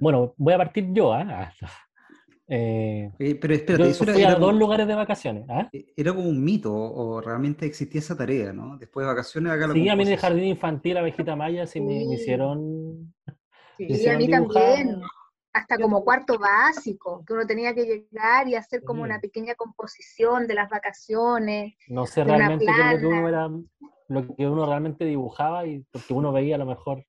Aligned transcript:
bueno, 0.00 0.34
voy 0.36 0.54
a 0.54 0.58
partir 0.58 0.92
yo, 0.92 1.12
¿ah? 1.12 1.52
Eh, 2.52 3.12
eh, 3.20 3.36
pero 3.36 3.54
espérate, 3.54 3.92
yo 3.92 4.12
fui 4.12 4.24
a 4.24 4.34
dos 4.34 4.52
lugares 4.52 4.88
de 4.88 4.94
vacaciones. 4.96 5.44
¿ah? 5.48 5.68
Eh, 5.72 5.92
era 5.96 6.12
como 6.12 6.28
un 6.28 6.42
mito, 6.42 6.74
o 6.74 7.20
realmente 7.20 7.64
existía 7.64 8.00
esa 8.00 8.16
tarea, 8.16 8.52
¿no? 8.52 8.76
Después 8.76 9.04
de 9.04 9.12
vacaciones, 9.12 9.52
acá 9.52 9.72
Sí, 9.72 9.88
a 9.88 9.94
mí 9.94 10.02
en 10.02 10.08
el 10.08 10.18
jardín 10.18 10.44
infantil, 10.44 10.96
a 10.96 11.02
Vejita 11.02 11.36
Maya, 11.36 11.64
sí, 11.68 11.80
Me, 11.80 12.02
hicieron. 12.12 13.14
Sí, 13.78 14.08
a 14.08 14.16
mí 14.16 14.28
también. 14.28 15.00
Hasta 15.52 15.78
como 15.78 16.04
cuarto 16.04 16.38
básico, 16.38 17.24
que 17.26 17.32
uno 17.32 17.44
tenía 17.44 17.74
que 17.74 17.84
llegar 17.84 18.46
y 18.46 18.54
hacer 18.54 18.84
como 18.84 19.02
una 19.02 19.20
pequeña 19.20 19.56
composición 19.56 20.46
de 20.46 20.54
las 20.54 20.70
vacaciones. 20.70 21.74
No 21.88 22.06
sé 22.06 22.22
realmente 22.22 22.66
qué 22.66 22.94
es 22.94 23.02
lo 23.02 23.08
que 23.08 23.14
uno 23.16 23.28
era, 23.28 23.48
lo 24.08 24.36
que 24.36 24.46
uno 24.46 24.66
realmente 24.66 25.04
dibujaba, 25.04 25.66
y 25.66 25.84
porque 25.90 26.14
uno 26.14 26.32
veía 26.32 26.54
a 26.54 26.58
lo 26.58 26.66
mejor, 26.66 27.04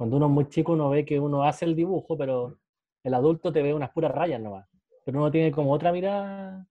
cuando 0.00 0.16
uno 0.16 0.28
es 0.28 0.32
muy 0.32 0.48
chico, 0.48 0.72
uno 0.72 0.88
ve 0.88 1.04
que 1.04 1.20
uno 1.20 1.44
hace 1.44 1.66
el 1.66 1.76
dibujo, 1.76 2.16
pero 2.16 2.56
el 3.04 3.12
adulto 3.12 3.52
te 3.52 3.62
ve 3.62 3.74
unas 3.74 3.90
puras 3.90 4.10
rayas 4.10 4.40
nomás, 4.40 4.66
pero 5.04 5.18
uno 5.18 5.30
tiene 5.30 5.52
como 5.52 5.74
otra 5.74 5.92
mirada. 5.92 6.66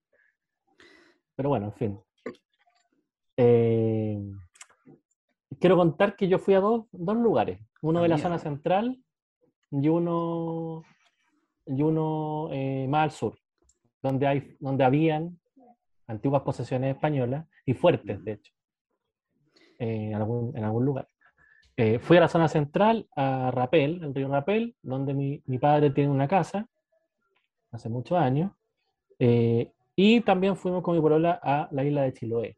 Pero 1.35 1.49
bueno, 1.49 1.67
en 1.67 1.73
fin. 1.73 1.99
Eh, 3.37 4.19
quiero 5.59 5.77
contar 5.77 6.15
que 6.15 6.27
yo 6.27 6.39
fui 6.39 6.55
a 6.55 6.59
dos, 6.59 6.87
lugares, 6.91 7.59
uno 7.83 8.01
de 8.01 8.07
la 8.07 8.17
zona 8.17 8.39
central 8.39 8.99
y 9.69 9.89
uno, 9.89 10.81
y 11.67 11.83
uno 11.83 12.49
eh, 12.51 12.87
más 12.89 13.03
al 13.03 13.11
sur, 13.11 13.39
donde, 14.01 14.25
hay, 14.25 14.57
donde 14.59 14.83
habían 14.83 15.39
antiguas 16.07 16.41
posesiones 16.41 16.95
españolas 16.95 17.45
y 17.63 17.75
fuertes, 17.75 18.23
de 18.23 18.31
hecho, 18.31 18.53
eh, 19.77 20.07
en, 20.07 20.15
algún, 20.15 20.57
en 20.57 20.63
algún 20.63 20.83
lugar. 20.83 21.07
Eh, 21.81 21.97
fui 21.97 22.17
a 22.17 22.19
la 22.19 22.27
zona 22.27 22.49
central, 22.49 23.07
a 23.15 23.51
Rapel, 23.51 24.03
el 24.03 24.13
río 24.13 24.27
Rapel, 24.27 24.75
donde 24.81 25.13
mi, 25.13 25.57
padre 25.59 25.91
tiene 25.91 26.09
una 26.09 26.27
casa, 26.27 26.67
hace 27.71 27.87
muchos 27.87 28.17
años, 28.17 28.51
eh, 29.17 29.71
y 29.95 30.19
también 30.19 30.57
fuimos 30.57 30.83
con 30.83 30.93
mi 30.93 31.01
polola 31.01 31.39
a 31.41 31.69
la 31.71 31.85
isla 31.85 32.01
de 32.01 32.11
Chiloé. 32.11 32.57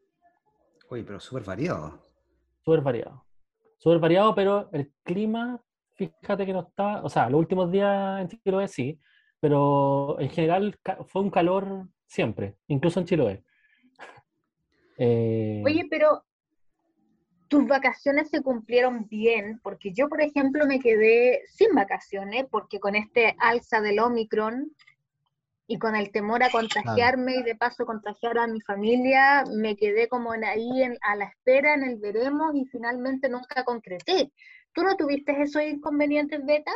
Oye, 0.88 1.04
pero 1.04 1.20
súper 1.20 1.44
variado. 1.44 2.00
Súper 2.64 2.80
variado. 2.80 3.24
Súper 3.78 4.00
variado, 4.00 4.34
pero 4.34 4.68
el 4.72 4.92
clima, 5.04 5.62
fíjate 5.94 6.44
que 6.44 6.52
no 6.52 6.66
estaba, 6.66 7.04
o 7.04 7.08
sea, 7.08 7.30
los 7.30 7.38
últimos 7.38 7.70
días 7.70 8.22
en 8.22 8.26
Chiloé 8.26 8.66
sí, 8.66 8.98
pero 9.38 10.18
en 10.18 10.30
general 10.30 10.76
fue 11.06 11.22
un 11.22 11.30
calor 11.30 11.86
siempre, 12.06 12.56
incluso 12.66 12.98
en 12.98 13.06
Chiloé. 13.06 13.44
Eh, 14.98 15.62
Oye, 15.64 15.86
pero 15.88 16.22
tus 17.52 17.66
vacaciones 17.66 18.30
se 18.30 18.40
cumplieron 18.40 19.06
bien, 19.08 19.60
porque 19.62 19.92
yo, 19.92 20.08
por 20.08 20.22
ejemplo, 20.22 20.64
me 20.64 20.80
quedé 20.80 21.42
sin 21.48 21.74
vacaciones, 21.74 22.46
porque 22.50 22.80
con 22.80 22.94
este 22.94 23.36
alza 23.38 23.82
del 23.82 23.98
Omicron 23.98 24.72
y 25.66 25.78
con 25.78 25.94
el 25.94 26.10
temor 26.12 26.42
a 26.42 26.48
contagiarme 26.48 27.36
y 27.36 27.42
de 27.42 27.54
paso 27.54 27.84
contagiar 27.84 28.38
a 28.38 28.46
mi 28.46 28.62
familia, 28.62 29.44
me 29.54 29.76
quedé 29.76 30.08
como 30.08 30.32
ahí 30.32 30.82
a 31.02 31.14
la 31.14 31.26
espera, 31.26 31.74
en 31.74 31.82
el 31.82 31.98
veremos 31.98 32.54
y 32.54 32.64
finalmente 32.64 33.28
nunca 33.28 33.64
concreté. 33.64 34.32
¿Tú 34.72 34.82
no 34.82 34.96
tuviste 34.96 35.38
esos 35.42 35.62
inconvenientes, 35.62 36.42
Beta? 36.46 36.72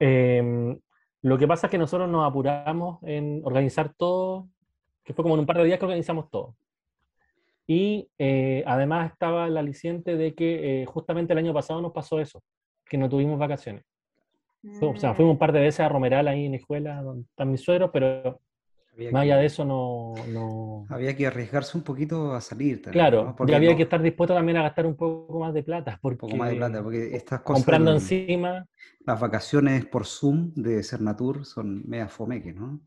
Em, 0.00 0.76
lo 1.22 1.38
que 1.38 1.46
pasa 1.46 1.68
es 1.68 1.70
que 1.70 1.78
nosotros 1.78 2.10
nos 2.10 2.28
apuramos 2.28 2.98
en 3.04 3.42
organizar 3.44 3.94
todo, 3.94 4.48
que 5.04 5.14
fue 5.14 5.22
como 5.22 5.36
en 5.36 5.40
un 5.42 5.46
par 5.46 5.58
de 5.58 5.64
días 5.64 5.78
que 5.78 5.84
organizamos 5.84 6.28
todo. 6.28 6.56
Y 7.70 8.08
eh, 8.18 8.64
además 8.66 9.12
estaba 9.12 9.46
el 9.46 9.58
aliciente 9.58 10.16
de 10.16 10.34
que 10.34 10.82
eh, 10.82 10.86
justamente 10.86 11.34
el 11.34 11.38
año 11.38 11.52
pasado 11.52 11.82
nos 11.82 11.92
pasó 11.92 12.18
eso, 12.18 12.42
que 12.86 12.96
no 12.96 13.10
tuvimos 13.10 13.38
vacaciones. 13.38 13.84
O 14.80 14.96
sea, 14.96 15.14
fuimos 15.14 15.32
un 15.32 15.36
mm. 15.36 15.38
par 15.38 15.52
de 15.52 15.60
veces 15.60 15.80
a 15.80 15.88
Romeral 15.88 16.28
ahí 16.28 16.46
en 16.46 16.54
escuela, 16.54 17.02
donde 17.02 17.26
están 17.28 17.50
mis 17.50 17.60
suegros, 17.60 17.90
pero 17.92 18.40
más 19.12 19.22
allá 19.22 19.36
de 19.36 19.46
eso 19.46 19.66
no, 19.66 20.14
no, 20.28 20.86
Había 20.88 21.14
que 21.14 21.26
arriesgarse 21.26 21.76
un 21.76 21.84
poquito 21.84 22.34
a 22.34 22.40
salir. 22.40 22.80
claro, 22.82 23.34
porque 23.36 23.54
había 23.54 23.76
que 23.76 23.82
estar 23.84 24.00
dispuesto 24.00 24.34
también 24.34 24.56
a 24.56 24.62
gastar 24.62 24.86
un 24.86 24.96
poco 24.96 25.38
más 25.38 25.52
de 25.52 25.62
plata. 25.62 25.98
Porque 26.00 26.14
un 26.14 26.30
poco 26.30 26.36
más 26.36 26.50
de 26.50 26.56
plata, 26.56 26.82
porque 26.82 27.14
estas 27.14 27.42
cosas... 27.42 27.62
Comprando 27.64 27.92
encima... 27.92 28.66
Las 29.06 29.20
vacaciones 29.20 29.84
por 29.86 30.06
Zoom 30.06 30.52
de 30.54 30.82
Cernatur 30.82 31.44
son 31.44 31.86
mega 31.86 32.08
fomeque, 32.08 32.52
¿no? 32.52 32.80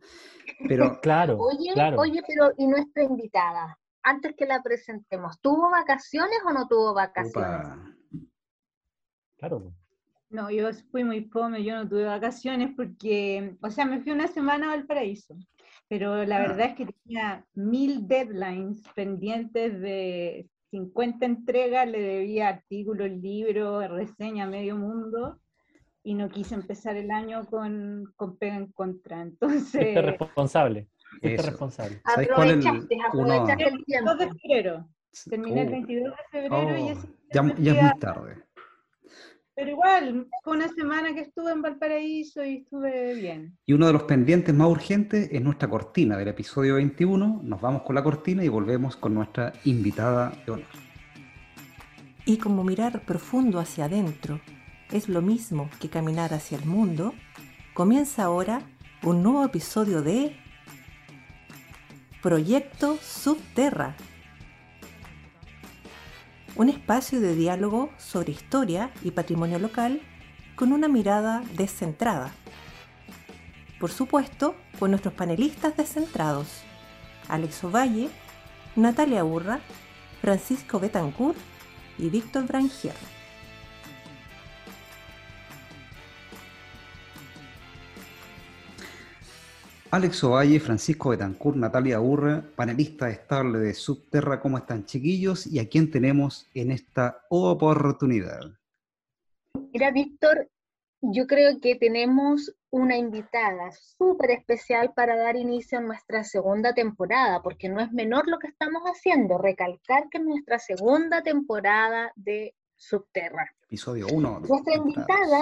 Pero... 0.68 1.00
claro, 1.02 1.38
oye, 1.38 1.72
claro. 1.74 2.00
Oye, 2.00 2.22
pero 2.28 2.52
¿y 2.58 2.68
nuestra 2.68 3.04
invitada? 3.04 3.78
Antes 4.04 4.36
que 4.36 4.46
la 4.46 4.62
presentemos, 4.62 5.40
¿tuvo 5.42 5.70
vacaciones 5.70 6.40
o 6.46 6.54
no 6.54 6.68
tuvo 6.68 6.94
vacaciones? 6.94 7.68
Claro. 9.38 9.74
No, 10.30 10.50
yo 10.50 10.70
fui 10.92 11.04
muy 11.04 11.26
fome, 11.26 11.64
yo 11.64 11.76
no 11.76 11.90
tuve 11.90 12.06
vacaciones 12.06 12.72
porque, 12.76 13.58
o 13.62 13.70
sea, 13.70 13.86
me 13.86 14.00
fui 14.02 14.12
una 14.12 14.28
semana 14.28 14.68
a 14.68 14.76
Valparaíso, 14.76 15.36
pero 15.90 16.24
la 16.24 16.38
ah. 16.38 16.42
verdad 16.42 16.68
es 16.68 16.76
que 16.76 16.86
tenía 16.86 17.46
mil 17.54 18.08
deadlines 18.08 18.82
pendientes 18.96 19.82
de 19.82 20.50
50 20.72 21.26
entregas, 21.26 21.88
le 21.88 22.00
debía 22.00 22.48
artículos, 22.48 23.12
libros, 23.12 23.90
reseña 23.90 24.46
a 24.46 24.50
medio 24.50 24.78
mundo 24.78 25.40
y 26.04 26.14
no 26.14 26.30
quise 26.30 26.56
empezar 26.56 26.96
el 26.96 27.12
año 27.12 27.46
con, 27.46 28.06
con 28.16 28.38
pega 28.38 28.56
en 28.56 28.72
contra. 28.72 29.22
Entonces... 29.22 29.96
responsable. 30.02 30.88
Este 31.22 31.50
responsable. 31.50 32.02
Aprovechaste, 32.04 32.98
aprovechaste 33.08 33.64
el 33.64 33.86
tiempo. 33.86 34.16
22 34.16 34.18
de 34.18 34.40
febrero. 34.40 34.88
Terminé 35.30 35.62
el 35.62 35.70
22 35.70 36.14
de 36.14 36.40
febrero 36.40 36.78
y 36.78 36.90
es, 36.90 36.98
ya, 37.34 37.56
ya 37.58 37.74
es 37.74 37.84
muy 37.84 38.00
tarde. 38.00 38.44
Pero 39.54 39.72
igual, 39.72 40.28
fue 40.44 40.56
una 40.56 40.70
semana 40.70 41.14
que 41.14 41.22
estuve 41.22 41.52
en 41.52 41.62
Valparaíso 41.62 42.44
y 42.44 42.58
estuve 42.58 43.14
bien. 43.16 43.58
Y 43.66 43.74
uno 43.74 43.88
de 43.88 43.94
los 43.94 44.04
pendientes 44.04 44.56
más 44.56 44.70
urgentes 44.70 45.30
es 45.32 45.42
nuestra 45.42 45.70
cortina 45.70 46.18
del 46.18 46.30
episodio 46.30 46.76
21. 46.76 47.42
Nos 47.44 47.62
vamos 47.62 47.84
con 47.84 47.96
la 47.96 48.04
cortina 48.04 48.44
y 48.44 48.48
volvemos 48.48 48.96
con 48.96 49.14
nuestra 49.14 49.52
invitada 49.66 50.32
de 50.46 50.52
honor. 50.54 50.68
Y 52.26 52.38
como 52.38 52.64
mirar 52.64 53.02
profundo 53.06 53.60
hacia 53.60 53.86
adentro 53.86 54.40
es 54.92 55.10
lo 55.10 55.22
mismo 55.22 55.70
que 55.80 55.90
caminar 55.90 56.34
hacia 56.34 56.58
el 56.58 56.66
mundo, 56.66 57.14
comienza 57.74 58.24
ahora 58.24 58.62
un 59.04 59.22
nuevo 59.22 59.44
episodio 59.44 60.02
de 60.02 60.36
Proyecto 62.22 63.00
Subterra. 63.02 63.96
Un 66.56 66.70
espacio 66.70 67.20
de 67.20 67.34
diálogo 67.34 67.90
sobre 67.98 68.32
historia 68.32 68.92
y 69.02 69.10
patrimonio 69.10 69.58
local 69.58 70.02
con 70.56 70.72
una 70.72 70.88
mirada 70.88 71.42
descentrada. 71.58 72.32
Por 73.80 73.90
supuesto, 73.90 74.54
con 74.78 74.92
nuestros 74.92 75.16
panelistas 75.16 75.76
descentrados, 75.76 76.62
Alex 77.28 77.64
Ovalle, 77.64 78.10
Natalia 78.76 79.26
Urra, 79.26 79.60
Francisco 80.22 80.80
Betancourt 80.80 81.40
y 81.98 82.12
Víctor 82.12 82.46
Brangier. 82.46 82.94
Alex 89.94 90.24
Ovalle, 90.24 90.62
Francisco 90.62 91.10
Betancourt, 91.10 91.58
Natalia 91.58 92.00
Urra, 92.00 92.42
panelista 92.56 93.10
estable 93.10 93.60
de 93.60 93.74
Subterra, 93.74 94.40
¿cómo 94.40 94.58
están 94.58 94.86
chiquillos? 94.86 95.46
¿Y 95.46 95.60
a 95.60 95.68
quién 95.68 95.92
tenemos 95.92 96.50
en 96.54 96.72
esta 96.72 97.26
oportunidad? 97.30 98.40
Mira, 99.74 99.92
Víctor, 99.92 100.50
yo 101.02 101.28
creo 101.28 101.60
que 101.60 101.76
tenemos 101.76 102.56
una 102.70 102.96
invitada 102.96 103.74
súper 103.74 104.32
especial 104.32 104.94
para 104.96 105.18
dar 105.18 105.36
inicio 105.36 105.80
a 105.80 105.82
nuestra 105.82 106.24
segunda 106.24 106.74
temporada, 106.74 107.42
porque 107.42 107.68
no 107.68 107.82
es 107.82 107.92
menor 107.92 108.30
lo 108.30 108.40
que 108.40 108.48
estamos 108.48 108.84
haciendo, 108.84 109.40
recalcar 109.40 110.08
que 110.10 110.20
es 110.20 110.24
nuestra 110.24 110.58
segunda 110.58 111.22
temporada 111.22 112.14
de 112.16 112.56
Subterra. 112.78 113.54
Episodio 113.64 114.08
1. 114.08 114.40
Nuestra 114.48 114.74
invitada 114.74 115.42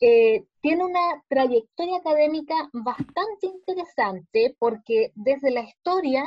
eh, 0.00 0.44
tiene 0.60 0.84
una 0.84 1.22
trayectoria 1.28 1.98
académica 1.98 2.54
bastante 2.72 3.46
interesante 3.46 4.56
porque 4.58 5.12
desde 5.14 5.50
la 5.50 5.62
historia 5.62 6.24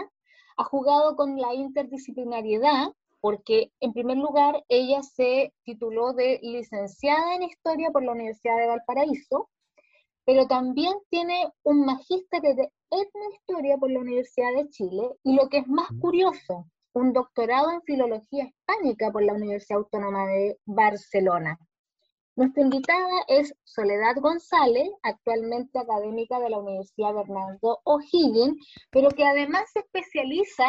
ha 0.58 0.64
jugado 0.64 1.16
con 1.16 1.38
la 1.38 1.54
interdisciplinariedad, 1.54 2.88
porque 3.22 3.72
en 3.80 3.94
primer 3.94 4.18
lugar 4.18 4.64
ella 4.68 5.02
se 5.04 5.54
tituló 5.64 6.14
de 6.14 6.40
licenciada 6.42 7.36
en 7.36 7.44
historia 7.44 7.92
por 7.92 8.04
la 8.04 8.12
Universidad 8.12 8.58
de 8.58 8.68
Valparaíso, 8.68 9.50
pero 10.26 10.48
también 10.48 10.94
tiene 11.10 11.52
un 11.64 11.86
magíster 11.86 12.42
de 12.42 12.72
etnohistoria 12.90 13.78
por 13.78 13.92
la 13.92 14.00
Universidad 14.00 14.54
de 14.56 14.70
Chile 14.70 15.10
y 15.24 15.36
lo 15.36 15.50
que 15.50 15.60
es 15.60 15.68
más 15.68 15.88
curioso, 16.00 16.68
un 16.94 17.14
doctorado 17.14 17.72
en 17.72 17.82
filología 17.84 18.46
hispánica 18.46 19.12
por 19.12 19.24
la 19.24 19.34
Universidad 19.34 19.80
Autónoma 19.80 20.28
de 20.28 20.58
Barcelona. 20.66 21.58
Nuestra 22.42 22.64
invitada 22.64 23.24
es 23.28 23.54
Soledad 23.66 24.16
González, 24.16 24.90
actualmente 25.04 25.78
académica 25.78 26.40
de 26.40 26.50
la 26.50 26.58
Universidad 26.58 27.14
Bernardo 27.14 27.82
O'Higgins, 27.84 28.58
pero 28.90 29.12
que 29.12 29.24
además 29.24 29.70
se 29.72 29.82
especializa 29.82 30.66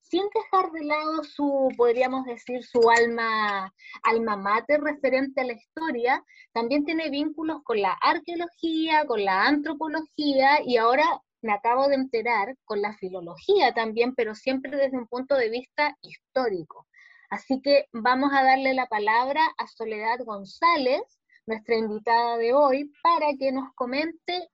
sin 0.00 0.22
dejar 0.34 0.72
de 0.72 0.84
lado 0.86 1.22
su, 1.22 1.68
podríamos 1.76 2.24
decir, 2.24 2.64
su 2.64 2.88
alma, 2.88 3.70
alma 4.04 4.36
mater 4.38 4.80
referente 4.80 5.42
a 5.42 5.44
la 5.44 5.52
historia, 5.52 6.24
también 6.54 6.86
tiene 6.86 7.10
vínculos 7.10 7.58
con 7.62 7.82
la 7.82 7.92
arqueología, 7.92 9.04
con 9.04 9.22
la 9.22 9.46
antropología 9.48 10.62
y 10.64 10.78
ahora 10.78 11.04
me 11.42 11.52
acabo 11.52 11.88
de 11.88 11.96
enterar 11.96 12.56
con 12.64 12.80
la 12.80 12.94
filología 12.94 13.74
también, 13.74 14.14
pero 14.14 14.34
siempre 14.34 14.78
desde 14.78 14.96
un 14.96 15.08
punto 15.08 15.34
de 15.34 15.50
vista 15.50 15.94
histórico. 16.00 16.86
Así 17.32 17.62
que 17.62 17.86
vamos 17.94 18.30
a 18.34 18.44
darle 18.44 18.74
la 18.74 18.84
palabra 18.88 19.40
a 19.56 19.66
Soledad 19.66 20.18
González, 20.22 21.00
nuestra 21.46 21.76
invitada 21.76 22.36
de 22.36 22.52
hoy, 22.52 22.92
para 23.02 23.28
que 23.38 23.50
nos 23.52 23.72
comente 23.72 24.50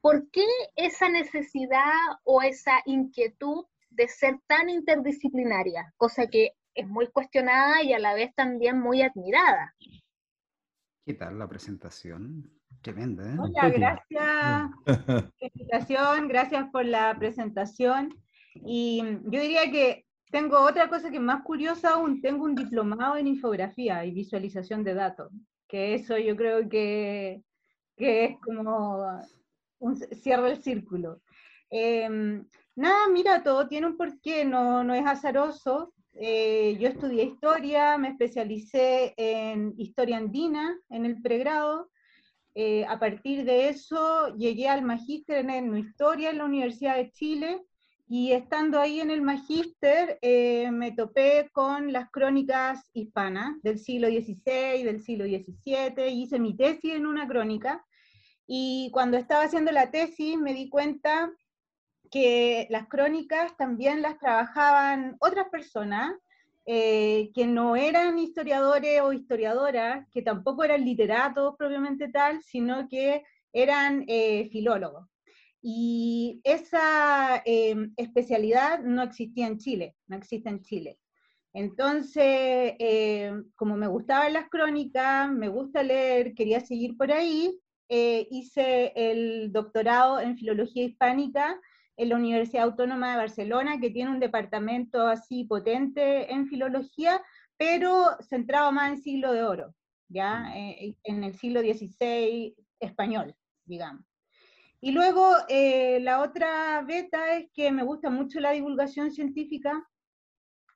por 0.00 0.30
qué 0.30 0.46
esa 0.76 1.08
necesidad 1.08 1.90
o 2.22 2.40
esa 2.40 2.80
inquietud 2.86 3.64
de 3.90 4.06
ser 4.06 4.38
tan 4.46 4.70
interdisciplinaria, 4.70 5.92
cosa 5.96 6.28
que 6.28 6.52
es 6.76 6.86
muy 6.86 7.08
cuestionada 7.08 7.82
y 7.82 7.92
a 7.92 7.98
la 7.98 8.14
vez 8.14 8.32
también 8.36 8.78
muy 8.78 9.02
admirada. 9.02 9.74
¿Qué 11.04 11.14
tal 11.14 11.40
la 11.40 11.48
presentación? 11.48 12.52
Tremenda, 12.82 13.24
¿eh? 13.24 13.36
Hola, 13.36 13.68
gracias 13.68 14.70
por 14.86 15.32
la 15.40 15.50
invitación, 15.52 16.28
gracias 16.28 16.70
por 16.70 16.84
la 16.84 17.16
presentación. 17.18 18.16
Y 18.54 19.02
yo 19.24 19.40
diría 19.40 19.72
que 19.72 20.06
tengo 20.32 20.58
otra 20.60 20.88
cosa 20.88 21.10
que 21.10 21.18
es 21.18 21.22
más 21.22 21.42
curiosa 21.42 21.90
aún, 21.90 22.22
tengo 22.22 22.44
un 22.46 22.54
diplomado 22.54 23.18
en 23.18 23.26
infografía 23.26 24.04
y 24.06 24.12
visualización 24.12 24.82
de 24.82 24.94
datos, 24.94 25.30
que 25.68 25.94
eso 25.94 26.16
yo 26.16 26.34
creo 26.34 26.66
que, 26.70 27.42
que 27.96 28.24
es 28.24 28.38
como 28.40 29.20
un 29.78 29.96
cierre 29.96 30.52
el 30.52 30.62
círculo. 30.62 31.20
Em, 31.68 32.46
nada, 32.74 33.08
mira, 33.08 33.42
todo 33.42 33.68
tiene 33.68 33.88
un 33.88 33.98
porqué, 33.98 34.44
no, 34.44 34.82
no 34.82 34.94
es 34.94 35.04
azaroso. 35.06 35.92
Eh, 36.14 36.76
yo 36.80 36.88
estudié 36.88 37.24
historia, 37.24 37.98
me 37.98 38.08
especialicé 38.08 39.14
en 39.16 39.74
historia 39.76 40.16
andina 40.16 40.78
en 40.88 41.04
el 41.04 41.20
pregrado, 41.20 41.90
eh, 42.54 42.84
a 42.86 42.98
partir 42.98 43.44
de 43.44 43.68
eso 43.68 44.34
llegué 44.36 44.68
al 44.68 44.82
magíster 44.82 45.38
en 45.38 45.50
etnohistoria 45.50 46.30
en 46.30 46.38
la 46.38 46.44
Universidad 46.44 46.96
de 46.96 47.10
Chile 47.10 47.62
y 48.14 48.32
estando 48.32 48.78
ahí 48.78 49.00
en 49.00 49.10
el 49.10 49.22
magíster 49.22 50.18
eh, 50.20 50.70
me 50.70 50.92
topé 50.92 51.48
con 51.50 51.94
las 51.94 52.10
crónicas 52.10 52.90
hispanas 52.92 53.54
del 53.62 53.78
siglo 53.78 54.08
XVI, 54.08 54.82
del 54.82 55.00
siglo 55.00 55.24
XVII, 55.24 56.08
hice 56.10 56.38
mi 56.38 56.54
tesis 56.54 56.92
en 56.92 57.06
una 57.06 57.26
crónica 57.26 57.82
y 58.46 58.90
cuando 58.92 59.16
estaba 59.16 59.44
haciendo 59.44 59.72
la 59.72 59.90
tesis 59.90 60.36
me 60.36 60.52
di 60.52 60.68
cuenta 60.68 61.32
que 62.10 62.66
las 62.68 62.86
crónicas 62.86 63.56
también 63.56 64.02
las 64.02 64.18
trabajaban 64.18 65.16
otras 65.18 65.48
personas 65.48 66.12
eh, 66.66 67.30
que 67.34 67.46
no 67.46 67.76
eran 67.76 68.18
historiadores 68.18 69.00
o 69.00 69.14
historiadoras, 69.14 70.06
que 70.10 70.20
tampoco 70.20 70.64
eran 70.64 70.84
literatos 70.84 71.54
propiamente 71.56 72.08
tal, 72.08 72.42
sino 72.42 72.86
que 72.90 73.24
eran 73.54 74.04
eh, 74.06 74.50
filólogos. 74.52 75.11
Y 75.62 76.40
esa 76.42 77.40
em, 77.44 77.92
especialidad 77.96 78.80
no 78.80 79.02
existía 79.02 79.46
en 79.46 79.58
Chile, 79.58 79.94
no 80.08 80.16
existe 80.16 80.48
en 80.48 80.60
Chile. 80.62 80.98
Entonces, 81.54 82.74
em, 82.78 83.44
como 83.54 83.76
me 83.76 83.86
gustaban 83.86 84.32
las 84.32 84.48
crónicas, 84.48 85.30
me 85.30 85.48
gusta 85.48 85.82
leer, 85.82 86.34
quería 86.34 86.60
seguir 86.60 86.96
por 86.96 87.12
ahí, 87.12 87.58
eh, 87.88 88.26
hice 88.30 88.92
el 88.96 89.52
doctorado 89.52 90.18
en 90.18 90.36
filología 90.36 90.84
hispánica 90.84 91.60
en 91.96 92.08
la 92.08 92.16
Universidad 92.16 92.64
Autónoma 92.64 93.12
de 93.12 93.18
Barcelona, 93.18 93.78
que 93.80 93.90
tiene 93.90 94.10
un 94.10 94.20
departamento 94.20 95.06
así 95.06 95.44
potente 95.44 96.32
en 96.32 96.48
filología, 96.48 97.22
pero 97.56 98.16
centrado 98.20 98.72
más 98.72 98.92
en 98.92 99.02
siglo 99.02 99.32
de 99.32 99.42
oro, 99.42 99.74
¿ya? 100.08 100.40
Mm. 100.40 100.52
Eh, 100.56 100.96
en 101.04 101.24
el 101.24 101.34
siglo 101.34 101.60
XVI 101.60 102.56
español, 102.80 103.36
digamos. 103.64 104.11
Y 104.84 104.90
luego 104.90 105.32
eh, 105.48 106.00
la 106.00 106.20
otra 106.22 106.82
beta 106.82 107.36
es 107.36 107.46
que 107.54 107.70
me 107.70 107.84
gusta 107.84 108.10
mucho 108.10 108.40
la 108.40 108.50
divulgación 108.50 109.12
científica 109.12 109.88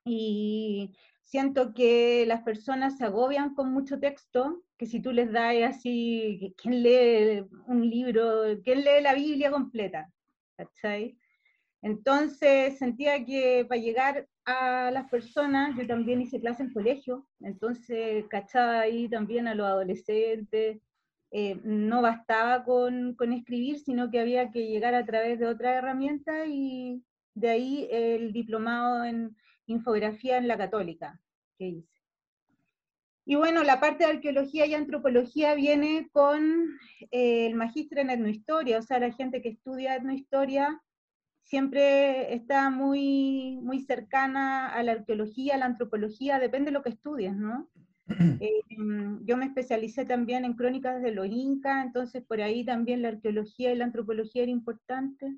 y 0.05 0.95
siento 1.23 1.73
que 1.73 2.25
las 2.25 2.41
personas 2.41 2.97
se 2.97 3.03
agobian 3.03 3.53
con 3.53 3.73
mucho 3.73 3.99
texto, 3.99 4.63
que 4.77 4.85
si 4.85 5.01
tú 5.01 5.11
les 5.11 5.29
das 5.33 5.55
así, 5.63 6.55
¿quién 6.57 6.83
lee 6.83 7.45
un 7.67 7.89
libro? 7.89 8.43
¿Quién 8.63 8.85
lee 8.85 9.01
la 9.01 9.13
Biblia 9.13 9.51
completa? 9.51 10.09
¿cachai? 10.55 11.17
Entonces 11.81 12.77
sentía 12.77 13.23
que 13.23 13.65
para 13.67 13.81
llegar 13.81 14.27
a 14.45 14.89
las 14.91 15.09
personas, 15.09 15.75
yo 15.77 15.85
también 15.85 16.21
hice 16.21 16.39
clase 16.39 16.63
en 16.63 16.73
colegio, 16.73 17.27
entonces 17.41 18.25
cachaba 18.29 18.79
ahí 18.79 19.07
también 19.09 19.47
a 19.47 19.55
los 19.55 19.67
adolescentes, 19.67 20.79
eh, 21.31 21.59
no 21.63 22.01
bastaba 22.01 22.63
con, 22.63 23.15
escribir, 23.33 23.79
sino 23.79 24.09
que 24.09 24.19
había 24.19 24.51
que 24.51 24.67
llegar 24.67 24.93
a 24.95 25.05
través 25.05 25.39
de 25.39 25.47
otra 25.47 25.75
herramienta 25.75 26.45
y 26.45 27.03
de 27.33 27.49
ahí 27.49 27.87
el 27.91 28.31
diplomado 28.31 29.03
en 29.03 29.35
infografía 29.65 30.37
en 30.37 30.47
la 30.47 30.57
católica 30.57 31.19
que 31.57 31.67
hice. 31.67 31.97
Y 33.25 33.35
bueno, 33.35 33.63
la 33.63 33.81
parte 33.81 34.05
de 34.05 34.11
arqueología 34.11 34.65
y 34.65 34.73
antropología 34.73 35.53
viene 35.53 36.09
con 36.13 36.79
eh, 37.11 37.47
el 37.47 37.55
magíster 37.55 37.99
en 37.99 38.09
etnohistoria, 38.09 38.79
o 38.79 38.81
sea, 38.81 38.99
la 38.99 39.11
gente 39.11 39.41
que 39.41 39.49
estudia 39.49 39.97
etnohistoria 39.97 40.81
siempre 41.43 42.33
está 42.33 42.69
muy, 42.69 43.59
muy 43.61 43.81
cercana 43.81 44.69
a 44.69 44.81
la 44.83 44.93
arqueología, 44.93 45.55
a 45.55 45.57
la 45.57 45.65
antropología, 45.65 46.39
depende 46.39 46.71
de 46.71 46.73
lo 46.73 46.83
que 46.83 46.89
estudies, 46.89 47.35
¿no? 47.35 47.69
Eh, 48.39 48.63
yo 49.23 49.37
me 49.37 49.45
especialicé 49.45 50.05
también 50.05 50.45
en 50.45 50.53
crónicas 50.53 51.01
de 51.01 51.11
los 51.11 51.27
incas, 51.27 51.85
entonces 51.85 52.23
por 52.23 52.41
ahí 52.41 52.63
también 52.63 53.01
la 53.01 53.09
arqueología 53.09 53.73
y 53.73 53.75
la 53.75 53.85
antropología 53.85 54.43
era 54.43 54.51
importante. 54.51 55.35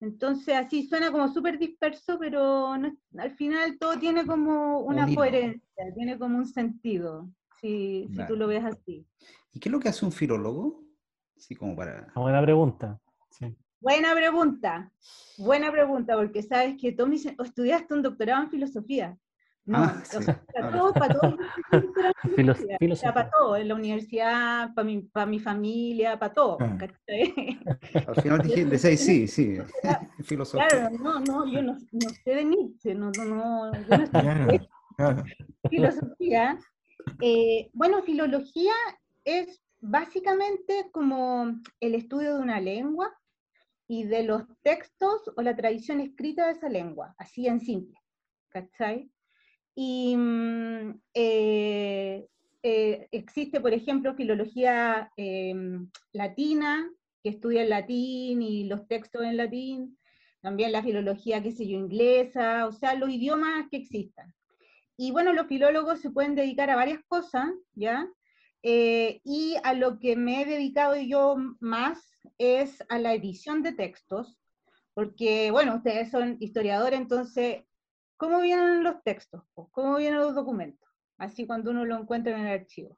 Entonces 0.00 0.56
así 0.56 0.88
suena 0.88 1.12
como 1.12 1.32
súper 1.32 1.58
disperso, 1.58 2.18
pero 2.18 2.72
al 2.72 3.30
final 3.36 3.78
todo 3.78 3.98
tiene 3.98 4.26
como 4.26 4.80
una 4.80 5.06
coherencia, 5.14 5.94
tiene 5.94 6.18
como 6.18 6.38
un 6.38 6.46
sentido, 6.46 7.30
si, 7.60 8.08
si, 8.12 8.26
tú 8.26 8.34
lo 8.34 8.48
ves 8.48 8.64
así. 8.64 9.06
¿Y 9.52 9.60
qué 9.60 9.68
es 9.68 9.72
lo 9.72 9.78
que 9.78 9.88
hace 9.88 10.04
un 10.04 10.12
filólogo? 10.12 10.82
Sí, 11.36 11.54
como 11.54 11.76
para... 11.76 12.12
Buena 12.16 12.42
pregunta. 12.42 13.00
Sí. 13.30 13.56
Buena 13.80 14.14
pregunta, 14.14 14.92
buena 15.38 15.70
pregunta, 15.72 16.16
porque 16.16 16.42
sabes 16.42 16.76
que 16.80 16.92
tú 16.92 17.10
estudiaste 17.44 17.94
un 17.94 18.02
doctorado 18.02 18.42
en 18.44 18.50
filosofía. 18.50 19.18
No, 19.64 19.78
ah, 19.78 20.02
para 20.52 20.72
todo, 20.72 20.92
para 20.92 21.14
todo. 21.20 21.36
para 23.14 23.30
todo, 23.30 23.56
en 23.56 23.68
la 23.68 23.74
universidad, 23.74 24.74
para 24.74 24.84
mi, 24.84 25.02
para 25.02 25.26
mi 25.26 25.38
familia, 25.38 26.18
para 26.18 26.32
todo. 26.32 26.58
Ah. 26.60 26.78
Al 28.08 28.22
final 28.22 28.42
dije, 28.42 28.64
de 28.64 28.78
seis, 28.78 29.00
sí, 29.00 29.28
sí, 29.28 29.58
filosofía. 30.24 30.66
Claro, 30.68 30.90
no, 30.98 31.20
no, 31.20 31.46
yo 31.46 31.62
no, 31.62 31.78
no 31.92 32.08
sé 32.24 32.34
de 32.34 32.44
Nietzsche, 32.44 32.94
no, 32.94 33.12
no, 33.16 33.24
no, 33.24 33.72
yo 33.72 33.98
no 33.98 34.06
sé 34.06 34.68
filosofía. 35.70 36.58
Eh, 37.20 37.70
bueno, 37.72 38.02
filología 38.02 38.74
es 39.24 39.62
básicamente 39.80 40.90
como 40.92 41.60
el 41.80 41.94
estudio 41.94 42.34
de 42.34 42.40
una 42.40 42.60
lengua, 42.60 43.12
y 43.92 44.04
de 44.04 44.22
los 44.22 44.44
textos 44.62 45.30
o 45.36 45.42
la 45.42 45.54
tradición 45.54 46.00
escrita 46.00 46.46
de 46.46 46.52
esa 46.52 46.70
lengua, 46.70 47.14
así 47.18 47.46
en 47.46 47.60
simple, 47.60 48.00
¿cachai? 48.48 49.11
Y 49.74 50.16
mm, 50.16 51.00
eh, 51.14 52.26
eh, 52.62 53.08
existe, 53.10 53.60
por 53.60 53.72
ejemplo, 53.72 54.14
filología 54.14 55.10
em, 55.16 55.88
latina, 56.12 56.88
que 57.22 57.30
estudia 57.30 57.62
el 57.62 57.70
latín 57.70 58.42
y 58.42 58.64
los 58.64 58.86
textos 58.86 59.22
en 59.22 59.36
latín, 59.36 59.98
también 60.40 60.72
la 60.72 60.82
filología, 60.82 61.42
qué 61.42 61.52
sé 61.52 61.66
yo, 61.68 61.78
inglesa, 61.78 62.66
o 62.66 62.72
sea, 62.72 62.94
los 62.94 63.10
idiomas 63.10 63.66
que 63.70 63.78
existan. 63.78 64.34
Y 64.96 65.10
bueno, 65.12 65.32
los 65.32 65.46
filólogos 65.46 66.00
se 66.00 66.10
pueden 66.10 66.34
dedicar 66.34 66.68
a 66.70 66.76
varias 66.76 67.00
cosas, 67.08 67.48
¿ya? 67.74 68.08
Eh, 68.62 69.20
y 69.24 69.56
a 69.64 69.74
lo 69.74 69.98
que 69.98 70.16
me 70.16 70.42
he 70.42 70.44
dedicado 70.44 70.96
yo 70.96 71.36
más 71.60 71.98
es 72.38 72.82
a 72.88 72.98
la 72.98 73.14
edición 73.14 73.62
de 73.62 73.72
textos, 73.72 74.38
porque, 74.94 75.50
bueno, 75.50 75.76
ustedes 75.76 76.10
son 76.10 76.36
historiadores, 76.40 77.00
entonces, 77.00 77.64
¿cómo 78.22 78.40
vienen 78.40 78.84
los 78.84 79.02
textos? 79.02 79.42
¿Cómo 79.72 79.96
vienen 79.96 80.20
los 80.20 80.32
documentos? 80.32 80.88
Así 81.18 81.44
cuando 81.44 81.72
uno 81.72 81.84
lo 81.84 81.98
encuentra 81.98 82.38
en 82.38 82.46
el 82.46 82.60
archivo. 82.60 82.96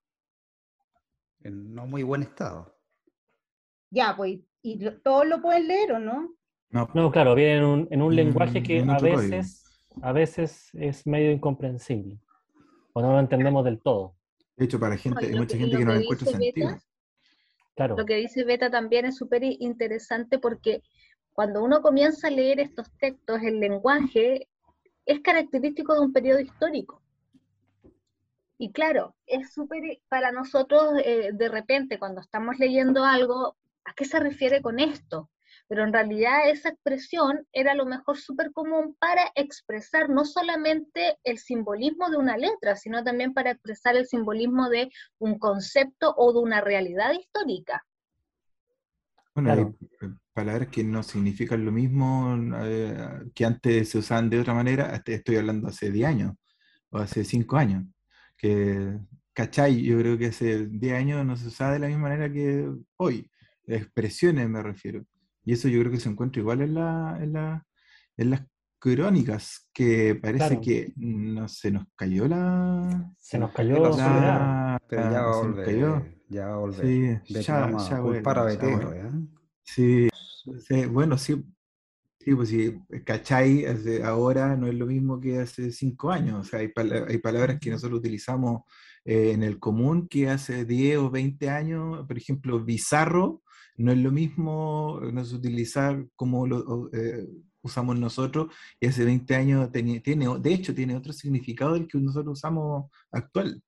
En 1.41 1.75
no 1.75 1.87
muy 1.87 2.03
buen 2.03 2.21
estado. 2.21 2.77
Ya, 3.89 4.15
pues, 4.15 4.41
¿y 4.61 4.79
todos 5.03 5.27
lo 5.27 5.41
pueden 5.41 5.67
leer 5.67 5.93
o 5.93 5.99
no? 5.99 6.37
No, 6.69 7.11
claro, 7.11 7.35
viene 7.35 7.57
en 7.57 7.65
un, 7.65 7.89
en 7.91 8.03
un 8.03 8.15
lenguaje 8.15 8.63
que 8.63 8.81
a 8.87 8.99
veces, 8.99 9.65
a 10.03 10.13
veces 10.13 10.69
es 10.75 11.07
medio 11.07 11.31
incomprensible, 11.33 12.21
o 12.93 13.01
no 13.01 13.13
lo 13.13 13.21
entendemos 13.21 13.65
del 13.65 13.81
todo. 13.81 14.17
De 14.57 14.67
hecho, 14.67 14.79
para 14.79 14.99
gente, 14.99 15.25
hay 15.25 15.35
mucha 15.35 15.57
gente 15.57 15.79
que, 15.79 15.85
no 15.87 15.95
le 15.95 16.03
encuentra 16.03 16.31
sentido. 16.31 16.79
Lo 17.97 18.05
que 18.05 18.17
dice 18.17 18.45
Beta 18.45 18.71
también 18.71 19.07
es 19.07 19.17
súper 19.17 19.43
interesante 19.43 20.39
porque 20.39 20.83
cuando 21.33 21.65
uno 21.65 21.81
comienza 21.81 22.29
a 22.29 22.31
leer 22.31 22.61
estos 22.61 22.93
textos, 22.99 23.41
el 23.43 23.59
lenguaje 23.59 24.49
es 25.07 25.21
característico 25.21 25.95
de 25.95 26.01
un 26.01 26.13
periodo 26.13 26.41
histórico. 26.41 27.03
Y 28.57 28.73
claro, 28.73 29.15
es 29.27 29.53
súper 29.53 30.01
para 30.09 30.31
nosotros 30.33 30.95
eh, 31.05 31.31
de 31.33 31.49
repente 31.49 31.99
cuando 31.99 32.21
estamos 32.21 32.59
leyendo 32.59 33.05
algo, 33.05 33.57
¿a 33.85 33.95
qué 33.95 34.05
se 34.05 34.21
refiere 34.21 34.63
con 34.63 34.79
esto? 34.79 35.31
Pero 35.67 35.85
en 35.85 35.93
realidad 35.93 36.49
esa 36.49 36.69
expresión 36.69 37.47
era 37.53 37.75
lo 37.75 37.87
mejor 37.87 38.19
súper 38.19 38.53
común 38.53 38.97
para 38.99 39.33
expresar 39.35 40.11
no 40.11 40.25
solamente 40.25 41.19
el 41.25 41.39
simbolismo 41.39 42.11
de 42.11 42.17
una 42.17 42.37
letra, 42.37 42.77
sino 42.77 43.03
también 43.03 43.33
para 43.35 43.53
expresar 43.53 43.97
el 43.97 44.07
simbolismo 44.07 44.69
de 44.69 44.91
un 45.19 45.39
concepto 45.39 46.15
o 46.17 46.33
de 46.33 46.39
una 46.41 46.61
realidad 46.61 47.13
histórica. 47.13 47.85
Bueno, 49.35 49.53
hay 49.53 49.61
eh, 49.61 50.15
palabras 50.33 50.69
que 50.69 50.85
no 50.85 51.03
significan 51.03 51.65
lo 51.65 51.73
mismo 51.73 52.37
eh, 52.63 53.31
que 53.35 53.45
antes 53.45 53.89
se 53.89 53.99
usaban 53.99 54.31
de 54.31 54.41
otra 54.41 54.55
manera, 54.55 55.03
estoy 55.05 55.37
hablando 55.37 55.69
hace 55.69 55.91
10 55.91 56.09
años 56.09 56.35
o 56.91 56.99
hace 56.99 57.25
5 57.25 57.57
años 57.57 57.85
que, 58.37 58.99
¿cachai? 59.33 59.83
Yo 59.83 59.99
creo 59.99 60.19
que 60.19 60.27
hace 60.27 60.67
10 60.67 60.95
años 60.95 61.27
no 61.27 61.37
se 61.37 61.49
usaba 61.49 61.73
de 61.73 61.79
la 61.79 61.89
misma 61.89 62.09
manera 62.09 62.33
que 62.33 62.71
hoy. 62.97 63.31
Expresiones 63.67 64.49
me 64.49 64.63
refiero. 64.63 65.05
Y 65.45 65.55
eso 65.55 65.69
yo 65.69 65.81
creo 65.81 65.93
que 65.93 66.01
se 66.01 66.09
encuentra 66.09 66.41
igual 66.41 66.61
en, 66.63 66.75
la, 66.75 67.19
en, 67.21 67.33
la, 67.33 67.67
en 68.17 68.31
las 68.31 68.43
crónicas, 68.79 69.69
que 69.73 70.15
parece 70.15 70.61
que 70.61 70.93
no 70.97 71.49
se 71.49 71.71
nos 71.71 71.87
cayó 71.97 72.29
la... 72.29 73.11
Se 73.19 73.39
nos 73.39 73.53
cayó 73.53 73.97
la... 73.97 74.79
pero 74.87 75.11
ya 75.11 75.23
va 75.23 75.33
a 75.33 75.37
volver. 75.39 76.21
Ya 76.29 76.47
va 76.49 76.55
a 76.55 76.59
volver. 76.59 77.23
Sí, 77.25 77.33
ya, 77.33 77.41
ya, 77.41 78.01
bueno, 78.01 78.95
Sí, 79.65 80.09
bueno, 80.91 81.19
sí, 81.19 81.43
Sí, 82.25 82.35
pues 82.35 82.49
sí, 82.49 82.75
¿cachai? 83.05 83.67
Ahora 84.03 84.57
no 84.57 84.67
es 84.67 84.75
lo 84.75 84.87
mismo 84.87 85.21
que 85.21 85.41
hace 85.41 85.71
cinco 85.71 86.11
años. 86.11 86.41
O 86.41 86.45
sea, 86.45 86.61
hay, 86.61 86.73
hay 87.09 87.19
palabras 87.19 87.59
que 87.61 87.69
nosotros 87.71 87.99
utilizamos 87.99 88.63
eh, 89.05 89.33
en 89.33 89.43
el 89.43 89.59
común 89.61 90.09
que 90.09 90.31
hace 90.31 90.65
10 90.65 90.99
o 90.99 91.11
20 91.11 91.51
años. 91.51 92.07
Por 92.07 92.17
ejemplo, 92.17 92.65
bizarro 92.65 93.43
no 93.77 93.93
es 93.93 93.99
lo 93.99 94.11
mismo 94.13 95.01
no 95.13 95.21
es 95.21 95.33
utilizar 95.33 96.07
como 96.17 96.47
lo 96.47 96.91
eh, 96.95 97.27
usamos 97.63 97.99
nosotros 97.99 98.55
y 98.81 98.87
hace 98.87 99.05
20 99.05 99.35
años 99.35 99.73
tiene, 99.73 100.01
de 100.41 100.55
hecho, 100.55 100.75
tiene 100.75 100.97
otro 100.97 101.13
significado 101.13 101.75
del 101.75 101.89
que 101.89 101.99
nosotros 101.99 102.39
usamos 102.39 102.91
actual. 103.11 103.63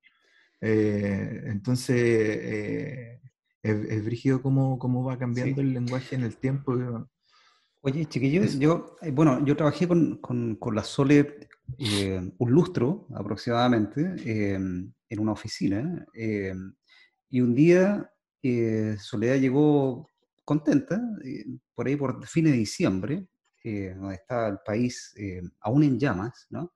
Eh, 0.61 1.43
entonces, 1.47 3.19
es, 3.67 4.05
brígido 4.05 4.41
cómo, 4.41 4.79
cómo 4.79 5.03
va 5.03 5.17
cambiando 5.17 5.61
el 5.61 5.73
lenguaje 5.73 6.15
en 6.15 6.23
el 6.23 6.37
tiempo. 6.37 6.75
Oye, 7.81 8.05
chiquillos, 8.05 8.59
yo, 8.59 8.97
eh, 9.01 9.11
bueno, 9.11 9.45
yo 9.45 9.55
trabajé 9.55 9.87
con, 9.87 10.17
con, 10.17 10.75
la 10.75 10.83
Sole 10.83 11.49
eh, 11.77 12.31
un 12.37 12.51
lustro 12.51 13.07
aproximadamente 13.15 14.15
em, 14.25 14.91
en 15.07 15.19
una 15.19 15.31
oficina 15.31 16.05
em, 16.13 16.73
y 17.29 17.41
un 17.41 17.53
día 17.53 18.11
eh, 18.41 18.97
Soledad 18.99 19.35
llegó 19.37 20.09
contenta, 20.43 20.99
por 21.75 21.87
ahí 21.87 21.95
por 21.95 22.25
fines 22.25 22.53
de 22.53 22.57
diciembre, 22.57 23.27
donde 23.63 24.15
estaba 24.15 24.47
el 24.47 24.59
país 24.65 25.13
aún 25.59 25.83
en 25.83 25.99
llamas, 25.99 26.47
¿no? 26.49 26.73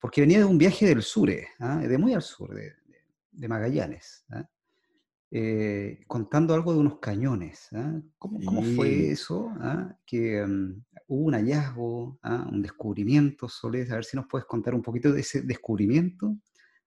Porque 0.00 0.20
venía 0.20 0.38
de 0.38 0.44
un 0.44 0.58
viaje 0.58 0.84
del 0.84 1.02
sur, 1.02 1.30
¿ah? 1.60 1.78
de 1.78 1.96
muy 1.96 2.12
al 2.12 2.22
sur, 2.22 2.52
de, 2.52 2.72
de 3.30 3.48
Magallanes. 3.48 4.24
¿ah? 4.30 4.44
Eh, 5.36 5.98
contando 6.06 6.54
algo 6.54 6.72
de 6.72 6.78
unos 6.78 7.00
cañones. 7.00 7.66
¿ah? 7.72 8.00
¿Cómo, 8.18 8.62
fue 8.76 9.10
eso? 9.10 9.50
¿ah? 9.58 9.92
Que 10.06 10.46
mm, 10.46 10.84
hubo 11.08 11.24
un 11.24 11.34
hallazgo, 11.34 12.20
¿ah? 12.22 12.46
un 12.48 12.62
descubrimiento, 12.62 13.48
Solés, 13.48 13.90
a 13.90 13.96
ver 13.96 14.04
si 14.04 14.16
nos 14.16 14.26
puedes 14.28 14.46
contar 14.46 14.76
un 14.76 14.82
poquito 14.82 15.12
de 15.12 15.22
ese 15.22 15.42
descubrimiento 15.42 16.36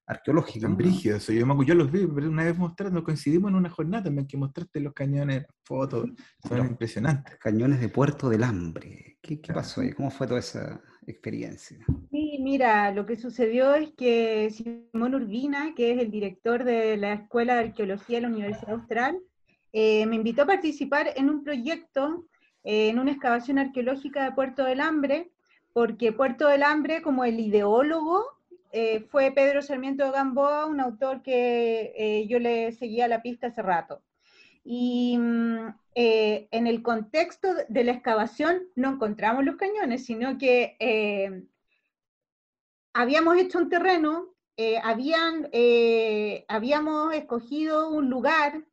arqueológico. 0.05 0.65
Tan 0.65 0.77
brígido 0.77 1.17
eso. 1.17 1.33
Yo, 1.33 1.63
yo 1.63 1.75
los 1.75 1.91
vi, 1.91 2.07
pero 2.07 2.29
una 2.29 2.45
vez 2.45 2.57
mostrando, 2.57 3.03
coincidimos 3.03 3.51
en 3.51 3.57
una 3.57 3.69
jornada 3.69 4.05
también 4.05 4.25
que 4.25 4.37
mostraste 4.37 4.79
los 4.79 4.93
cañones, 4.93 5.45
fotos, 5.65 6.09
son 6.47 6.67
impresionantes. 6.67 7.35
Cañones 7.39 7.81
de 7.81 7.89
Puerto 7.89 8.29
del 8.29 8.45
Hambre. 8.45 9.17
¿Qué, 9.21 9.41
qué 9.41 9.51
pasó 9.51 9.81
ahí? 9.81 9.91
¿Cómo 9.91 10.09
fue 10.09 10.25
toda 10.25 10.39
esa 10.39 10.81
experiencia? 11.05 11.85
Mira, 12.49 12.91
lo 12.91 13.05
que 13.05 13.17
sucedió 13.17 13.75
es 13.75 13.91
que 13.97 14.49
Simón 14.51 15.15
Urbina, 15.15 15.73
que 15.75 15.91
es 15.91 15.99
el 15.99 16.09
director 16.09 16.63
de 16.63 16.95
la 16.95 17.11
Escuela 17.11 17.55
de 17.55 17.65
Arqueología 17.65 18.19
de 18.19 18.21
la 18.21 18.29
Universidad 18.29 18.75
Austral, 18.75 19.19
eh, 19.73 20.05
me 20.05 20.15
invitó 20.15 20.43
a 20.43 20.45
participar 20.45 21.11
en 21.17 21.29
un 21.29 21.43
proyecto, 21.43 22.25
eh, 22.63 22.87
en 22.87 22.99
una 22.99 23.11
excavación 23.11 23.59
arqueológica 23.59 24.23
de 24.23 24.31
Puerto 24.31 24.63
del 24.63 24.79
Hambre, 24.79 25.29
porque 25.73 26.13
Puerto 26.13 26.47
del 26.47 26.63
Hambre, 26.63 27.01
como 27.01 27.25
el 27.25 27.37
ideólogo 27.37 28.23
eh, 28.71 29.01
fue 29.09 29.33
Pedro 29.33 29.61
Sarmiento 29.61 30.09
Gamboa, 30.09 30.67
un 30.67 30.79
autor 30.79 31.23
que 31.23 32.25
yo 32.29 32.39
le 32.39 32.71
seguía 32.71 33.09
la 33.09 33.21
pista 33.21 33.47
hace 33.47 33.61
rato. 33.61 34.03
Y 34.63 35.17
mm, 35.17 35.67
en 35.95 36.67
el 36.67 36.81
contexto 36.81 37.49
de 37.67 37.83
la 37.83 37.91
excavación 37.91 38.61
no 38.75 38.93
encontramos 38.93 39.43
los 39.43 39.57
cañones, 39.57 40.05
sino 40.05 40.37
que 40.37 40.77
habíamos 42.99 43.37
hecho 43.37 43.59
un 43.59 43.69
terreno, 43.69 44.33
habían, 44.83 45.49
habíamos 46.47 47.13
escogido 47.13 47.89
un 47.89 48.09
lugar 48.09 48.63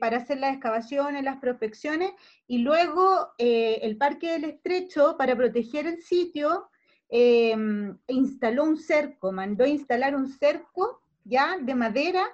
para 0.00 0.18
hacer 0.18 0.38
las 0.38 0.52
excavaciones, 0.52 1.24
las 1.24 1.38
prospecciones, 1.38 2.12
y 2.46 2.58
luego 2.58 3.32
el 3.38 3.96
Parque 3.96 4.32
del 4.32 4.44
Estrecho, 4.44 5.16
para 5.16 5.34
proteger 5.34 5.86
el 5.86 6.02
sitio, 6.02 6.70
Em, 7.12 7.98
instaló 8.06 8.62
un 8.62 8.76
cerco, 8.76 9.32
mandó 9.32 9.66
instalar 9.66 10.14
un 10.14 10.28
cerco 10.28 11.02
ya 11.24 11.58
de 11.58 11.74
madera 11.74 12.24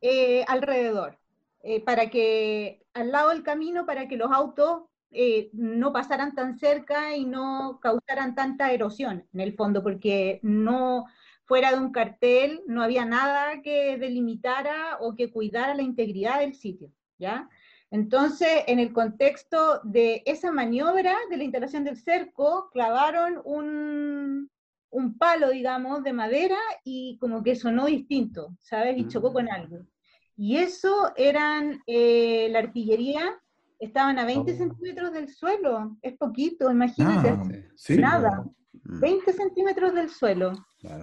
eh, 0.00 0.46
alrededor, 0.48 1.18
eh, 1.62 1.84
para 1.84 2.08
que 2.08 2.86
al 2.94 3.12
lado 3.12 3.28
del 3.28 3.42
camino, 3.42 3.84
para 3.84 4.08
que 4.08 4.16
los 4.16 4.32
autos 4.32 4.84
eh, 5.14 5.50
no 5.52 5.92
pasaran 5.92 6.34
tan 6.34 6.58
cerca 6.58 7.16
y 7.16 7.24
no 7.24 7.78
causaran 7.80 8.34
tanta 8.34 8.72
erosión 8.72 9.26
en 9.32 9.40
el 9.40 9.54
fondo, 9.54 9.82
porque 9.82 10.40
no 10.42 11.06
fuera 11.44 11.70
de 11.72 11.78
un 11.78 11.92
cartel 11.92 12.62
no 12.66 12.82
había 12.82 13.04
nada 13.04 13.62
que 13.62 13.96
delimitara 13.98 14.98
o 15.00 15.14
que 15.14 15.30
cuidara 15.30 15.74
la 15.74 15.82
integridad 15.82 16.40
del 16.40 16.54
sitio, 16.54 16.90
¿ya? 17.18 17.48
Entonces, 17.90 18.64
en 18.66 18.80
el 18.80 18.92
contexto 18.92 19.80
de 19.84 20.22
esa 20.26 20.50
maniobra 20.50 21.16
de 21.30 21.36
la 21.36 21.44
instalación 21.44 21.84
del 21.84 21.96
cerco, 21.96 22.68
clavaron 22.72 23.40
un, 23.44 24.50
palo, 25.18 25.50
digamos, 25.50 26.02
de 26.02 26.12
madera 26.12 26.58
y 26.82 27.18
como 27.18 27.42
que 27.42 27.54
sonó 27.54 27.86
distinto, 27.86 28.56
¿sabes? 28.60 28.98
Y 28.98 29.06
chocó 29.06 29.32
con 29.32 29.44
mm. 29.44 29.50
algo. 29.50 29.86
Y 30.36 30.56
eso 30.56 31.12
eran 31.16 31.82
eh, 31.86 32.48
la 32.50 32.60
artillería, 32.60 33.40
estaban 33.78 34.18
a 34.18 34.24
20 34.24 34.56
centímetros 34.56 35.12
del 35.12 35.28
suelo, 35.28 35.96
es 36.02 36.16
poquito, 36.16 36.70
imagínate, 36.70 37.30
ah, 37.30 37.48
nada, 37.98 38.44
20 38.72 39.30
mm. 39.30 39.34
centímetros 39.34 39.94
del 39.94 40.10
suelo. 40.10 40.52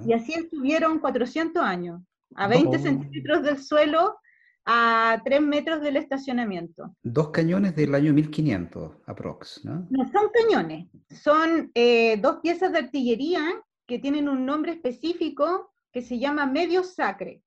Y 0.05 0.13
así 0.13 0.33
estuvieron 0.33 0.99
400 0.99 1.63
años, 1.63 2.01
a 2.35 2.47
20 2.47 2.79
centímetros 2.79 3.43
del 3.43 3.57
suelo 3.57 4.15
a 4.65 5.19
tres 5.25 5.41
metros 5.41 5.81
del 5.81 5.97
estacionamiento. 5.97 6.95
Dos 7.01 7.29
cañones 7.29 7.75
del 7.75 7.95
año 7.95 8.13
1500, 8.13 8.91
aprox, 9.07 9.65
¿no? 9.65 9.87
No 9.89 10.03
son 10.11 10.29
cañones, 10.31 10.87
son 11.09 11.71
eh, 11.73 12.17
dos 12.17 12.37
piezas 12.41 12.71
de 12.71 12.79
artillería 12.79 13.41
que 13.87 13.99
tienen 13.99 14.29
un 14.29 14.45
nombre 14.45 14.73
específico 14.73 15.71
que 15.91 16.01
se 16.01 16.19
llama 16.19 16.45
medio 16.45 16.83
sacre. 16.83 17.41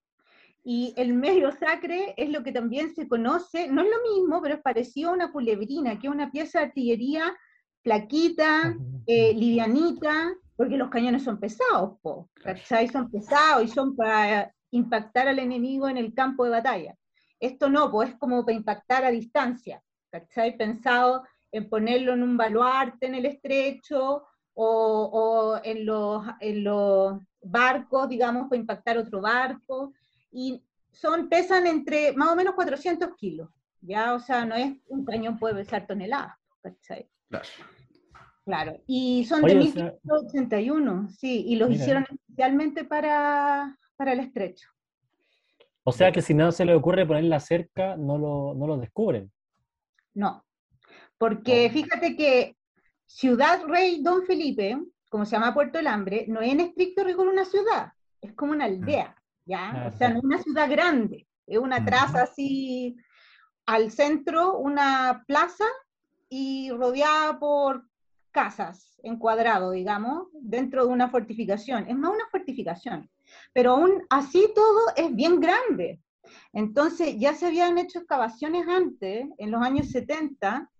Y 0.65 0.95
el 0.97 1.13
medio 1.13 1.53
sacre 1.53 2.15
es 2.17 2.31
lo 2.31 2.43
que 2.43 2.51
también 2.51 2.95
se 2.95 3.07
conoce, 3.07 3.69
no 3.69 3.83
es 3.83 3.89
lo 3.89 4.15
mismo, 4.15 4.41
pero 4.41 4.55
es 4.55 4.63
parecido 4.63 5.11
a 5.11 5.13
una 5.13 5.31
culebrina, 5.31 5.99
que 5.99 6.07
es 6.07 6.13
una 6.13 6.31
pieza 6.31 6.59
de 6.59 6.67
artillería 6.67 7.37
plaquita, 7.83 8.75
eh, 9.07 9.35
livianita, 9.35 10.33
porque 10.57 10.79
los 10.79 10.89
cañones 10.89 11.23
son 11.23 11.39
pesados, 11.39 11.99
po, 12.01 12.31
Son 12.91 13.11
pesados 13.11 13.65
y 13.65 13.69
son 13.69 13.95
para 13.95 14.53
impactar 14.71 15.29
al 15.29 15.39
enemigo 15.39 15.89
en 15.89 15.99
el 15.99 16.15
campo 16.15 16.45
de 16.45 16.51
batalla. 16.51 16.97
Esto 17.39 17.69
no, 17.69 17.91
pues 17.91 18.11
es 18.11 18.17
como 18.17 18.45
para 18.45 18.57
impactar 18.57 19.05
a 19.05 19.11
distancia, 19.11 19.83
¿cachai? 20.11 20.57
Pensado 20.57 21.25
en 21.53 21.69
ponerlo 21.69 22.15
en 22.15 22.23
un 22.23 22.37
baluarte 22.37 23.07
en 23.07 23.17
el 23.17 23.27
estrecho 23.27 24.25
o, 24.55 25.61
en, 25.63 25.85
los, 25.85 26.25
en 26.41 26.65
los 26.65 27.21
barcos, 27.43 28.09
digamos, 28.09 28.49
para 28.49 28.61
impactar 28.61 28.99
otro 28.99 29.21
barco. 29.21 29.93
Y 30.35 30.63
son, 30.91 31.29
pesan 31.29 31.67
entre 31.67 32.13
más 32.13 32.31
o 32.31 32.37
menos 32.37 32.55
400 32.55 33.15
kilos, 33.17 33.49
¿ya? 33.81 34.15
O 34.15 34.19
sea, 34.19 34.45
no 34.45 34.55
es 34.55 34.75
un 34.89 35.05
cañón 35.05 35.39
puede 35.39 35.55
pesar 35.55 35.87
toneladas, 35.87 36.37
¿cachai? 36.61 37.09
Claro. 37.29 37.49
Claro, 38.45 38.79
y 38.87 39.25
son 39.25 39.43
de 39.43 39.55
1581, 39.55 41.09
sí, 41.09 41.47
y 41.47 41.57
los 41.57 41.71
hicieron 41.71 42.05
especialmente 42.11 42.85
para, 42.85 43.79
para 43.97 44.13
el 44.13 44.21
estrecho. 44.21 44.69
O 45.83 45.93
sea 45.93 46.13
que 46.13 46.21
si 46.21 46.35
no 46.35 46.53
se 46.53 46.67
le 46.67 46.75
ocurre 46.75 47.07
ponerla 47.07 47.41
cerca, 47.41 47.97
no 47.97 48.19
lo, 48.19 48.55
no 48.55 48.67
lo 48.67 48.77
descubren. 48.77 49.33
No, 50.13 50.45
porque 51.17 51.71
fíjate 51.71 52.17
que 52.17 52.57
Ciudad 53.07 53.65
Rey 53.67 54.03
Don 54.03 54.25
Felipe, 54.27 54.79
como 55.09 55.25
se 55.25 55.37
llama 55.37 55.55
Puerto 55.55 55.79
del 55.79 55.87
Hambre, 55.87 56.27
no 56.29 56.43
es 56.43 56.53
en 56.53 56.61
estricto 56.61 57.03
rigor 57.03 57.29
una 57.29 57.47
ciudad, 57.47 57.93
es 58.21 58.35
como 58.35 58.53
una 58.53 58.67
aldea, 58.67 59.17
¿ya? 59.47 59.91
O 59.93 59.97
sea, 59.97 60.11
no 60.11 60.19
es 60.19 60.25
una 60.25 60.43
ciudad 60.43 60.71
grande, 60.71 61.27
es 61.47 61.59
una 61.59 61.85
traza 61.85 62.23
así, 62.23 62.97
al 63.67 63.91
centro 63.91 64.59
una 64.59 65.25
plaza 65.27 65.65
y 66.29 66.71
rodeada 66.71 67.39
por 67.39 67.85
casas 68.31 68.99
en 69.03 69.19
cuadrado, 69.19 69.71
digamos, 69.71 70.29
dentro 70.33 70.87
de 70.87 70.93
una 70.93 71.09
fortificación. 71.09 71.89
Es 71.89 71.97
más 71.97 72.11
una 72.11 72.29
fortificación, 72.31 73.09
pero 73.53 73.73
aún 73.73 74.03
así 74.11 74.49
todo 74.55 74.81
es 74.97 75.15
bien 75.15 75.41
grande. 75.41 76.01
Entonces 76.53 77.17
ya 77.19 77.35
se 77.35 77.47
habían 77.47 77.79
hecho 77.79 78.01
excavaciones 78.01 78.67
antes, 78.67 79.27
en 79.39 79.51
los 79.51 79.63
años 79.63 79.91
70, 79.91 80.71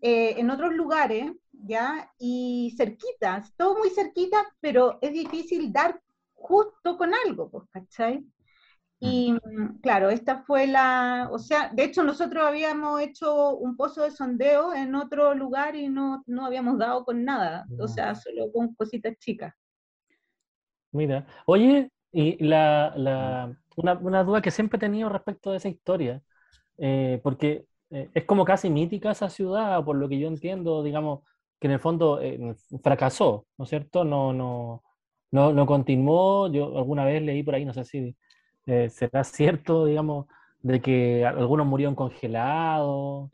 eh, 0.00 0.34
en 0.36 0.50
otros 0.50 0.74
lugares, 0.74 1.32
¿ya? 1.52 2.10
Y 2.18 2.74
cerquitas, 2.76 3.54
todo 3.56 3.78
muy 3.78 3.90
cerquita, 3.90 4.44
pero 4.60 4.98
es 5.00 5.12
difícil 5.12 5.72
dar 5.72 6.00
justo 6.38 6.96
con 6.96 7.12
algo, 7.14 7.50
pues, 7.50 7.64
¿cachai? 7.70 8.24
Y 9.00 9.32
mm, 9.32 9.80
claro, 9.80 10.10
esta 10.10 10.42
fue 10.42 10.66
la, 10.66 11.28
o 11.30 11.38
sea, 11.38 11.70
de 11.72 11.84
hecho 11.84 12.02
nosotros 12.02 12.44
habíamos 12.44 13.00
hecho 13.00 13.56
un 13.56 13.76
pozo 13.76 14.02
de 14.02 14.10
sondeo 14.10 14.74
en 14.74 14.94
otro 14.94 15.34
lugar 15.34 15.76
y 15.76 15.88
no, 15.88 16.22
no 16.26 16.46
habíamos 16.46 16.78
dado 16.78 17.04
con 17.04 17.24
nada, 17.24 17.66
o 17.78 17.86
sea, 17.86 18.14
solo 18.14 18.50
con 18.52 18.74
cositas 18.74 19.16
chicas. 19.18 19.54
Mira, 20.90 21.26
oye, 21.46 21.90
y 22.10 22.42
la, 22.44 22.92
la 22.96 23.56
una, 23.76 23.94
una, 23.98 24.24
duda 24.24 24.40
que 24.40 24.50
siempre 24.50 24.78
he 24.78 24.80
tenido 24.80 25.08
respecto 25.08 25.50
de 25.50 25.58
esa 25.58 25.68
historia, 25.68 26.22
eh, 26.78 27.20
porque 27.22 27.66
eh, 27.90 28.10
es 28.14 28.24
como 28.24 28.44
casi 28.44 28.70
mítica 28.70 29.10
esa 29.10 29.28
ciudad, 29.28 29.84
por 29.84 29.96
lo 29.96 30.08
que 30.08 30.18
yo 30.18 30.28
entiendo, 30.28 30.82
digamos, 30.82 31.20
que 31.60 31.66
en 31.68 31.74
el 31.74 31.80
fondo 31.80 32.20
eh, 32.20 32.54
fracasó, 32.82 33.46
¿no 33.58 33.64
es 33.64 33.68
cierto? 33.68 34.04
No, 34.04 34.32
no, 34.32 34.82
no, 35.30 35.52
no 35.52 35.66
continuó, 35.66 36.50
yo 36.50 36.76
alguna 36.78 37.04
vez 37.04 37.22
leí 37.22 37.42
por 37.42 37.54
ahí, 37.54 37.64
no 37.64 37.74
sé 37.74 37.84
si 37.84 38.16
eh, 38.68 38.90
¿Será 38.90 39.24
cierto, 39.24 39.86
digamos, 39.86 40.26
de 40.60 40.82
que 40.82 41.24
algunos 41.24 41.66
murieron 41.66 41.94
congelados? 41.94 43.30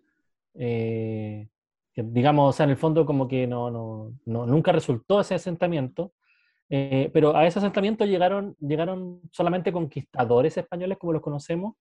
Eh, 0.55 1.49
digamos, 1.97 2.51
o 2.51 2.57
sea, 2.57 2.65
en 2.65 2.71
el 2.71 2.77
fondo 2.77 3.05
como 3.05 3.27
que 3.27 3.47
no, 3.49 3.69
no, 3.69 4.13
no 4.27 4.47
nunca 4.47 4.71
resultó 4.71 5.21
ese 5.21 5.35
asentamiento, 5.35 6.13
eh, 6.71 7.11
pero 7.13 7.37
a 7.37 7.47
ese 7.47 7.59
asentamiento 7.59 8.05
llegaron, 8.05 8.57
llegaron 8.61 9.21
solamente 9.33 9.73
conquistadores 9.73 10.57
españoles 10.57 10.99
como 10.99 11.13
los 11.13 11.23
conocemos, 11.23 11.75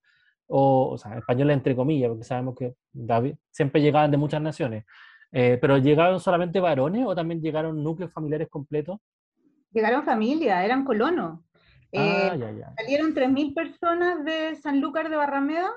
o, 0.48 0.90
o 0.90 0.98
sea, 0.98 1.18
españoles 1.18 1.54
entre 1.54 1.76
comillas, 1.76 2.08
porque 2.08 2.24
sabemos 2.24 2.56
que 2.56 2.74
siempre 3.52 3.80
llegaban 3.80 4.10
de 4.10 4.16
muchas 4.16 4.42
naciones, 4.42 4.84
pero 5.30 5.78
¿llegaron 5.78 6.20
solamente 6.20 6.60
varones 6.60 7.06
o 7.06 7.14
también 7.14 7.40
llegaron 7.40 7.82
núcleos 7.84 8.12
familiares 8.12 8.48
completos? 8.48 8.98
Llegaron 9.74 10.04
familia, 10.04 10.64
eran 10.64 10.84
colonos. 10.84 11.40
Eh, 11.92 12.30
ah, 12.32 12.74
salieron 12.76 13.14
3.000 13.14 13.54
personas 13.54 14.24
de 14.24 14.56
Sanlúcar 14.56 15.10
de 15.10 15.16
Barrameda 15.16 15.70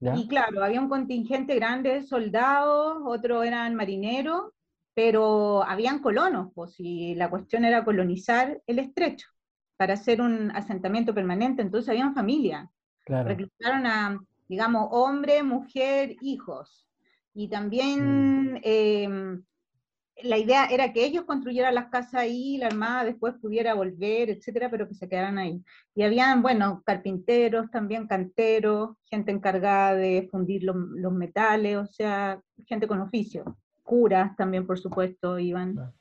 y 0.00 0.28
claro, 0.28 0.62
había 0.62 0.80
un 0.80 0.88
contingente 0.88 1.54
grande 1.54 1.94
de 1.94 2.02
soldados, 2.02 2.98
otros 3.04 3.44
eran 3.46 3.74
marineros, 3.74 4.52
pero 4.92 5.62
habían 5.64 6.00
colonos, 6.00 6.52
pues, 6.54 6.74
y 6.78 7.14
la 7.14 7.30
cuestión 7.30 7.64
era 7.64 7.84
colonizar 7.84 8.60
el 8.66 8.78
estrecho 8.78 9.28
para 9.76 9.94
hacer 9.94 10.20
un 10.20 10.50
asentamiento 10.50 11.14
permanente, 11.14 11.62
entonces 11.62 11.88
habían 11.88 12.14
familia. 12.14 12.70
Reclutaron 13.06 13.86
a, 13.86 14.20
digamos, 14.48 14.88
hombre, 14.92 15.42
mujer, 15.42 16.16
hijos. 16.20 16.86
Y 17.34 17.48
también 17.48 18.54
mm. 18.54 18.60
em, 18.62 19.44
la 20.22 20.38
idea 20.38 20.66
era 20.66 20.92
que 20.92 21.04
ellos 21.04 21.24
construyeran 21.24 21.74
las 21.74 21.90
casas 21.90 22.14
ahí, 22.14 22.56
la 22.58 22.66
Armada 22.66 23.04
después 23.04 23.34
pudiera 23.40 23.74
volver, 23.74 24.30
etcétera, 24.30 24.70
pero 24.70 24.86
que 24.86 24.94
se 24.94 25.08
quedaran 25.08 25.38
ahí. 25.38 25.62
Y 25.94 26.02
habían, 26.02 26.42
bueno, 26.42 26.82
carpinteros, 26.84 27.70
también 27.70 28.06
canteros, 28.06 28.96
gente 29.10 29.32
encargada 29.32 29.94
de 29.94 30.28
fundir 30.30 30.62
los, 30.62 30.76
metales, 31.12 31.76
o 31.76 31.86
sea, 31.86 32.40
gente 32.66 32.86
con 32.86 33.00
oficio. 33.00 33.56
Curas 33.82 34.36
también, 34.36 34.66
por 34.66 34.78
supuesto, 34.78 35.38
iban. 35.38 35.92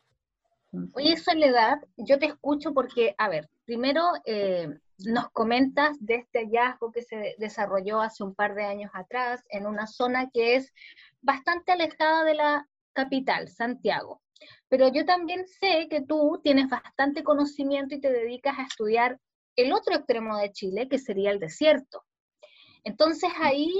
Oye, 0.93 1.17
Soledad, 1.17 1.79
yo 1.97 2.19
te 2.19 2.27
escucho 2.27 2.73
porque, 2.73 3.15
a 3.17 3.29
ver, 3.29 3.49
primero 3.65 4.03
eh, 4.25 4.69
nos 5.05 5.29
comentas 5.31 5.97
de 5.99 6.15
este 6.15 6.39
hallazgo 6.45 6.91
que 6.91 7.01
se 7.01 7.35
desarrolló 7.39 8.01
hace 8.01 8.23
un 8.23 8.35
par 8.35 8.55
de 8.55 8.63
años 8.63 8.91
atrás 8.93 9.43
en 9.49 9.65
una 9.65 9.87
zona 9.87 10.29
que 10.29 10.55
es 10.55 10.73
bastante 11.21 11.71
alejada 11.71 12.23
de 12.23 12.35
la 12.35 12.67
capital, 12.93 13.49
Santiago. 13.49 14.21
Pero 14.69 14.91
yo 14.91 15.05
también 15.05 15.45
sé 15.47 15.87
que 15.89 16.01
tú 16.01 16.39
tienes 16.43 16.69
bastante 16.69 17.23
conocimiento 17.23 17.95
y 17.95 18.01
te 18.01 18.11
dedicas 18.11 18.57
a 18.57 18.63
estudiar 18.63 19.19
el 19.55 19.71
otro 19.71 19.95
extremo 19.95 20.37
de 20.37 20.51
Chile, 20.51 20.87
que 20.89 20.97
sería 20.97 21.31
el 21.31 21.39
desierto. 21.39 22.03
Entonces 22.83 23.31
ahí 23.39 23.71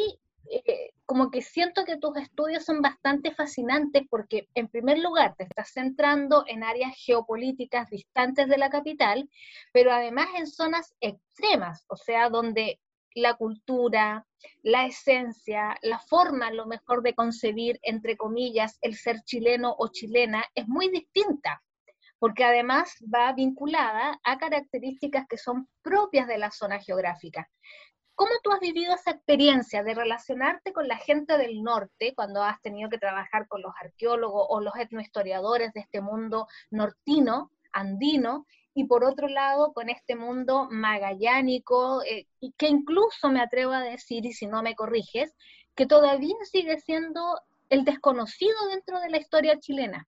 eh, 0.50 0.92
como 1.06 1.32
que 1.32 1.42
siento 1.42 1.86
que 1.86 1.98
tus 1.98 2.18
estudios 2.18 2.66
son 2.66 2.82
bastante 2.82 3.34
fascinantes 3.34 4.04
porque 4.10 4.48
en 4.56 4.68
primer 4.68 5.00
lugar 5.00 5.36
te 5.38 5.44
estás 5.44 5.72
centrando 5.72 6.44
en 6.48 6.64
áreas 6.64 6.94
geopolíticas 6.98 7.90
distantes 7.90 8.48
de 8.48 8.58
la 8.58 8.70
capital, 8.70 9.30
pero 9.72 9.92
además 9.92 10.28
en 10.38 10.48
zonas 10.48 10.94
extremas, 11.00 11.86
o 11.88 11.96
sea, 11.96 12.30
donde 12.30 12.80
la 13.16 13.36
cultura, 13.36 14.26
la 14.62 14.86
esencia, 14.86 15.78
la 15.82 16.00
forma, 16.00 16.52
lo 16.52 16.66
mejor 16.66 17.02
de 17.04 17.14
concebir, 17.14 17.80
entre 17.84 18.18
comillas, 18.18 18.78
el 18.82 18.96
ser 18.96 19.22
chileno 19.24 19.76
o 19.78 19.88
chilena 19.88 20.46
es 20.56 20.68
muy 20.68 20.90
distinta, 20.90 21.62
porque 22.20 22.44
además 22.44 22.96
va 23.14 23.34
vinculada 23.34 24.20
a 24.24 24.38
características 24.38 25.28
que 25.28 25.38
son 25.38 25.68
propias 25.82 26.28
de 26.28 26.38
la 26.38 26.52
zona 26.52 26.80
geográfica. 26.80 27.50
¿Cómo 28.16 28.32
tú 28.44 28.52
has 28.52 28.60
vivido 28.60 28.94
esa 28.94 29.12
experiencia 29.12 29.84
de 29.84 29.96
relacionarte 29.96 30.72
con 30.72 30.88
la 30.88 30.98
gente 30.98 31.38
del 31.38 31.64
norte 31.64 32.14
cuando 32.16 32.44
has 32.44 32.62
tenido 32.62 32.90
que 32.90 33.00
trabajar 33.00 33.48
con 33.48 33.64
los 33.64 33.74
arqueólogos 33.82 34.46
o 34.50 34.62
los 34.62 34.76
etnohistoriadores 34.76 35.74
de 35.74 35.80
este 35.80 36.00
mundo 36.00 36.48
nortino, 36.70 37.52
andino, 37.72 38.46
y 38.74 38.86
por 38.86 39.04
otro 39.04 39.28
lado 39.28 39.74
con 39.74 39.90
este 39.90 40.16
mundo 40.16 40.68
magallánico, 40.72 42.04
eh, 42.04 42.28
que 42.58 42.68
incluso 42.68 43.30
me 43.30 43.42
atrevo 43.42 43.72
a 43.72 43.82
decir, 43.82 44.26
y 44.26 44.34
si 44.34 44.48
no 44.48 44.64
me 44.64 44.76
corriges, 44.76 45.34
que 45.76 45.86
todavía 45.86 46.36
sigue 46.52 46.80
siendo 46.80 47.22
el 47.70 47.86
desconocido 47.86 48.56
dentro 48.70 49.00
de 49.00 49.10
la 49.10 49.18
historia 49.18 49.60
chilena. 49.60 50.08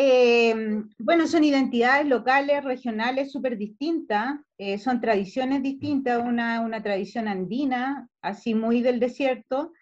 Em, 0.00 0.88
bueno, 0.98 1.26
son 1.26 1.42
identidades 1.42 2.06
locales, 2.06 2.62
regionales 2.62 3.32
súper 3.32 3.58
distintas, 3.58 4.36
eh, 4.56 4.78
son 4.78 5.00
tradiciones 5.00 5.60
distintas, 5.60 6.22
una, 6.24 6.60
una 6.60 6.80
tradición 6.80 7.26
andina, 7.26 8.08
así 8.22 8.54
muy 8.54 8.80
del 8.80 9.00
desierto. 9.00 9.72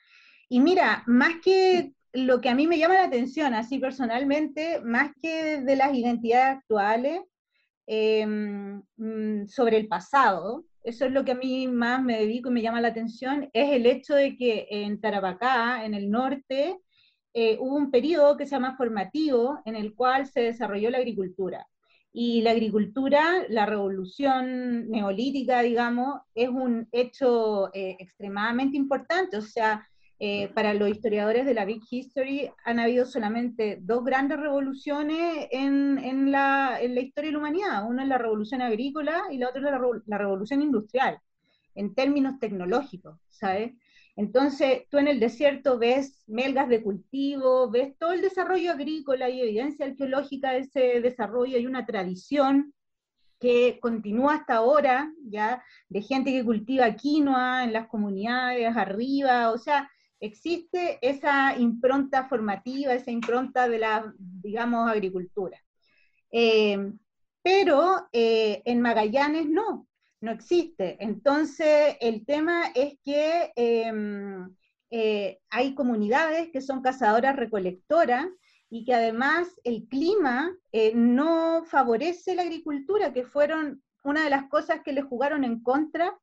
Y 0.49 0.61
mira, 0.61 1.03
más 1.07 1.35
que 1.45 1.93
lo 2.17 2.41
que 2.41 2.49
a 2.49 2.55
mí 2.55 2.67
me 2.67 2.79
llama 2.79 2.95
la 2.95 3.05
atención, 3.05 3.55
así 3.55 3.79
personalmente, 3.79 4.81
más 4.83 5.13
que 5.21 5.61
de 5.61 5.77
las 5.77 5.95
identidades 5.95 6.59
actuales, 6.59 7.21
mm, 7.87 9.47
sobre 9.47 9.77
el 9.77 9.89
pasado, 9.89 10.65
eso 10.83 11.05
es 11.05 11.13
lo 11.13 11.25
que 11.25 11.33
a 11.33 11.37
mí 11.37 11.67
más 11.67 12.03
me 12.03 12.19
dedico 12.21 12.49
y 12.49 12.53
me 12.53 12.63
llama 12.63 12.81
la 12.81 12.89
atención, 12.89 13.51
es 13.53 13.73
el 13.73 13.87
hecho 13.87 14.15
de 14.15 14.37
que 14.37 14.67
en 14.71 15.01
Tarapacá, 15.01 15.85
en 15.85 15.95
el 15.95 16.11
norte, 16.11 16.79
eh, 17.35 17.59
hubo 17.61 17.77
un 17.77 17.91
periodo 17.91 18.37
que 18.37 18.47
se 18.47 18.53
llama 18.53 18.77
formativo 18.77 19.61
en 19.65 19.77
el 19.77 19.95
cual 19.95 20.27
se 20.27 20.41
desarrolló 20.41 20.89
la 20.91 20.99
agricultura. 20.99 21.67
Y 22.13 22.41
la 22.41 22.53
agricultura, 22.53 23.45
la 23.51 23.67
revolución 23.67 24.89
neolítica, 24.89 25.61
digamos, 25.61 26.21
es 26.35 26.49
un 26.49 26.89
hecho 26.93 27.69
eh, 27.75 27.97
extremadamente 27.99 28.79
importante. 28.79 29.37
O 29.37 29.43
sea, 29.43 29.87
eh, 30.19 30.49
para 30.49 30.73
los 30.73 30.89
historiadores 30.89 31.45
de 31.45 31.53
la 31.53 31.67
Big 31.67 31.83
History 31.91 32.51
han 32.65 32.79
habido 32.79 33.05
solamente 33.05 33.79
dos 33.83 34.03
grandes 34.03 34.41
revoluciones 34.41 35.49
en, 35.51 35.99
en, 35.99 36.33
la, 36.33 36.79
en, 36.81 36.95
la, 36.95 37.01
historia 37.03 37.29
de 37.29 37.33
la 37.33 37.39
humanidad. 37.39 37.87
Una 37.87 38.03
es 38.03 38.09
la 38.09 38.17
revolución 38.17 38.63
agrícola 38.63 39.25
y 39.31 39.37
la 39.37 39.51
otra 39.51 39.61
es 39.61 39.65
la, 39.65 39.81
la 40.07 40.19
revolución 40.19 40.63
industrial, 40.63 41.19
en 41.75 41.95
términos 41.95 42.39
tecnológicos, 42.41 43.19
¿sabes? 43.29 43.75
Entonces, 44.17 44.85
tú 44.89 44.97
en 44.97 45.09
el 45.09 45.21
desierto 45.21 45.79
ves 45.79 46.25
melgas 46.27 46.71
de 46.71 46.83
cultivo, 46.83 47.71
ves 47.71 47.95
todo 47.99 48.13
el 48.13 48.23
desarrollo 48.23 48.73
agrícola 48.73 49.29
y 49.29 49.43
evidencia 49.43 49.85
arqueológica 49.85 50.53
de 50.53 50.61
ese 50.61 51.01
desarrollo 51.03 51.59
y 51.59 51.67
una 51.67 51.85
tradición 51.85 52.73
que 53.39 53.79
continúa 53.83 54.37
hasta 54.37 54.55
ahora, 54.57 55.13
ya, 55.29 55.63
de 55.91 56.01
gente 56.01 56.33
que 56.33 56.43
cultiva 56.45 56.95
quinoa 56.97 57.65
en 57.65 57.75
las 57.75 57.89
comunidades 57.89 58.75
arriba, 58.75 59.51
o 59.53 59.59
sea, 59.59 59.91
existe 60.21 60.99
esa 61.03 61.57
impronta 61.59 62.25
formativa, 62.25 62.95
esa 62.95 63.11
impronta 63.11 63.69
de 63.69 63.79
la, 63.79 64.13
digamos, 64.19 64.91
agricultura. 64.91 65.59
Eh, 66.31 66.93
pero 67.43 68.09
eh, 68.13 68.63
en 68.65 68.81
Magallanes 68.81 69.49
no, 69.49 69.87
no 70.21 70.33
existe. 70.33 70.97
Entonces, 71.01 71.97
el 72.01 72.25
tema 72.25 72.67
es 72.75 72.99
que 73.05 73.53
em, 73.55 74.55
eh, 74.91 75.39
hay 75.51 75.75
comunidades 75.75 76.51
que 76.51 76.61
son 76.61 76.83
cazadoras 76.83 77.37
recolectoras 77.37 78.27
y 78.69 78.85
que 78.85 78.95
además 78.95 79.49
el 79.63 79.87
clima 79.87 80.53
no 80.95 81.65
favorece 81.65 82.35
la 82.35 82.43
agricultura, 82.43 83.13
que 83.13 83.25
fueron 83.25 83.81
una 84.03 84.25
de 84.25 84.31
las 84.31 84.49
cosas 84.49 84.81
que 84.85 84.93
le 84.93 85.03
jugaron 85.03 85.45
en 85.45 85.63
contra 85.63 86.19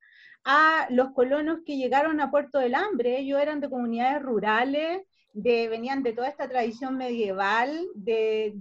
a 0.45 0.87
los 0.89 1.11
colonos 1.11 1.59
que 1.65 1.77
llegaron 1.77 2.19
a 2.19 2.31
Puerto 2.31 2.59
del 2.59 2.75
Hambre. 2.75 3.19
Ellos 3.19 3.39
eran 3.41 3.59
de 3.61 3.69
comunidades 3.69 4.21
rurales, 4.21 5.01
de, 5.33 5.67
venían 5.67 6.03
de 6.03 6.13
toda 6.13 6.27
esta 6.27 6.47
tradición 6.47 6.97
medieval, 6.97 7.87
de, 7.95 8.53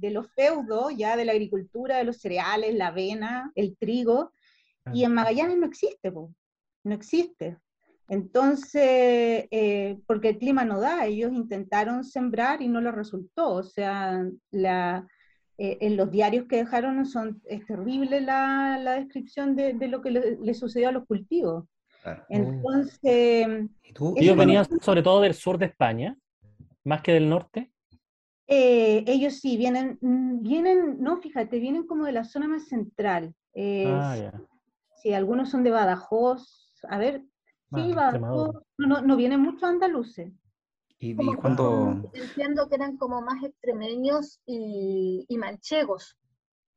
de, 0.00 0.10
los 0.10 0.30
feudos, 0.32 0.94
ya 0.96 1.16
de 1.16 1.24
la 1.24 1.32
agricultura, 1.32 1.98
de 1.98 2.04
los 2.04 2.18
cereales, 2.18 2.74
la 2.74 2.88
avena, 2.88 3.52
el 3.54 3.76
trigo, 3.76 4.32
y 4.92 5.04
en 5.04 5.14
Magallanes 5.14 5.56
no 5.56 5.66
existe, 5.66 6.10
no 6.10 6.94
existe. 6.94 7.58
Entonces, 8.08 9.46
eh, 9.50 9.98
porque 10.06 10.30
el 10.30 10.38
clima 10.38 10.64
no 10.64 10.78
da, 10.78 11.06
ellos 11.06 11.32
intentaron 11.32 12.04
sembrar 12.04 12.60
y 12.60 12.68
no 12.68 12.80
les 12.80 12.94
resultó. 12.94 13.54
O 13.54 13.62
sea, 13.62 14.22
la, 14.50 15.06
eh, 15.58 15.78
en 15.80 15.96
los 15.96 16.10
diarios 16.10 16.46
que 16.46 16.56
dejaron 16.56 17.04
son, 17.06 17.40
es 17.44 17.64
terrible 17.66 18.20
la, 18.20 18.78
la 18.78 18.94
descripción 18.94 19.56
de, 19.56 19.74
de, 19.74 19.88
lo 19.88 20.00
que 20.02 20.10
le, 20.10 20.54
sucedió 20.54 20.88
a 20.88 20.92
los 20.92 21.06
cultivos. 21.06 21.64
Entonces... 22.28 23.46
¿Ellos 24.16 24.36
venían 24.36 24.66
sobre 24.80 25.02
todo 25.02 25.20
del 25.20 25.34
sur 25.34 25.58
de 25.58 25.66
España, 25.66 26.18
más 26.84 27.00
que 27.02 27.12
del 27.12 27.28
norte? 27.28 27.72
Eh, 28.46 29.04
ellos 29.06 29.40
sí, 29.40 29.56
vienen, 29.56 29.98
mm, 30.02 30.42
vienen, 30.42 30.96
no, 31.00 31.16
fíjate, 31.16 31.58
vienen 31.58 31.86
como 31.86 32.04
de 32.04 32.12
la 32.12 32.24
zona 32.24 32.46
más 32.46 32.68
central. 32.68 33.34
ah, 33.56 34.16
ya. 34.16 34.32
Sí, 34.96 35.12
algunos 35.14 35.50
son 35.50 35.64
de 35.64 35.70
Badajoz. 35.70 36.82
A 36.88 36.98
ver, 36.98 37.22
Sí, 37.74 37.94
no, 38.78 39.02
no 39.02 39.16
vienen 39.16 39.40
muchos 39.40 39.64
andaluces. 39.64 40.32
¿Y, 41.10 41.34
cuando... 41.36 42.10
Entiendo 42.14 42.68
que 42.68 42.76
eran 42.76 42.96
como 42.96 43.20
más 43.20 43.42
extremeños 43.44 44.40
y, 44.46 45.26
manchegos. 45.38 46.16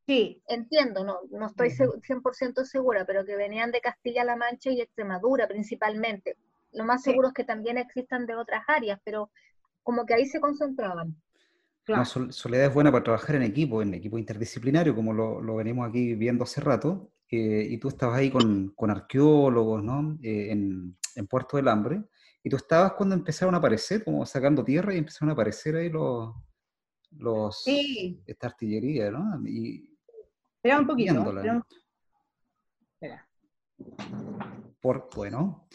Sí. 0.05 0.41
Entiendo, 0.47 1.03
no, 1.03 1.19
no 1.31 1.47
estoy 1.47 1.69
100% 1.69 2.63
segura, 2.63 3.05
pero 3.05 3.25
que 3.25 3.35
venían 3.35 3.71
de 3.71 3.81
Castilla-La 3.81 4.35
Mancha 4.35 4.71
y 4.71 4.81
Extremadura 4.81 5.47
principalmente. 5.47 6.37
Lo 6.71 6.85
más 6.85 7.03
seguro 7.03 7.29
es 7.29 7.33
que 7.33 7.43
también 7.43 7.77
existan 7.77 8.25
de 8.25 8.35
otras 8.35 8.63
áreas, 8.67 8.99
pero 9.03 9.31
como 9.83 10.05
que 10.05 10.13
ahí 10.13 10.25
se 10.25 10.39
concentraban. 10.39 11.15
Claro. 11.83 12.03
Soledad 12.05 12.67
es 12.67 12.73
buena 12.73 12.91
para 12.91 13.03
trabajar 13.03 13.37
en 13.37 13.43
equipo, 13.43 13.81
en 13.81 13.93
equipo 13.93 14.17
interdisciplinario, 14.17 14.93
como 14.93 15.13
lo, 15.13 15.41
lo 15.41 15.55
venimos 15.55 15.87
aquí 15.87 16.15
viendo 16.15 16.43
hace 16.43 16.59
rato, 16.59 17.11
eh, 17.29 17.67
y 17.69 17.77
tú 17.77 17.89
estabas 17.89 18.17
ahí 18.17 18.29
con, 18.29 18.69
con 18.75 18.89
arqueólogos, 18.89 19.83
¿no? 19.83 20.17
Eh, 20.21 20.51
en, 20.51 20.97
en, 21.15 21.27
Puerto 21.27 21.57
del 21.57 21.67
Hambre, 21.67 22.03
y 22.43 22.49
tú 22.49 22.55
estabas 22.55 22.93
cuando 22.93 23.15
empezaron 23.15 23.55
a 23.55 23.57
aparecer, 23.57 24.03
como 24.03 24.25
sacando 24.25 24.63
tierra 24.63 24.93
y 24.93 24.97
empezaron 24.97 25.29
a 25.29 25.33
aparecer 25.33 25.75
ahí 25.75 25.89
los, 25.89 26.33
los 27.11 27.63
sí. 27.63 28.21
esta 28.25 28.47
artillería, 28.47 29.11
¿no? 29.11 29.41
Y, 29.47 29.97
Espera 30.55 30.79
un 30.79 30.87
poquito. 30.87 31.63
Espera. 32.93 33.29
Por, 34.81 35.09
bueno, 35.15 35.67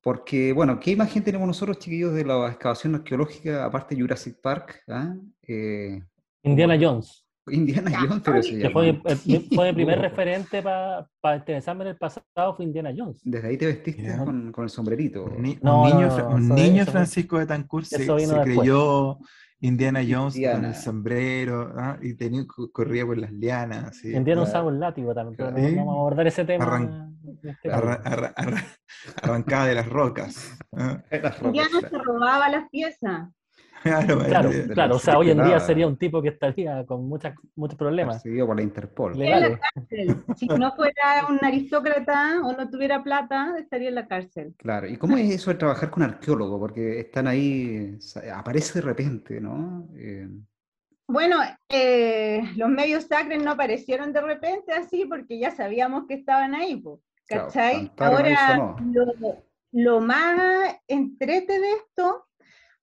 porque, 0.00 0.52
bueno, 0.52 0.80
¿qué 0.80 0.90
imagen 0.90 1.22
tenemos 1.22 1.46
nosotros, 1.46 1.78
chiquillos, 1.78 2.14
de 2.14 2.24
la 2.24 2.48
excavación 2.48 2.96
arqueológica, 2.96 3.64
aparte 3.64 3.94
de 3.94 4.00
Jurassic 4.00 4.40
Park? 4.40 4.82
¿ah? 4.88 5.14
Eh, 5.42 6.02
Indiana 6.42 6.76
Jones. 6.80 7.21
Indiana 7.50 7.90
Jones, 7.90 8.22
pero 8.24 8.42
se 8.42 8.70
fue, 8.70 8.88
el, 8.90 9.48
fue 9.54 9.68
el 9.68 9.74
primer 9.74 9.98
referente 10.00 10.62
para 10.62 11.08
pa 11.20 11.36
interesarme 11.36 11.84
en 11.84 11.90
el 11.90 11.96
pasado, 11.96 12.54
fue 12.56 12.64
Indiana 12.64 12.92
Jones. 12.96 13.20
Desde 13.24 13.48
ahí 13.48 13.56
te 13.56 13.66
vestiste 13.66 14.16
con, 14.18 14.52
con, 14.52 14.64
el 14.64 14.70
sombrerito. 14.70 15.24
un 15.24 15.42
niño, 15.42 16.28
un 16.28 16.48
niño 16.48 16.86
Francisco 16.86 17.38
de 17.38 17.46
Tancur 17.46 17.84
se, 17.84 18.04
se 18.04 18.40
creyó 18.42 19.18
Indiana 19.62 20.00
Jones 20.08 20.34
con 20.34 20.64
el 20.64 20.74
sombrero 20.74 21.72
¿ah? 21.76 21.96
y 22.02 22.14
tenía, 22.14 22.44
corría 22.72 23.06
por 23.06 23.16
las 23.16 23.32
lianas. 23.32 24.04
Indiana 24.04 24.42
usaba 24.42 24.68
un 24.68 24.80
látigo 24.80 25.14
también, 25.14 25.36
pero 25.36 25.50
no 25.50 25.76
vamos 25.76 25.94
a 25.94 25.98
abordar 25.98 26.26
ese 26.26 26.44
tema. 26.44 27.08
Este 27.42 27.70
arrancada 29.22 29.66
de 29.66 29.74
las 29.74 29.88
rocas. 29.88 30.58
¿ah? 30.76 31.02
Indiana 31.44 31.80
se 31.88 31.98
robaba 31.98 32.48
las 32.48 32.68
piezas. 32.70 33.28
Claro, 33.82 34.18
claro, 34.72 34.96
o 34.96 34.98
sea, 34.98 35.18
hoy 35.18 35.30
en 35.30 35.42
día 35.42 35.58
sería 35.60 35.86
un 35.86 35.96
tipo 35.96 36.22
que 36.22 36.28
estaría 36.28 36.84
con 36.86 37.08
muchas, 37.08 37.34
muchos 37.56 37.76
problemas. 37.76 38.22
Seguido 38.22 38.46
por 38.46 38.56
la 38.56 38.62
Interpol. 38.62 39.20
En 39.20 39.40
la 39.40 39.58
cárcel. 39.58 40.16
Si 40.36 40.46
no 40.46 40.72
fuera 40.72 41.26
un 41.28 41.38
aristócrata 41.42 42.40
o 42.44 42.52
no 42.52 42.70
tuviera 42.70 43.02
plata, 43.02 43.54
estaría 43.58 43.88
en 43.88 43.96
la 43.96 44.06
cárcel. 44.06 44.54
Claro, 44.56 44.86
¿y 44.86 44.96
cómo 44.96 45.16
es 45.16 45.30
eso 45.30 45.50
de 45.50 45.56
trabajar 45.56 45.90
con 45.90 46.02
arqueólogos? 46.02 46.60
Porque 46.60 47.00
están 47.00 47.26
ahí, 47.26 47.98
aparece 48.32 48.80
de 48.80 48.84
repente, 48.86 49.40
¿no? 49.40 49.88
Eh... 49.96 50.28
Bueno, 51.08 51.38
eh, 51.68 52.42
los 52.56 52.70
medios 52.70 53.04
sacres 53.04 53.42
no 53.42 53.50
aparecieron 53.50 54.12
de 54.12 54.20
repente 54.20 54.72
así 54.72 55.04
porque 55.04 55.38
ya 55.38 55.50
sabíamos 55.50 56.06
que 56.06 56.14
estaban 56.14 56.54
ahí, 56.54 56.82
¿cachai? 57.26 57.90
Ahora, 57.98 58.76
lo, 58.92 59.44
lo 59.72 60.00
más 60.00 60.76
entrete 60.86 61.58
de 61.58 61.70
esto 61.72 62.21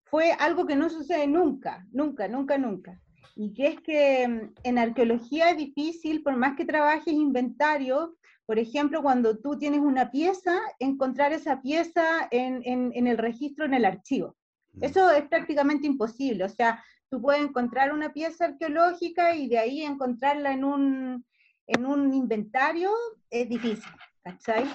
fue 0.10 0.32
algo 0.34 0.66
que 0.66 0.76
no 0.76 0.90
sucede 0.90 1.28
nunca, 1.28 1.86
nunca, 1.92 2.28
nunca, 2.28 2.58
nunca. 2.58 3.00
Y 3.36 3.54
que 3.54 3.68
es 3.68 3.82
que 3.82 4.28
mm, 4.28 4.54
en 4.64 4.78
arqueología 4.78 5.52
es 5.52 5.58
difícil, 5.58 6.24
por 6.24 6.36
más 6.36 6.56
que 6.56 6.66
trabajes 6.66 7.14
inventario, 7.14 8.16
por 8.46 8.58
ejemplo, 8.58 9.02
cuando 9.02 9.38
tú 9.38 9.58
tienes 9.58 9.80
una 9.80 10.10
pieza, 10.12 10.60
encontrar 10.80 11.34
esa 11.34 11.62
pieza 11.62 12.28
en, 12.32 12.62
en, 12.66 13.08
el 13.08 13.18
registro, 13.18 13.66
en 13.66 13.76
el 13.76 13.86
archivo. 13.86 14.36
Mm. 14.74 14.84
Eso 14.84 15.12
es 15.12 15.28
prácticamente 15.28 15.88
imposible. 15.88 16.44
O 16.44 16.50
sea, 16.50 16.84
tú 17.10 17.22
puedes 17.22 17.42
encontrar 17.42 17.94
una 17.94 18.12
pieza 18.12 18.46
arqueológica 18.46 19.36
y 19.36 19.48
de 19.48 19.60
ahí 19.60 19.82
encontrarla 19.84 20.52
en 20.54 20.64
un, 20.64 21.26
en 21.68 21.86
un 21.86 22.14
inventario, 22.14 22.92
es 23.30 23.48
difícil. 23.48 23.92
¿cachai? 24.24 24.66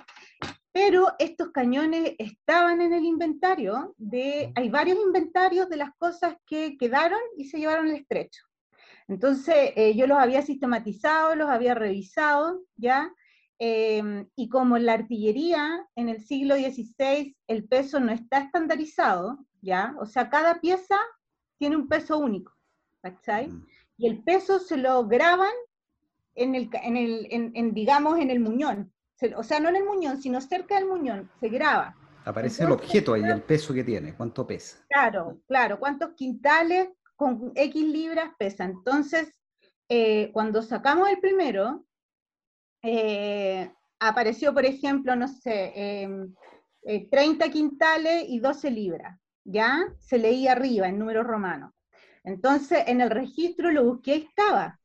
Pero 0.75 1.13
estos 1.21 1.53
cañones 1.53 2.17
estaban 2.19 2.81
en 2.81 2.93
el 2.93 3.05
inventario, 3.05 3.95
de, 3.97 4.53
hay 4.57 4.69
varios 4.69 4.99
inventarios 4.99 5.69
de 5.69 5.77
las 5.77 5.95
cosas 5.95 6.35
que 6.47 6.77
quedaron 6.77 7.21
y 7.37 7.45
se 7.45 7.59
llevaron 7.59 7.87
al 7.87 7.95
estrecho. 7.95 8.43
Entonces 9.07 9.71
eh, 9.77 9.95
yo 9.95 10.09
los 10.09 10.19
había 10.19 10.43
sistematizado, 10.43 11.37
los 11.37 11.49
había 11.49 11.77
revisado, 11.77 12.65
¿ya? 12.75 13.15
Em, 13.61 14.29
y 14.35 14.49
como 14.49 14.77
en 14.77 14.87
la 14.87 14.95
artillería 14.95 15.87
en 15.95 16.09
el 16.09 16.25
siglo 16.25 16.57
XVI 16.57 17.37
el 17.47 17.69
peso 17.69 18.01
no 18.01 18.11
está 18.11 18.39
estandarizado, 18.39 19.47
¿ya? 19.63 19.95
O 20.01 20.07
sea, 20.07 20.29
cada 20.29 20.61
pieza 20.61 20.99
tiene 21.57 21.77
un 21.77 21.87
peso 21.87 22.19
único, 22.19 22.53
¿cachai? 23.01 23.47
Mm. 23.47 23.67
Y 23.97 24.09
el 24.09 24.25
peso 24.25 24.59
se 24.59 24.77
lo 24.77 25.07
graban 25.07 25.55
en 26.35 26.57
el, 26.57 26.69
en 26.83 26.97
el 26.97 27.29
en, 27.31 27.75
digamos, 27.75 28.19
en 28.19 28.31
el 28.31 28.41
muñón, 28.41 28.93
o 29.37 29.43
sea, 29.43 29.61
no 29.61 29.69
en 29.69 29.77
el 29.77 29.85
muñón, 29.85 30.21
sino 30.21 30.41
cerca 30.41 30.77
del 30.77 30.87
muñón, 30.87 31.31
se 31.41 31.49
graba. 31.49 31.97
Aparece 32.25 32.65
el 32.65 32.73
objeto 32.73 33.15
ahí, 33.15 33.23
el 33.23 33.43
peso 33.43 33.75
que 33.75 33.85
tiene, 33.85 34.15
cuánto 34.15 34.47
pesa. 34.47 34.79
Claro, 34.89 35.41
claro, 35.47 35.79
cuántos 35.79 36.15
quintales 36.15 36.89
con 37.17 37.53
X 37.55 37.85
libras 37.85 38.31
pesa. 38.39 38.65
Entonces, 38.65 39.29
eh, 39.89 40.31
cuando 40.33 40.63
sacamos 40.63 41.09
el 41.09 41.21
primero, 41.21 41.85
eh, 42.83 43.71
apareció, 43.99 44.55
por 44.55 44.65
ejemplo, 44.65 45.15
no 45.17 45.29
sé, 45.29 45.73
30 47.11 47.45
em, 47.45 47.51
eh, 47.51 47.51
quintales 47.53 48.25
y 48.29 48.41
12 48.41 48.71
libras, 48.71 49.19
¿ya? 49.45 49.85
Se 49.99 50.19
leía 50.19 50.53
arriba 50.53 50.89
en 50.89 50.99
números 50.99 51.27
romanos. 51.27 51.73
Entonces, 52.25 52.85
en 52.87 53.03
el 53.03 53.11
registro 53.11 53.71
lo 53.71 53.85
busqué 53.85 54.17
y 54.17 54.23
estaba. 54.23 54.81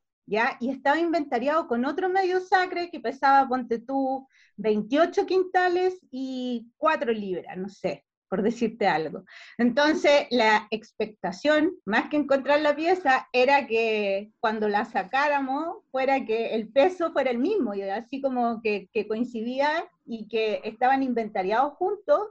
Y 0.59 0.69
estaba 0.69 0.99
inventariado 0.99 1.67
con 1.67 1.85
otro 1.85 2.07
medio 2.07 2.39
sacre 2.39 2.91
que 2.91 2.99
pesaba, 2.99 3.47
ponte 3.47 3.79
tú, 3.79 4.27
28 4.57 5.25
quintales 5.25 5.99
y 6.11 6.71
4 6.77 7.11
libras, 7.11 7.57
no 7.57 7.67
sé, 7.67 8.05
por 8.29 8.43
decirte 8.43 8.87
algo. 8.87 9.23
Entonces, 9.57 10.27
la 10.29 10.67
expectación, 10.69 11.71
más 11.83 12.09
que 12.09 12.17
encontrar 12.17 12.61
la 12.61 12.75
pieza, 12.75 13.27
era 13.33 13.65
que 13.65 14.31
cuando 14.39 14.69
la 14.69 14.85
sacáramos, 14.85 15.77
fuera 15.89 16.23
que 16.25 16.53
el 16.53 16.67
peso 16.69 17.11
fuera 17.11 17.31
el 17.31 17.39
mismo, 17.39 17.73
y 17.73 17.81
así 17.81 18.21
como 18.21 18.61
que, 18.61 18.87
que 18.93 19.07
coincidía 19.07 19.89
y 20.05 20.27
que 20.27 20.61
estaban 20.63 21.01
inventariados 21.01 21.73
juntos 21.73 22.27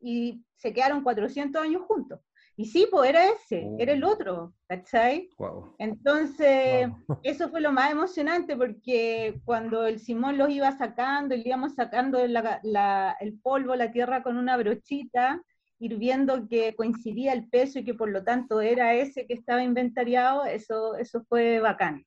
y 0.00 0.44
se 0.56 0.72
quedaron 0.72 1.04
400 1.04 1.62
años 1.62 1.82
juntos. 1.82 2.20
Y 2.58 2.64
sí, 2.64 2.88
pues 2.90 3.10
era 3.10 3.24
ese, 3.30 3.70
era 3.78 3.92
el 3.92 4.02
oh. 4.02 4.10
otro, 4.10 4.52
¿cachai? 4.66 5.30
Entonces, 5.78 6.88
eso 7.22 7.48
fue 7.50 7.60
lo 7.60 7.70
más 7.70 7.92
emocionante 7.92 8.56
porque 8.56 9.40
cuando 9.44 9.86
el 9.86 10.00
Simón 10.00 10.36
los 10.36 10.50
iba 10.50 10.76
sacando, 10.76 11.36
y 11.36 11.38
le 11.38 11.48
íbamos 11.50 11.76
sacando 11.76 12.18
el 12.18 13.38
polvo, 13.44 13.76
la 13.76 13.92
tierra 13.92 14.24
con 14.24 14.36
una 14.36 14.56
brochita, 14.56 15.40
ir 15.78 15.98
viendo 15.98 16.48
que 16.48 16.74
coincidía 16.74 17.32
el 17.32 17.48
peso 17.48 17.78
y 17.78 17.84
que 17.84 17.94
por 17.94 18.10
lo 18.10 18.24
tanto 18.24 18.60
era 18.60 18.92
ese 18.92 19.24
que 19.28 19.34
estaba 19.34 19.62
inventariado, 19.62 20.44
eso, 20.44 20.96
eso 20.96 21.22
fue 21.28 21.60
bacán. 21.60 22.04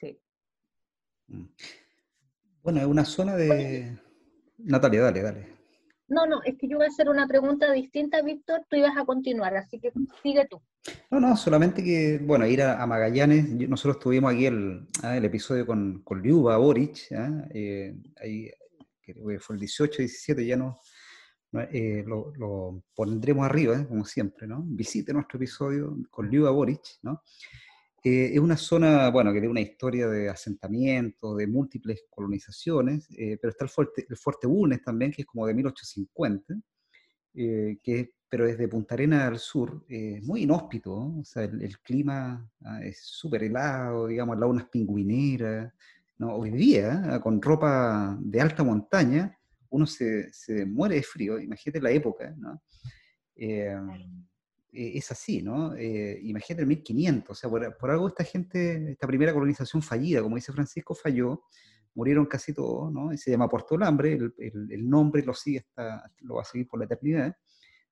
Sí. 0.00 0.20
Mm. 1.28 1.44
Bueno, 2.64 2.80
es 2.80 2.86
una 2.86 3.04
zona 3.04 3.36
de... 3.36 3.96
Natalia, 4.58 5.02
dale, 5.02 5.22
dale. 5.22 5.53
No, 6.14 6.26
no, 6.26 6.42
es 6.44 6.56
que 6.56 6.68
yo 6.68 6.76
voy 6.76 6.86
a 6.86 6.90
hacer 6.90 7.08
una 7.08 7.26
pregunta 7.26 7.72
distinta, 7.72 8.22
Víctor, 8.22 8.64
tú 8.68 8.76
ibas 8.76 8.96
a 8.96 9.04
continuar, 9.04 9.56
así 9.56 9.80
que 9.80 9.92
sigue 10.22 10.46
tú. 10.48 10.62
No, 11.10 11.18
no, 11.18 11.36
solamente 11.36 11.82
que, 11.82 12.20
bueno, 12.22 12.46
ir 12.46 12.62
a, 12.62 12.86
Magallanes, 12.86 13.48
nosotros 13.68 13.98
tuvimos 13.98 14.32
aquí 14.32 14.46
el, 14.46 14.86
ah, 15.02 15.16
el 15.16 15.24
episodio 15.24 15.66
con, 15.66 16.02
con 16.04 16.22
Liuba 16.22 16.56
Boric, 16.56 17.10
¿ah? 17.16 17.48
eh, 17.50 17.96
ahí 18.22 18.48
fue 19.40 19.56
el 19.56 19.60
18, 19.60 19.98
17, 19.98 20.46
ya 20.46 20.56
no, 20.56 20.78
eh, 21.72 22.04
lo, 22.06 22.84
pondremos 22.94 23.44
arriba, 23.44 23.76
¿eh? 23.76 23.86
como 23.88 24.04
siempre, 24.04 24.46
¿no? 24.46 24.62
Visite 24.64 25.12
nuestro 25.12 25.36
episodio 25.36 25.96
con 26.10 26.30
Liuba 26.30 26.50
Boric, 26.50 26.82
¿no? 27.02 27.22
Es 28.04 28.38
una 28.38 28.56
zona, 28.56 29.10
bueno, 29.10 29.32
que 29.32 29.40
tiene 29.40 29.50
una 29.50 29.60
historia 29.60 30.08
de 30.08 30.28
asentamiento, 30.28 31.34
de 31.34 31.46
múltiples 31.46 32.04
colonizaciones, 32.10 33.08
pero 33.08 33.48
está 33.48 33.64
el 33.64 33.70
fuerte, 33.70 34.06
el 34.08 34.16
fuerte 34.16 34.46
Bulnes 34.46 34.82
también, 34.82 35.10
que 35.10 35.22
es 35.22 35.26
como 35.26 35.46
de 35.46 35.54
1850, 35.54 36.54
que 37.34 38.12
pero 38.34 38.46
desde 38.46 38.66
Punta 38.66 38.96
Arena 38.96 39.28
al 39.28 39.38
sur, 39.38 39.84
eh, 39.88 40.20
muy 40.24 40.42
inhóspito, 40.42 40.92
o 40.92 41.24
sea, 41.24 41.44
el, 41.44 41.78
clima 41.78 42.50
ah, 42.64 42.82
es 42.82 42.98
súper 43.00 43.44
helado, 43.44 44.08
digamos, 44.08 44.36
las 44.36 44.50
unas 44.50 44.64
pingüineras, 44.64 45.72
¿no? 46.18 46.34
Hoy 46.34 46.50
día, 46.50 47.00
ah, 47.04 47.20
con 47.20 47.40
ropa 47.40 48.18
de 48.20 48.40
alta 48.40 48.64
montaña, 48.64 49.38
uno 49.68 49.86
se, 49.86 50.32
se 50.32 50.66
muere 50.66 50.96
de 50.96 51.04
frío, 51.04 51.38
imagínate 51.38 51.80
la 51.80 51.92
época, 51.92 52.34
¿no? 52.36 52.60
Eh, 53.36 53.72
e, 54.74 54.98
es 54.98 55.10
así, 55.10 55.42
¿no? 55.42 55.74
Eh, 55.74 56.18
imagínate 56.22 56.62
el 56.62 56.68
1500, 56.68 57.30
o 57.30 57.34
sea, 57.34 57.50
por, 57.78 57.90
algo 57.90 58.08
esta 58.08 58.24
gente, 58.24 58.92
esta 58.92 59.06
primera 59.06 59.32
colonización 59.32 59.82
fallida, 59.82 60.22
como 60.22 60.36
dice 60.36 60.52
Francisco, 60.52 60.94
falló, 60.94 61.44
murieron 61.94 62.26
casi 62.26 62.52
todos, 62.52 62.92
¿no? 62.92 63.12
Y 63.12 63.18
se 63.18 63.30
llama 63.30 63.48
Puerto 63.48 63.78
Lambre, 63.78 64.14
el, 64.14 64.34
el, 64.38 64.88
nombre 64.88 65.22
lo 65.22 65.32
sigue 65.32 65.60
hasta, 65.60 66.10
lo 66.22 66.36
va 66.36 66.42
a 66.42 66.44
seguir 66.44 66.68
por 66.68 66.80
la 66.80 66.86
eternidad, 66.86 67.36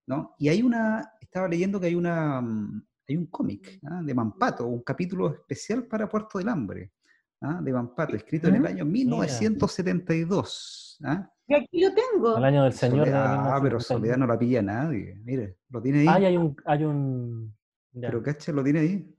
¿no? 0.06 0.34
Y 0.38 0.48
hay 0.48 0.62
una, 0.62 1.12
estaba 1.20 1.48
leyendo 1.48 1.80
que 1.80 1.86
hay 1.86 1.94
una, 1.94 2.40
mm, 2.40 2.82
hay 3.08 3.16
un 3.16 3.26
cómic 3.26 3.80
¿ah? 3.84 4.00
de 4.02 4.14
Mampato, 4.14 4.66
un 4.66 4.82
capítulo 4.82 5.32
especial 5.32 5.86
para 5.86 6.08
Puerto 6.08 6.38
del 6.38 6.48
Hambre, 6.48 6.92
¿ah? 7.40 7.60
de 7.62 7.72
Mampato, 7.72 8.16
escrito 8.16 8.48
en 8.48 8.56
el 8.56 8.66
año 8.66 8.84
1972. 8.84 10.98
¿ah? 11.04 11.30
Aquí 11.54 11.80
lo 11.80 11.90
tengo. 11.94 12.36
El 12.36 12.44
año 12.44 12.64
del 12.64 12.72
Señor. 12.72 13.08
ah, 13.12 13.58
pero 13.62 13.80
Soledad 13.80 14.16
no 14.16 14.26
la 14.26 14.38
pilla 14.38 14.62
nadie. 14.62 15.20
Mire, 15.24 15.56
lo 15.70 15.80
tiene 15.80 16.00
ahí. 16.00 16.06
Ah, 16.08 16.14
hay 16.14 16.36
un. 16.36 16.56
Hay 16.64 16.84
un... 16.84 17.54
Pero 17.92 18.22
caché, 18.22 18.52
lo 18.52 18.62
tiene 18.64 18.80
ahí. 18.80 19.14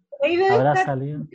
Habrá 0.51 0.75
salido. 0.83 1.27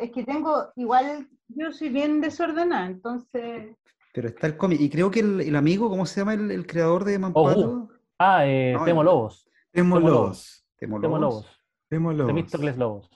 Es 0.00 0.10
que 0.10 0.24
tengo, 0.24 0.72
igual 0.76 1.28
yo 1.48 1.72
soy 1.72 1.90
bien 1.90 2.20
desordenada, 2.20 2.86
entonces. 2.86 3.76
Pero 4.12 4.28
está 4.28 4.46
el 4.46 4.56
cómic. 4.56 4.80
Y 4.80 4.90
creo 4.90 5.10
que 5.10 5.20
el, 5.20 5.54
amigo, 5.54 5.88
¿cómo 5.88 6.06
se 6.06 6.20
llama 6.20 6.34
el, 6.34 6.66
creador 6.66 7.04
de 7.04 7.18
Mampato? 7.18 7.88
Ah, 8.18 8.46
eh, 8.46 8.76
Temo 8.84 9.02
Lobos. 9.02 9.48
Temo 9.70 10.00
Lobos. 10.00 10.66
Temo 10.76 10.98
Lobos. 10.98 11.46
Temo 11.88 12.12
Lobos. 12.12 12.76
Lobos. 12.76 13.10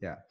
Ya. 0.00 0.24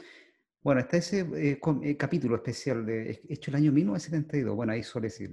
Bueno, 0.64 0.82
está 0.82 0.98
ese 0.98 1.22
eh, 1.22 1.60
eh, 1.84 1.98
capítulo 1.98 2.36
especial 2.36 2.86
de 2.86 3.20
hecho 3.30 3.52
el 3.52 3.58
año 3.58 3.72
1972. 3.72 4.56
Bueno, 4.56 4.74
ahí 4.74 4.84
suele 4.84 5.08
decir. 5.08 5.32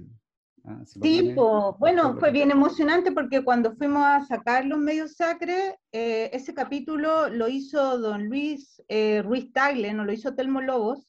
Ah, 0.65 0.81
sí, 0.85 1.33
bueno, 1.79 2.17
fue 2.19 2.31
bien 2.31 2.51
emocionante 2.51 3.11
porque 3.11 3.43
cuando 3.43 3.75
fuimos 3.75 4.03
a 4.03 4.25
sacar 4.25 4.65
los 4.65 4.79
medios 4.79 5.15
sacre, 5.15 5.79
ese 5.91 6.53
capítulo 6.53 7.29
lo 7.29 7.47
hizo 7.47 7.97
don 7.99 8.27
Luis 8.27 8.81
Ruiz 9.23 9.51
Tagle, 9.53 9.93
no 9.93 10.05
lo 10.05 10.13
hizo 10.13 10.35
Telmo 10.35 10.61
Lobos, 10.61 11.07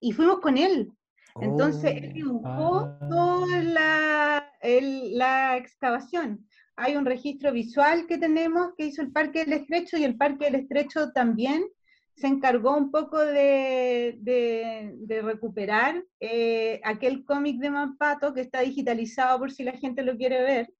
y 0.00 0.12
fuimos 0.12 0.40
con 0.40 0.58
él. 0.58 0.92
Entonces, 1.40 1.96
él 1.96 2.10
oh, 2.10 2.14
dibujó 2.14 2.78
ah. 2.78 3.08
toda 3.10 3.62
la, 3.62 4.52
la 4.62 5.56
excavación 5.56 6.46
hay 6.76 6.96
un 6.96 7.04
registro 7.04 7.52
visual 7.52 8.06
que 8.06 8.18
tenemos 8.18 8.72
que 8.76 8.86
hizo 8.86 9.02
el 9.02 9.12
Parque 9.12 9.44
del 9.44 9.54
Estrecho 9.54 9.96
y 9.96 10.04
el 10.04 10.16
Parque 10.16 10.46
del 10.46 10.56
Estrecho 10.56 11.12
también 11.12 11.64
se 12.16 12.26
encargó 12.28 12.76
un 12.76 12.90
poco 12.90 13.18
de, 13.18 14.18
recuperar 15.22 16.04
eh, 16.20 16.80
aquel 16.84 17.24
cómic 17.24 17.58
de 17.58 17.70
Mampato 17.70 18.32
que 18.32 18.40
está 18.40 18.60
digitalizado 18.60 19.38
por 19.38 19.50
si 19.50 19.64
la 19.64 19.72
gente 19.72 20.02
lo 20.02 20.16
quiere 20.16 20.42
ver. 20.42 20.72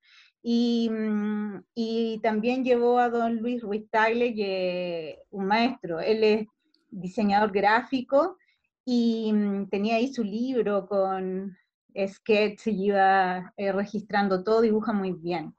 Y, 0.43 0.91
mm, 0.91 2.21
también 2.23 2.65
llevó 2.65 2.99
a 2.99 3.09
don 3.09 3.37
Luis 3.37 3.63
Ruiz 3.63 3.89
Tagle, 3.91 4.35
que 4.35 5.19
un 5.31 5.47
maestro. 5.47 6.01
Él 6.01 6.23
es 6.23 6.47
diseñador 6.91 7.51
gráfico 7.51 8.37
y 8.85 9.33
mm, 9.33 9.69
tenía 9.71 9.97
ahí 9.97 10.13
su 10.13 10.23
libro 10.23 10.87
con 10.87 11.57
sketch 11.97 12.67
y 12.69 12.87
iba 12.87 13.53
eh, 13.57 13.73
registrando 13.73 14.45
todo, 14.45 14.61
dibuja 14.61 14.93
muy 14.93 15.13
bien. 15.13 15.55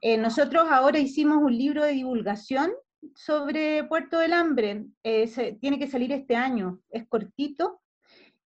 Eh, 0.00 0.16
nosotros 0.16 0.66
ahora 0.70 0.98
hicimos 0.98 1.38
un 1.38 1.56
libro 1.56 1.84
de 1.84 1.92
divulgación 1.92 2.72
sobre 3.14 3.84
Puerto 3.84 4.18
del 4.18 4.32
Hambre, 4.32 4.86
eh, 5.02 5.56
tiene 5.60 5.78
que 5.78 5.86
salir 5.86 6.12
este 6.12 6.36
año, 6.36 6.80
es 6.90 7.06
cortito, 7.08 7.80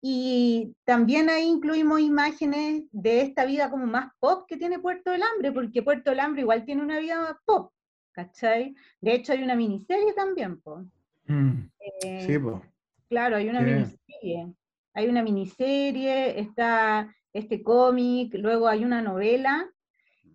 y 0.00 0.74
también 0.84 1.28
ahí 1.30 1.46
incluimos 1.48 2.00
imágenes 2.00 2.84
de 2.92 3.22
esta 3.22 3.44
vida 3.44 3.70
como 3.70 3.86
más 3.86 4.12
pop 4.20 4.44
que 4.46 4.56
tiene 4.56 4.78
Puerto 4.78 5.10
del 5.10 5.22
Hambre, 5.22 5.52
porque 5.52 5.82
Puerto 5.82 6.10
del 6.10 6.20
Hambre 6.20 6.42
igual 6.42 6.64
tiene 6.64 6.82
una 6.82 6.98
vida 6.98 7.40
pop, 7.44 7.72
¿cachai? 8.12 8.74
De 9.00 9.14
hecho 9.14 9.32
hay 9.32 9.42
una 9.42 9.56
miniserie 9.56 10.12
también, 10.12 10.60
po. 10.60 10.84
Mm, 11.26 11.68
sí, 12.00 12.32
eh, 12.32 12.40
po. 12.40 12.62
Claro, 13.08 13.36
hay 13.36 13.48
una 13.48 13.60
miniserie. 13.60 14.54
Hay 14.94 15.08
una 15.08 15.22
miniserie, 15.22 16.40
está 16.40 17.14
este 17.32 17.62
cómic, 17.62 18.34
luego 18.34 18.66
hay 18.66 18.84
una 18.84 19.02
novela 19.02 19.70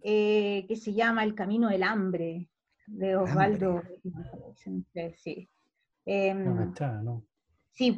eh, 0.03 0.65
que 0.67 0.75
se 0.75 0.93
llama 0.93 1.23
El 1.23 1.34
Camino 1.34 1.69
del 1.69 1.84
Hambre, 1.84 2.47
de 2.91 3.15
Osvaldo. 3.15 3.82
Sí. 4.56 5.49
Em, 6.06 6.73
sí, 7.71 7.97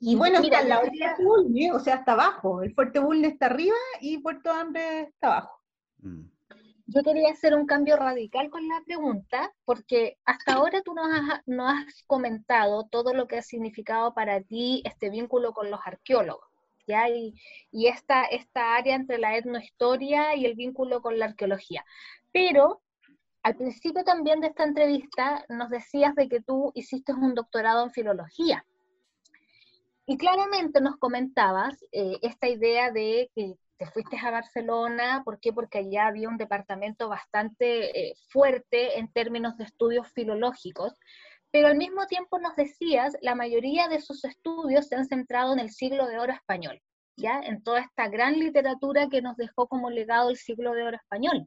y, 0.00 0.16
bueno, 0.16 0.40
mira, 0.40 0.62
la 0.62 0.82
Bulne, 1.18 1.72
o 1.72 1.78
sea, 1.78 1.96
está 1.96 2.12
abajo. 2.12 2.62
El 2.62 2.74
Fuerte 2.74 2.98
Bulne 2.98 3.28
está 3.28 3.46
arriba 3.46 3.76
y 4.00 4.18
Puerto 4.18 4.50
Hambre 4.50 5.02
está 5.02 5.28
abajo. 5.28 5.60
Mm. 5.98 6.24
Yo 6.86 7.02
quería 7.02 7.30
hacer 7.30 7.54
un 7.54 7.64
cambio 7.64 7.96
radical 7.96 8.50
con 8.50 8.68
la 8.68 8.82
pregunta, 8.84 9.50
porque 9.64 10.18
hasta 10.26 10.54
ahora 10.54 10.82
tú 10.82 10.92
nos 10.92 11.06
has, 11.10 11.40
nos 11.46 11.72
has 11.72 12.02
comentado 12.06 12.86
todo 12.90 13.14
lo 13.14 13.26
que 13.26 13.38
ha 13.38 13.42
significado 13.42 14.12
para 14.12 14.42
ti 14.42 14.82
este 14.84 15.08
vínculo 15.08 15.54
con 15.54 15.70
los 15.70 15.80
arqueólogos. 15.84 16.54
Y, 16.86 17.86
esta, 17.86 18.24
esta 18.24 18.76
área 18.76 18.94
entre 18.94 19.18
la 19.18 19.36
etnohistoria 19.36 20.36
y 20.36 20.44
el 20.44 20.54
vínculo 20.54 21.00
con 21.00 21.18
la 21.18 21.26
arqueología. 21.26 21.84
Pero 22.32 22.82
al 23.44 23.56
principio 23.56 24.02
también 24.04 24.40
de 24.40 24.48
esta 24.48 24.64
entrevista 24.64 25.44
nos 25.50 25.68
decías 25.68 26.14
de 26.14 26.28
que 26.28 26.40
tú 26.40 26.72
hiciste 26.74 27.12
un 27.12 27.34
doctorado 27.34 27.84
en 27.84 27.92
filología. 27.92 28.64
Y 30.06 30.16
claramente 30.16 30.80
nos 30.80 30.96
comentabas 30.96 31.82
eh, 31.92 32.16
esta 32.22 32.48
idea 32.48 32.90
de 32.90 33.30
que 33.34 33.54
te 33.76 33.86
fuiste 33.86 34.16
a 34.18 34.30
Barcelona, 34.30 35.22
¿por 35.26 35.40
qué? 35.40 35.52
Porque 35.52 35.78
allá 35.78 36.06
había 36.06 36.28
un 36.30 36.38
departamento 36.38 37.10
bastante 37.10 38.08
eh, 38.08 38.14
fuerte 38.30 38.98
en 38.98 39.12
términos 39.12 39.58
de 39.58 39.64
estudios 39.64 40.10
filológicos, 40.12 40.94
pero 41.50 41.68
al 41.68 41.76
mismo 41.76 42.06
tiempo 42.06 42.38
nos 42.38 42.56
decías, 42.56 43.14
la 43.20 43.34
mayoría 43.34 43.88
de 43.88 44.00
sus 44.00 44.24
estudios 44.24 44.88
se 44.88 44.96
han 44.96 45.06
centrado 45.06 45.52
en 45.52 45.58
el 45.58 45.70
siglo 45.70 46.06
de 46.06 46.18
oro 46.18 46.32
español, 46.32 46.80
¿ya? 47.16 47.40
En 47.40 47.62
toda 47.62 47.80
esta 47.80 48.08
gran 48.08 48.38
literatura 48.38 49.08
que 49.10 49.20
nos 49.20 49.36
dejó 49.36 49.68
como 49.68 49.90
legado 49.90 50.30
el 50.30 50.36
siglo 50.36 50.72
de 50.72 50.82
oro 50.82 50.96
español. 50.96 51.46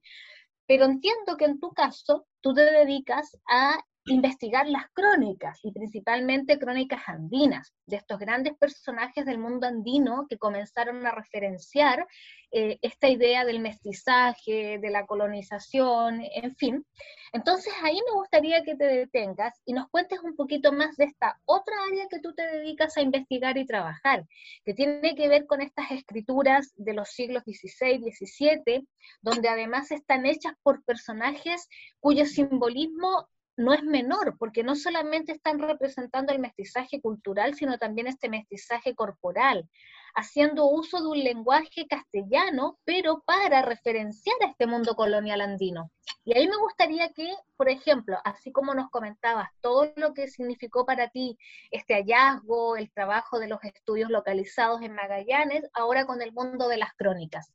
Pero 0.68 0.86
entiendo 0.86 1.38
que 1.38 1.46
en 1.46 1.60
tu 1.60 1.72
caso 1.72 2.28
tú 2.42 2.54
te 2.54 2.62
dedicas 2.62 3.38
a 3.50 3.80
investigar 4.08 4.68
las 4.68 4.90
crónicas, 4.94 5.60
y 5.64 5.72
principalmente 5.72 6.58
crónicas 6.58 7.02
andinas, 7.08 7.74
de 7.86 7.98
estos 7.98 8.20
grandes 8.20 8.58
personajes 8.58 9.26
del 9.26 9.38
mundo 9.38 9.68
andino 9.68 10.28
que 10.30 10.38
comenzaron 10.38 11.06
a 11.06 11.12
referenciar 11.12 12.08
eh, 12.52 12.80
esta 12.82 13.10
idea 13.10 13.44
del 13.44 13.60
mestizaje, 13.60 14.80
de 14.80 14.90
la 14.90 15.06
colonización, 15.06 16.22
en 16.22 16.56
fin. 16.56 16.86
Entonces 17.34 17.74
ahí 17.84 18.00
me 18.06 18.14
gustaría 18.14 18.64
que 18.64 18.76
te 18.76 18.86
detengas 18.86 19.60
y 19.66 19.74
nos 19.74 19.90
cuentes 19.90 20.20
un 20.24 20.36
poquito 20.36 20.72
más 20.72 20.96
de 20.96 21.06
esta 21.06 21.40
otra 21.46 21.76
área 21.92 22.08
que 22.10 22.20
tú 22.20 22.34
te 22.34 22.48
dedicas 22.48 22.96
a 22.96 23.02
investigar 23.02 23.58
y 23.58 23.66
trabajar, 23.66 24.26
que 24.64 24.74
tiene 24.74 25.16
que 25.16 25.28
ver 25.28 25.46
con 25.46 25.62
estas 25.62 25.92
escrituras 25.92 26.74
de 26.78 26.94
los 26.94 27.10
siglos 27.10 27.44
XVI, 27.44 28.00
XVII, 28.12 28.88
donde 29.22 29.50
además 29.50 29.92
están 29.92 30.26
hechas 30.26 30.54
por 30.64 30.84
personajes 30.84 31.68
cuyo 32.00 32.26
simbolismo 32.26 33.28
no 33.58 33.74
es 33.74 33.84
menor, 33.84 34.38
porque 34.38 34.64
no 34.64 34.76
solamente 34.76 35.32
están 35.32 35.60
representando 35.60 36.32
el 36.32 36.40
mestizaje 36.40 37.02
cultural, 37.02 37.56
sino 37.56 37.78
también 37.78 38.08
este 38.08 38.30
mestizaje 38.30 38.96
corporal, 38.96 39.68
haciendo 40.16 40.68
uso 40.68 41.02
de 41.02 41.08
un 41.08 41.24
lenguaje 41.24 41.88
castellano, 41.88 42.78
pero 42.86 43.24
para 43.26 43.62
referenciar 43.64 44.36
a 44.42 44.52
este 44.52 44.68
mundo 44.68 44.96
colonial 44.96 45.42
andino. 45.42 45.92
Y 46.24 46.38
ahí 46.38 46.48
me 46.48 46.58
gustaría 46.58 47.10
que, 47.14 47.34
por 47.56 47.70
ejemplo, 47.70 48.18
así 48.24 48.52
como 48.52 48.74
nos 48.74 48.90
comentabas 48.90 49.50
todo 49.62 49.92
lo 49.96 50.14
que 50.14 50.28
significó 50.28 50.86
para 50.86 51.10
ti 51.10 51.38
este 51.72 51.96
hallazgo, 51.96 52.78
el 52.78 52.92
trabajo 52.92 53.40
de 53.40 53.48
los 53.48 53.64
estudios 53.64 54.10
localizados 54.10 54.82
en 54.82 54.94
Magallanes, 54.94 55.64
ahora 55.74 56.06
con 56.06 56.22
el 56.22 56.32
mundo 56.32 56.68
de 56.68 56.78
las 56.78 56.94
crónicas. 56.94 57.52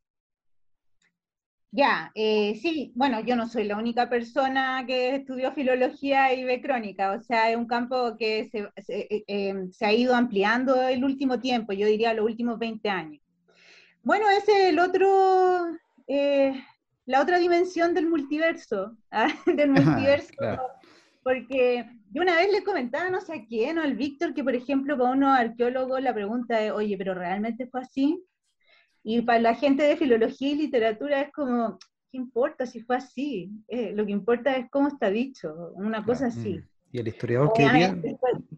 Ya, 1.74 2.12
eh, 2.14 2.58
sí, 2.60 2.92
bueno, 2.94 3.20
yo 3.20 3.34
no 3.34 3.48
soy 3.48 3.64
la 3.64 3.78
única 3.78 4.10
persona 4.10 4.84
que 4.86 5.14
estudió 5.16 5.52
filología 5.52 6.34
y 6.34 6.44
ve 6.44 6.60
crónica, 6.60 7.12
o 7.12 7.22
sea, 7.22 7.50
es 7.50 7.56
un 7.56 7.66
campo 7.66 8.14
que 8.18 8.50
se, 8.50 8.68
eh, 9.26 9.54
se, 9.72 9.86
ha 9.86 9.92
ido 9.94 10.14
ampliando 10.14 10.86
el 10.86 11.02
último 11.02 11.40
tiempo, 11.40 11.72
yo 11.72 11.86
diría 11.86 12.12
los 12.12 12.26
últimos 12.26 12.58
20 12.58 12.90
años. 12.90 13.22
Bueno, 14.02 14.28
ese 14.28 14.52
es 14.52 14.68
el 14.68 14.80
otro, 14.80 15.64
eh, 16.08 16.62
la 17.06 17.22
otra 17.22 17.38
dimensión 17.38 17.94
del 17.94 18.06
multiverso, 18.06 18.94
¿ah? 19.10 19.28
del 19.46 19.70
multiverso, 19.70 20.34
porque 21.22 21.86
yo 22.10 22.20
una 22.20 22.36
vez 22.36 22.52
le 22.52 22.64
comentaba, 22.64 23.08
no 23.08 23.22
sé 23.22 23.32
a 23.32 23.46
quién, 23.46 23.78
o 23.78 23.82
al 23.82 23.96
Víctor, 23.96 24.34
que 24.34 24.44
por 24.44 24.54
ejemplo 24.54 24.98
para 24.98 25.12
unos 25.12 25.38
arqueólogos 25.38 26.02
la 26.02 26.12
pregunta 26.12 26.60
es, 26.60 26.70
oye, 26.70 26.98
pero 26.98 27.14
¿realmente 27.14 27.66
fue 27.66 27.80
así? 27.80 28.22
Y 29.04 29.22
para 29.22 29.40
la 29.40 29.54
gente 29.54 29.82
de 29.82 29.96
filología 29.96 30.52
y 30.52 30.56
literatura 30.56 31.20
es 31.22 31.32
como, 31.32 31.78
¿qué 32.10 32.18
importa 32.18 32.66
si 32.66 32.80
fue 32.80 32.96
así? 32.96 33.50
Eh, 33.68 33.92
lo 33.94 34.06
que 34.06 34.12
importa 34.12 34.56
es 34.56 34.70
cómo 34.70 34.88
está 34.88 35.10
dicho, 35.10 35.72
una 35.74 36.04
cosa 36.04 36.26
así. 36.26 36.58
Mm. 36.58 36.68
Y 36.92 36.98
el 36.98 37.08
historiador 37.08 37.52
que 37.54 37.62
diría, 37.62 37.96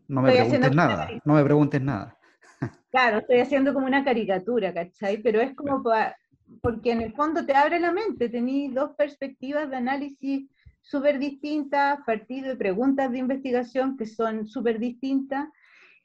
no 0.08 0.22
me 0.22 0.32
preguntes 0.32 0.74
nada, 0.74 1.08
no 1.24 1.34
me 1.34 1.44
preguntes 1.44 1.80
nada. 1.80 2.18
Claro, 2.90 3.18
estoy 3.18 3.40
haciendo 3.40 3.74
como 3.74 3.86
una 3.86 4.04
caricatura, 4.04 4.72
¿cachai? 4.72 5.20
Pero 5.20 5.40
es 5.40 5.52
como 5.56 5.82
para, 5.82 6.16
porque 6.62 6.92
en 6.92 7.02
el 7.02 7.12
fondo 7.12 7.44
te 7.44 7.52
abre 7.52 7.80
la 7.80 7.90
mente, 7.90 8.28
tenés 8.28 8.72
dos 8.72 8.92
perspectivas 8.96 9.68
de 9.68 9.76
análisis 9.76 10.48
súper 10.80 11.18
distintas, 11.18 11.98
partido 12.06 12.48
de 12.48 12.56
preguntas 12.56 13.10
de 13.10 13.18
investigación 13.18 13.96
que 13.96 14.06
son 14.06 14.46
súper 14.46 14.78
distintas. 14.78 15.48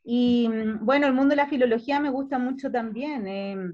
Y 0.04 0.50
mm, 0.50 0.84
bueno, 0.84 1.06
el 1.06 1.14
mundo 1.14 1.30
de 1.30 1.36
la 1.36 1.48
filología 1.48 2.00
me 2.00 2.10
gusta 2.10 2.40
mucho 2.40 2.72
también. 2.72 3.28
Eh, 3.28 3.74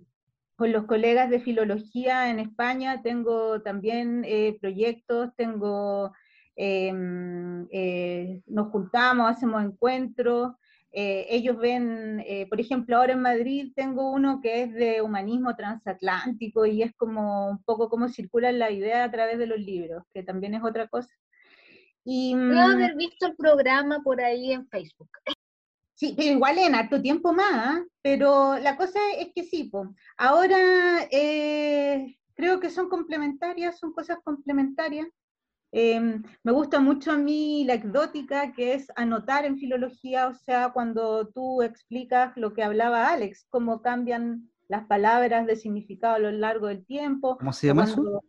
con 0.55 0.71
los 0.71 0.85
colegas 0.85 1.29
de 1.29 1.39
filología 1.39 2.29
en 2.29 2.39
España 2.39 3.01
tengo 3.01 3.61
también 3.61 4.23
eh, 4.25 4.57
proyectos, 4.61 5.29
tengo, 5.35 6.13
em, 6.55 7.67
eh, 7.71 8.41
nos 8.47 8.69
juntamos, 8.69 9.29
hacemos 9.29 9.63
encuentros, 9.63 10.53
eh, 10.91 11.27
ellos 11.29 11.57
ven, 11.57 12.23
por 12.49 12.61
ejemplo, 12.61 12.95
ahora 12.95 13.13
en 13.13 13.21
Madrid 13.21 13.73
tengo 13.75 14.11
uno 14.11 14.39
que 14.41 14.63
es 14.63 14.73
de 14.73 15.01
humanismo 15.01 15.53
transatlántico 15.53 16.65
y 16.65 16.83
es 16.83 16.93
como 16.95 17.49
un 17.49 17.61
poco 17.63 17.89
cómo 17.89 18.07
circulan 18.07 18.59
la 18.59 18.71
idea 18.71 19.03
a 19.03 19.11
través 19.11 19.37
de 19.37 19.47
los 19.47 19.59
libros, 19.59 20.03
que 20.13 20.23
también 20.23 20.53
es 20.53 20.63
otra 20.63 20.87
cosa. 20.87 21.13
Y, 22.05 22.33
Puedo 22.33 22.61
haber 22.61 22.95
visto 22.95 23.25
el 23.25 23.35
programa 23.35 24.01
por 24.03 24.21
ahí 24.21 24.53
en 24.53 24.67
Facebook. 24.69 25.09
Sí, 25.95 26.13
pero 26.15 26.29
igual 26.31 26.57
en 26.57 26.75
harto 26.75 27.01
tiempo 27.01 27.31
más, 27.31 27.53
¿ah? 27.53 27.83
pero 28.01 28.59
la 28.59 28.75
cosa 28.75 28.99
es 29.17 29.29
que 29.33 29.43
sí, 29.43 29.71
ahora 30.17 31.07
eh, 31.09 32.17
creo 32.35 32.59
que 32.59 32.69
son 32.69 32.89
complementarias, 32.89 33.79
son 33.79 33.93
cosas 33.93 34.17
complementarias. 34.23 35.07
Em, 35.71 36.21
me 36.43 36.51
gusta 36.51 36.79
mucho 36.79 37.11
a 37.11 37.17
mí 37.17 37.63
la 37.65 37.73
exótica, 37.75 38.53
que 38.53 38.73
es 38.73 38.87
anotar 38.95 39.45
en 39.45 39.57
filología, 39.57 40.27
o 40.27 40.33
sea, 40.33 40.71
cuando 40.73 41.29
tú 41.29 41.61
explicas 41.61 42.35
lo 42.35 42.53
que 42.53 42.63
hablaba 42.63 43.09
Alex, 43.09 43.47
cómo 43.49 43.81
cambian 43.81 44.51
las 44.67 44.85
palabras 44.87 45.45
de 45.45 45.55
significado 45.55 46.15
a 46.15 46.19
lo 46.19 46.31
largo 46.31 46.67
del 46.67 46.85
tiempo. 46.85 47.37
¿Cómo 47.37 47.53
se 47.53 47.67
llama 47.67 47.85
eso? 47.85 48.21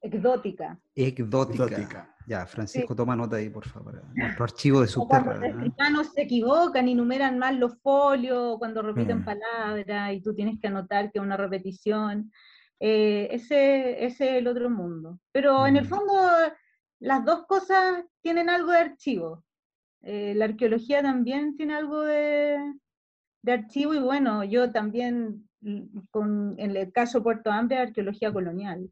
Exótica. 0.00 0.78
Exótica. 0.94 2.14
Ya, 2.26 2.46
Francisco, 2.46 2.94
toma 2.94 3.16
nota 3.16 3.36
ahí, 3.36 3.50
por 3.50 3.66
favor. 3.66 4.02
Nuestro 4.14 4.44
archivo 4.44 4.80
de. 4.80 4.88
Cuando 4.94 5.34
los 5.34 5.54
mexicanos 5.56 6.12
se 6.14 6.22
equivocan 6.22 6.88
y 6.88 6.94
numeran 6.94 7.38
mal 7.38 7.58
los 7.58 7.76
folios 7.82 8.56
cuando 8.58 8.82
repiten 8.82 9.20
mm. 9.20 9.24
palabras 9.24 10.12
y 10.12 10.20
tú 10.20 10.34
tienes 10.34 10.60
que 10.60 10.68
anotar 10.68 11.10
que 11.10 11.18
es 11.18 11.24
una 11.24 11.36
repetición. 11.36 12.30
Eh, 12.78 13.28
ese, 13.32 14.04
es 14.04 14.20
el 14.20 14.46
otro 14.46 14.70
mundo. 14.70 15.18
Pero 15.32 15.66
en 15.66 15.76
el 15.76 15.84
mm. 15.84 15.88
fondo, 15.88 16.14
las 17.00 17.24
dos 17.24 17.46
cosas 17.46 18.04
tienen 18.22 18.48
algo 18.48 18.70
de 18.70 18.78
archivo. 18.78 19.44
Eh, 20.02 20.34
la 20.36 20.46
arqueología 20.46 21.02
también 21.02 21.56
tiene 21.56 21.74
algo 21.74 22.02
de, 22.02 22.58
de 23.42 23.52
archivo 23.52 23.92
y 23.92 23.98
bueno, 23.98 24.44
yo 24.44 24.70
también, 24.72 25.48
mm, 25.60 25.98
con, 26.10 26.54
en 26.58 26.76
el 26.76 26.92
caso 26.92 27.22
Puerto 27.22 27.50
Hambre, 27.50 27.78
arqueología 27.78 28.32
colonial. 28.32 28.90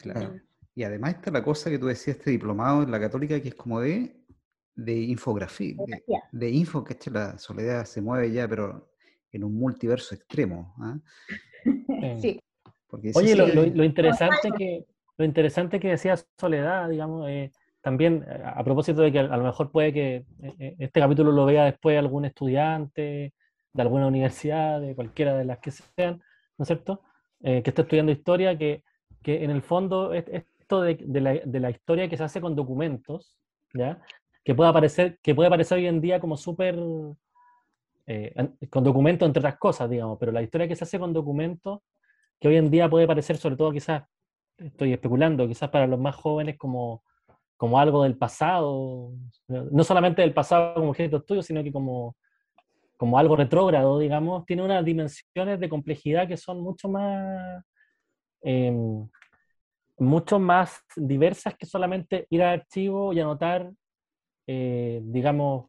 Claro. 0.00 0.40
Y 0.74 0.84
además 0.84 1.14
está 1.14 1.30
la 1.30 1.42
cosa 1.42 1.68
que 1.70 1.78
tú 1.78 1.86
decías, 1.86 2.16
este 2.16 2.30
diplomado 2.30 2.82
en 2.82 2.90
la 2.90 3.00
católica, 3.00 3.40
que 3.40 3.48
es 3.48 3.54
como 3.54 3.80
de, 3.80 4.16
de 4.74 4.96
infografía, 4.98 5.76
de, 6.32 6.50
info, 6.50 6.84
que 6.84 6.96
la 7.10 7.38
soledad 7.38 7.84
se 7.84 8.00
mueve 8.00 8.32
ya, 8.32 8.48
pero 8.48 8.90
en 9.32 9.44
un 9.44 9.54
multiverso 9.54 10.14
extremo. 10.14 10.74
¿ah? 10.78 10.98
Sí. 12.20 12.40
Oye, 13.14 13.36
lo, 13.36 13.84
interesante 13.84 14.50
que, 14.56 14.84
lo 15.16 15.24
interesante 15.24 15.78
que 15.78 15.88
decía 15.88 16.16
Soledad, 16.38 16.88
digamos, 16.88 17.28
eh, 17.28 17.52
también 17.82 18.24
eh, 18.26 18.42
a 18.42 18.64
propósito 18.64 19.02
de 19.02 19.12
que 19.12 19.18
a 19.20 19.36
lo 19.36 19.44
mejor 19.44 19.70
puede 19.70 19.92
que 19.92 20.24
eh, 20.42 20.76
este 20.78 20.98
capítulo 20.98 21.30
lo 21.30 21.44
vea 21.44 21.66
después 21.66 21.98
algún 21.98 22.24
estudiante 22.24 23.32
de 23.72 23.82
alguna 23.82 24.06
universidad, 24.06 24.80
de 24.80 24.94
cualquiera 24.96 25.36
de 25.36 25.44
las 25.44 25.58
que 25.58 25.70
sean, 25.70 26.22
¿no 26.58 26.62
es 26.62 26.66
cierto? 26.66 27.02
que 27.42 27.62
esté 27.64 27.82
estudiando 27.82 28.12
historia, 28.12 28.58
que, 28.58 28.82
que 29.22 29.44
en 29.44 29.50
el 29.50 29.62
fondo 29.62 30.10
de, 30.10 30.44
la, 31.60 31.70
historia 31.70 32.08
que 32.08 32.16
se 32.16 32.24
hace 32.24 32.40
con 32.40 32.54
documentos, 32.54 33.36
¿ya? 33.74 34.00
Que 34.44 34.54
puede 34.54 34.70
aparecer, 34.70 35.18
que 35.22 35.34
puede 35.34 35.48
aparecer 35.48 35.78
hoy 35.78 35.86
en 35.86 36.00
día 36.00 36.20
como 36.20 36.36
súper, 36.36 36.78
eh, 38.06 38.34
con 38.70 38.84
documentos 38.84 39.26
entre 39.26 39.40
otras 39.40 39.58
cosas, 39.58 39.90
digamos, 39.90 40.18
pero 40.18 40.32
la 40.32 40.42
historia 40.42 40.68
que 40.68 40.76
se 40.76 40.84
hace 40.84 40.98
con 40.98 41.12
documentos, 41.12 41.80
que 42.40 42.48
hoy 42.48 42.56
en 42.56 42.70
día 42.70 42.88
puede 42.88 43.06
parecer, 43.06 43.36
sobre 43.36 43.56
todo 43.56 43.72
quizás, 43.72 44.04
estoy 44.56 44.92
especulando, 44.92 45.46
quizás 45.48 45.70
para 45.70 45.86
los 45.86 45.98
más 45.98 46.14
jóvenes 46.16 46.56
como, 46.56 47.02
como 47.56 47.78
algo 47.78 48.04
del 48.04 48.16
pasado, 48.16 49.12
no 49.48 49.84
solamente 49.84 50.22
del 50.22 50.32
pasado 50.32 50.74
como 50.74 50.90
objeto 50.90 51.16
de 51.16 51.20
estudio, 51.20 51.42
sino 51.42 51.62
que 51.62 51.72
como, 51.72 52.16
como 52.96 53.18
algo 53.18 53.36
retrógrado, 53.36 53.98
digamos, 53.98 54.46
tiene 54.46 54.62
unas 54.62 54.84
dimensiones 54.84 55.60
de 55.60 55.68
complejidad 55.68 56.28
que 56.28 56.36
son 56.36 56.62
mucho 56.62 56.88
más... 56.88 57.62
Em, 58.42 59.08
mucho 59.98 60.38
más 60.38 60.82
diversas 60.96 61.54
que 61.56 61.66
solamente 61.66 62.26
ir 62.30 62.42
al 62.42 62.60
archivo 62.60 63.12
y 63.12 63.20
anotar, 63.20 63.70
eh, 64.46 65.00
digamos, 65.04 65.66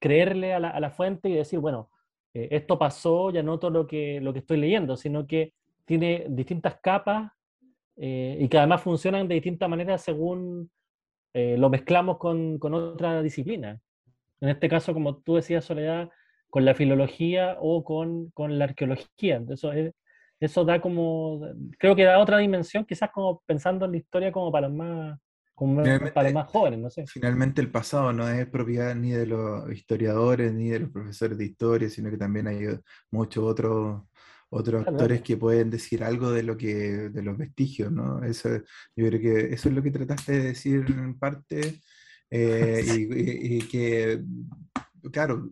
creerle 0.00 0.54
a 0.54 0.60
la, 0.60 0.90
fuente 0.90 1.28
y 1.28 1.34
decir, 1.34 1.58
bueno, 1.58 1.90
eh, 2.34 2.48
esto 2.52 2.78
pasó 2.78 3.30
y 3.30 3.38
anoto 3.38 3.70
lo 3.70 3.86
que, 3.86 4.20
lo 4.20 4.32
que 4.32 4.40
estoy 4.40 4.58
leyendo, 4.58 4.96
sino 4.96 5.26
que 5.26 5.54
tiene 5.84 6.26
distintas 6.28 6.78
capas 6.80 7.32
eh, 7.96 8.36
y 8.40 8.48
que 8.48 8.58
además 8.58 8.82
funcionan 8.82 9.26
de 9.26 9.34
distintas 9.34 9.68
maneras 9.68 10.02
según 10.02 10.70
lo 11.36 11.68
mezclamos 11.68 12.18
con, 12.18 12.60
con, 12.60 12.74
otra 12.74 13.20
disciplina. 13.20 13.80
En 14.40 14.50
este 14.50 14.68
caso, 14.68 14.94
como 14.94 15.16
tú 15.16 15.34
decías, 15.34 15.64
Soledad, 15.64 16.08
con 16.48 16.64
la 16.64 16.76
filología 16.76 17.56
o 17.60 17.82
con, 17.82 18.30
con 18.30 18.56
la 18.56 18.66
arqueología. 18.66 19.34
Entonces, 19.34 19.94
eso 20.44 20.64
da 20.64 20.80
como, 20.80 21.40
creo 21.78 21.96
que 21.96 22.04
da 22.04 22.18
otra 22.18 22.38
dimensión, 22.38 22.84
quizás 22.84 23.10
como 23.10 23.42
pensando 23.46 23.84
en 23.84 23.92
la 23.92 23.96
historia 23.98 24.32
como 24.32 24.50
para 24.50 24.68
los 24.68 24.76
más, 24.76 25.18
para 26.12 26.30
más 26.32 26.50
jóvenes, 26.50 26.80
no 26.80 26.90
sé. 26.90 27.06
Finalmente 27.06 27.60
el 27.60 27.70
pasado 27.70 28.12
no 28.12 28.28
es 28.28 28.46
propiedad 28.46 28.94
ni 28.94 29.10
de 29.10 29.26
los 29.26 29.70
historiadores 29.72 30.52
ni 30.52 30.70
de 30.70 30.80
los 30.80 30.90
profesores 30.90 31.38
de 31.38 31.44
historia, 31.44 31.88
sino 31.88 32.10
que 32.10 32.16
también 32.16 32.48
hay 32.48 32.66
muchos 33.10 33.44
otros 33.44 34.02
otros 34.50 34.86
actores 34.86 35.20
que 35.22 35.36
pueden 35.36 35.68
decir 35.68 36.04
algo 36.04 36.30
de 36.30 36.44
lo 36.44 36.56
que 36.56 37.08
de 37.10 37.22
los 37.22 37.36
vestigios, 37.36 37.90
¿no? 37.90 38.22
Eso, 38.22 38.50
yo 38.94 39.08
creo 39.08 39.20
que 39.20 39.52
eso 39.52 39.68
es 39.68 39.74
lo 39.74 39.82
que 39.82 39.90
trataste 39.90 40.32
de 40.32 40.42
decir 40.44 40.84
en 40.88 41.18
parte 41.18 41.80
eh, 42.30 42.84
y, 43.10 43.58
que, 43.66 44.22
claro, 45.12 45.50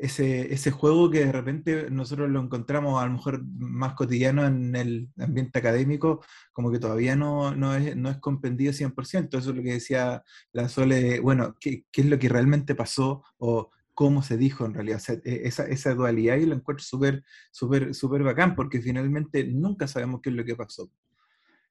ese, 0.00 0.52
ese 0.52 0.70
juego 0.70 1.10
que 1.10 1.26
de 1.26 1.32
repente 1.32 1.90
nosotros 1.90 2.30
lo 2.30 2.40
encontramos 2.40 3.00
a 3.00 3.06
lo 3.06 3.12
mejor 3.12 3.44
más 3.44 3.92
cotidiano 3.92 4.46
en 4.46 4.74
el 4.74 5.10
ambiente 5.18 5.58
académico, 5.58 6.24
como 6.52 6.72
que 6.72 6.78
todavía 6.78 7.16
no, 7.16 7.54
no, 7.54 7.74
es, 7.74 7.94
no 7.96 8.08
es 8.08 8.16
comprendido 8.16 8.72
100%. 8.72 9.38
Eso 9.38 9.50
es 9.50 9.56
lo 9.56 9.62
que 9.62 9.74
decía 9.74 10.24
la 10.52 10.70
Sole, 10.70 11.20
bueno, 11.20 11.54
¿qué, 11.60 11.84
qué 11.92 12.00
es 12.00 12.06
lo 12.06 12.18
que 12.18 12.30
realmente 12.30 12.74
pasó 12.74 13.22
o 13.36 13.70
cómo 13.92 14.22
se 14.22 14.38
dijo 14.38 14.64
en 14.64 14.72
realidad? 14.72 15.02
E, 15.22 15.42
esa, 15.44 15.64
esa 15.64 15.94
dualidad 15.94 16.36
y 16.36 16.46
lo 16.46 16.54
encuentro 16.54 16.82
súper, 16.82 17.22
súper, 17.50 17.94
súper 17.94 18.22
bacán, 18.22 18.56
porque 18.56 18.80
finalmente 18.80 19.44
nunca 19.44 19.86
sabemos 19.86 20.22
qué 20.22 20.30
es 20.30 20.36
lo 20.36 20.44
que 20.46 20.56
pasó, 20.56 20.90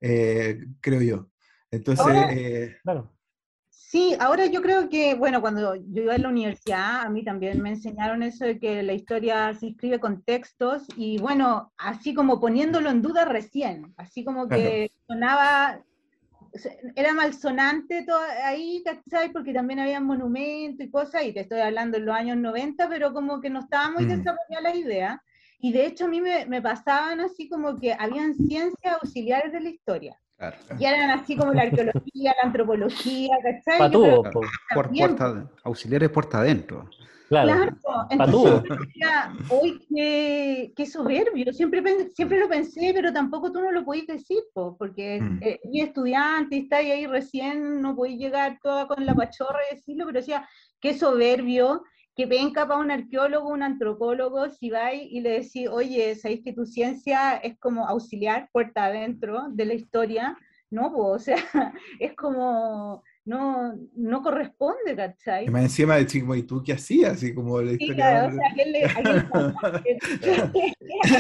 eh, 0.02 0.68
creo 0.82 1.02
yo. 1.02 1.32
Entonces, 1.72 2.06
eh, 2.32 2.78
claro. 2.84 3.12
Sí, 3.90 4.16
ahora 4.20 4.46
yo 4.46 4.62
creo 4.62 4.88
que, 4.88 5.16
bueno, 5.16 5.42
cuando 5.42 5.74
yo 5.74 6.04
iba 6.04 6.14
a 6.14 6.20
la 6.20 6.30
universidad, 6.30 7.02
a 7.02 7.10
mí 7.10 7.24
también 7.24 7.60
me 7.60 7.72
enseñaron 7.72 8.22
eso 8.22 8.46
de 8.46 8.60
que 8.60 8.84
la 8.84 8.94
historia 8.94 9.52
se 9.56 9.70
escribe 9.70 10.00
con 10.00 10.22
textos 10.22 10.84
y, 10.96 11.18
bueno, 11.18 11.74
así 11.76 12.14
como 12.14 12.40
poniéndolo 12.40 12.92
en 12.92 13.02
duda 13.02 13.26
recién, 13.26 13.92
así 13.98 14.24
como 14.24 14.48
que 14.48 14.92
sonaba, 15.08 15.84
era 16.96 17.16
malsonante 17.16 18.04
todo 18.06 18.20
ahí, 18.46 18.84
¿sabes? 19.10 19.32
Porque 19.34 19.54
también 19.54 19.80
había 19.80 20.00
monumentos 20.00 20.86
y 20.86 20.92
cosas, 20.92 21.24
y 21.24 21.34
te 21.34 21.40
estoy 21.40 21.62
hablando 21.62 21.98
en 21.98 22.06
los 22.06 22.16
años 22.16 22.38
90, 22.38 22.88
pero 22.90 23.12
como 23.12 23.42
que 23.42 23.50
no 23.50 23.62
estaba 23.62 23.90
muy 23.90 24.06
mm. 24.06 24.10
desarrollada 24.10 24.62
la 24.62 24.76
idea. 24.76 25.24
Y 25.58 25.74
de 25.74 25.88
hecho 25.88 26.06
a 26.06 26.10
mí 26.10 26.22
me, 26.22 26.46
me 26.46 26.62
pasaban 26.62 27.22
así 27.22 27.50
como 27.50 27.80
que 27.80 27.94
habían 27.94 28.36
ciencias 28.36 28.98
auxiliares 29.02 29.52
de 29.52 29.62
la 29.62 29.70
historia. 29.70 30.20
Claro. 30.40 30.56
Y 30.80 30.86
eran 30.86 31.10
así 31.12 31.36
como 31.36 31.54
la 31.54 31.64
arqueología, 31.64 32.34
la 32.42 32.48
antropología, 32.48 33.36
¿cachai? 33.44 33.78
Pa' 33.78 33.92
todo. 33.92 34.24
Por 34.24 34.86
También. 34.86 35.16
puerta, 35.16 35.52
auxiliares 35.66 36.10
puerta 36.10 36.40
adentro. 36.40 36.90
Claro. 37.28 37.48
Claro, 37.48 37.78
todo. 37.84 38.08
entonces 38.10 38.80
decía, 38.80 39.34
uy, 39.52 39.86
qué, 39.94 40.74
qué 40.76 40.86
soberbio, 40.88 41.54
siempre, 41.54 41.84
siempre 42.16 42.40
lo 42.40 42.48
pensé, 42.50 42.92
pero 42.96 43.14
tampoco 43.14 43.52
tú 43.52 43.62
no 43.62 43.72
lo 43.72 43.84
podías 43.86 44.08
decir, 44.08 44.40
po, 44.52 44.76
porque 44.78 45.20
Mm. 45.22 45.40
eh, 45.44 45.60
y 45.66 45.82
estudiante, 45.82 46.56
y 46.56 46.60
está 46.62 46.78
ahí 46.78 47.06
recién, 47.06 47.82
no 47.82 47.96
podías 47.96 48.18
llegar 48.20 48.58
toda 48.64 48.88
con 48.88 49.06
la 49.06 49.14
pachorra 49.14 49.60
y 49.70 49.76
decirlo, 49.76 50.06
pero 50.08 50.20
decía, 50.22 50.48
qué 50.80 50.98
soberbio, 50.98 51.84
que 52.16 52.26
venga 52.26 52.68
para 52.68 52.80
un 52.80 52.92
arqueólogo, 52.92 53.50
un 53.50 53.64
antropólogo, 53.64 54.50
si 54.50 54.70
vais 54.70 55.08
y 55.10 55.22
le 55.22 55.42
decís, 55.42 55.68
oye, 55.70 56.16
¿sabéis 56.16 56.44
que 56.44 56.54
tu 56.54 56.66
ciencia 56.66 57.38
es 57.38 57.58
como 57.60 57.88
auxiliar, 57.88 58.50
puerta 58.52 58.86
adentro 58.86 59.48
de 59.50 59.66
la 59.66 59.74
historia? 59.74 60.38
No, 60.70 60.92
pues, 60.94 61.06
o 61.08 61.20
sea, 61.20 61.36
es 62.00 62.16
como, 62.16 63.04
no, 63.30 63.76
no 63.96 64.22
corresponde, 64.24 64.96
¿cachai? 64.96 65.46
Y 65.46 65.50
más 65.50 65.64
encima 65.64 65.96
de 65.98 66.06
chico, 66.08 66.36
¿y 66.36 66.44
tú 66.44 66.64
qué 66.64 66.74
hacías? 66.74 67.14
Así 67.14 67.34
como 67.34 67.62
la 67.62 67.72
Sí, 67.72 67.78
historia. 67.80 67.96
claro, 67.96 68.34
o 68.34 68.36
sea, 68.36 68.48
¿a 68.50 68.54
quién 68.56 68.72
le- 68.72 68.86
a 68.86 69.02
quién 69.04 69.16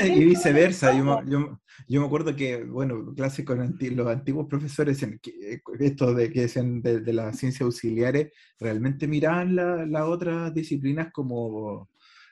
le- 0.03 0.14
y 0.16 0.26
viceversa. 0.26 0.97
Yo 0.97 1.03
me, 1.03 1.32
yo, 1.32 1.39
me- 1.39 1.57
yo 1.88 2.01
me 2.01 2.07
acuerdo 2.07 2.36
que, 2.36 2.64
bueno, 2.64 3.14
clases 3.16 3.45
con 3.45 3.62
anti- 3.62 3.91
los 3.91 4.07
antiguos 4.07 4.47
profesores, 4.47 5.01
en 5.03 5.20
que, 5.20 5.62
esto 5.80 6.14
de 6.14 6.32
que 6.32 6.41
decían 6.41 6.82
de, 6.82 6.99
de 7.01 7.14
las 7.14 7.38
ciencias 7.38 7.62
auxiliares, 7.62 8.32
realmente 8.60 9.07
miraban 9.07 9.55
la- 9.55 9.86
las 9.86 10.03
otras 10.03 10.53
disciplinas 10.53 11.12
como 11.12 11.89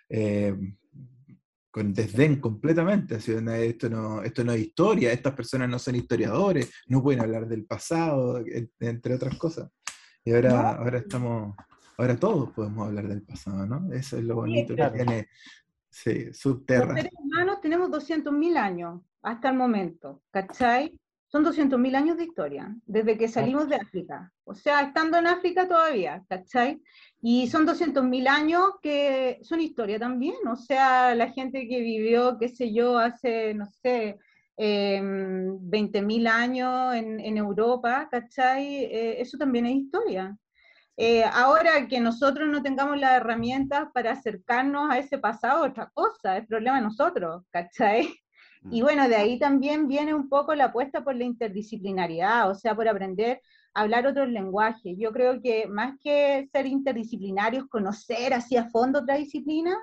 eh, 0.10 0.56
con 1.78 1.94
desdén 1.94 2.40
completamente. 2.42 3.16
Así, 3.16 3.32
"No, 3.40 3.52
esto, 3.54 3.88
no, 3.90 4.24
esto 4.24 4.44
no 4.44 4.52
es 4.54 4.62
historia, 4.62 5.12
estas 5.12 5.34
personas 5.34 5.70
no 5.70 5.78
son 5.78 5.96
historiadores, 5.96 6.72
no 6.88 7.04
pueden 7.04 7.22
hablar 7.22 7.48
del 7.48 7.66
pasado, 7.66 8.40
en- 8.40 8.72
entre 8.80 9.14
otras 9.14 9.38
cosas. 9.38 9.70
Y 10.26 10.34
ahora, 10.34 10.50
No. 10.50 10.58
ahora 10.84 10.98
estamos, 10.98 11.56
ahora 11.98 12.16
todos 12.18 12.50
podemos 12.52 12.88
hablar 12.88 13.08
del 13.08 13.22
pasado, 13.22 13.66
¿no? 13.68 13.94
Eso 13.94 14.18
es 14.18 14.24
lo 14.24 14.36
bonito 14.36 14.74
claro. 14.74 14.94
que 14.94 15.04
tiene. 15.06 15.28
Sí, 15.90 16.26
Los 16.26 16.38
subterra. 16.38 16.96
seres 16.96 17.12
humanos 17.14 17.62
tenemos 17.62 17.90
200.000 17.92 18.58
años 18.58 19.02
hasta 19.22 19.50
el 19.50 19.56
momento, 19.58 20.24
¿cachai? 20.32 20.98
Son 21.38 21.46
200.000 21.46 21.96
años 21.96 22.18
de 22.18 22.24
historia, 22.24 22.76
desde 22.88 23.16
que 23.16 23.28
salimos 23.28 23.70
de 23.70 23.76
África. 23.76 24.34
O 24.44 24.56
sea, 24.56 24.82
estando 24.82 25.20
en 25.20 25.28
África 25.28 25.68
todavía, 25.68 26.24
¿cachai? 26.28 26.82
Y 27.22 27.46
son 27.46 27.68
200.000 27.68 28.28
años 28.28 28.64
que 28.82 29.38
son 29.44 29.62
historia 29.62 30.00
también. 30.00 30.36
O 30.52 30.56
sea, 30.56 31.14
la 31.14 31.30
gente 31.30 31.68
que 31.68 31.80
vivió, 31.82 32.40
qué 32.40 32.50
sé 32.50 32.74
yo, 32.74 32.98
hace, 32.98 33.54
no 33.54 33.68
sé, 33.68 34.18
eh, 34.58 35.00
20.000 35.00 36.28
años 36.28 36.96
en, 36.96 37.20
en 37.20 37.38
Europa, 37.38 38.08
¿cachai? 38.10 38.86
Eh, 38.86 39.22
eso 39.22 39.38
también 39.38 39.68
es 39.68 39.76
historia. 39.76 40.36
Eh, 40.98 41.24
ahora 41.24 41.88
que 41.88 42.00
nosotros 42.00 42.50
no 42.50 42.64
tengamos 42.64 42.98
las 42.98 43.12
herramientas 43.12 43.90
para 43.94 44.14
acercarnos 44.14 44.90
a 44.90 44.98
ese 44.98 45.20
pasado, 45.20 45.66
otra 45.66 45.92
cosa, 45.94 46.36
es 46.38 46.48
problema 46.48 46.78
de 46.78 46.86
nosotros, 46.86 47.44
¿cachai? 47.52 48.10
Y 48.72 48.82
bueno, 48.82 49.08
de 49.08 49.16
ahí 49.16 49.40
también 49.40 49.88
viene 49.88 50.14
un 50.14 50.30
poco 50.30 50.54
la 50.56 50.66
apuesta 50.66 51.04
por 51.04 51.16
la 51.16 51.24
interdisciplinariedad, 51.24 52.50
o 52.50 52.56
sea, 52.56 52.76
por 52.76 52.88
aprender 52.88 53.42
a 53.74 53.82
hablar 53.82 54.08
otros 54.08 54.28
lenguajes. 54.30 54.96
Yo 54.98 55.12
creo 55.12 55.42
que 55.42 55.68
más 55.68 55.96
que 56.04 56.48
ser 56.52 56.66
interdisciplinarios, 56.66 57.68
conocer 57.68 58.34
así 58.34 58.58
a 58.58 58.70
fondo 58.70 59.00
otra 59.00 59.16
disciplina, 59.16 59.78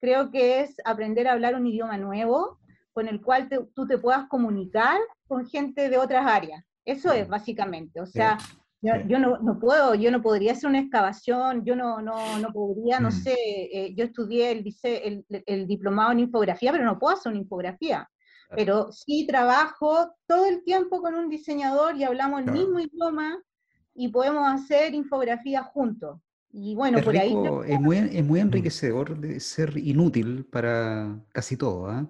creo 0.00 0.30
que 0.30 0.60
es 0.60 0.76
aprender 0.84 1.26
a 1.28 1.32
hablar 1.32 1.54
un 1.54 1.66
idioma 1.66 1.96
nuevo 1.96 2.58
con 2.92 3.08
el 3.08 3.20
cual 3.20 3.48
te- 3.48 3.64
tú 3.74 3.86
te 3.86 3.98
puedas 3.98 4.26
comunicar 4.28 4.98
con 5.26 5.46
gente 5.46 5.88
de 5.88 5.98
otras 5.98 6.26
áreas. 6.26 6.62
Eso 6.84 7.12
es 7.12 7.28
básicamente, 7.28 8.00
o 8.00 8.06
sea, 8.06 8.38
yo, 8.80 8.92
Sí. 8.94 9.00
yo 9.08 9.18
no, 9.18 9.38
no 9.38 9.58
puedo, 9.58 9.94
yo 9.94 10.10
no 10.10 10.22
podría 10.22 10.52
hacer 10.52 10.68
una 10.70 10.78
excavación, 10.80 11.64
yo 11.64 11.74
no, 11.76 12.00
no, 12.00 12.38
no 12.38 12.52
podría, 12.52 13.00
no 13.00 13.08
Mm. 13.08 13.12
sé, 13.12 13.34
eh, 13.38 13.94
yo 13.96 14.04
estudié 14.04 14.52
el, 14.52 14.64
el, 14.82 15.24
el 15.46 15.66
diplomado 15.66 16.12
en 16.12 16.20
infografía, 16.20 16.70
pero 16.72 16.84
no 16.84 16.98
puedo 16.98 17.14
hacer 17.16 17.30
una 17.32 17.40
infografía. 17.40 18.08
Pero 18.54 18.90
sí 18.92 19.26
trabajo 19.26 20.14
todo 20.26 20.46
el 20.46 20.62
tiempo 20.64 21.02
con 21.02 21.14
un 21.14 21.28
diseñador 21.28 21.96
y 21.96 22.04
hablamos 22.04 22.40
el 22.40 22.44
Claro. 22.46 22.60
mismo 22.60 22.80
idioma 22.80 23.42
y 23.94 24.08
podemos 24.08 24.46
hacer 24.48 24.94
infografías 24.94 25.66
juntos. 25.66 26.20
Y 26.50 26.74
bueno, 26.74 26.98
es, 26.98 27.04
por 27.04 27.16
ahí 27.16 27.28
rico, 27.28 27.62
es, 27.62 27.80
muy, 27.80 27.98
es 27.98 28.24
muy 28.24 28.40
enriquecedor 28.40 29.18
de 29.18 29.38
ser 29.40 29.76
inútil 29.76 30.46
para 30.46 31.20
casi 31.32 31.56
todo, 31.56 31.88
¿ah? 31.88 32.08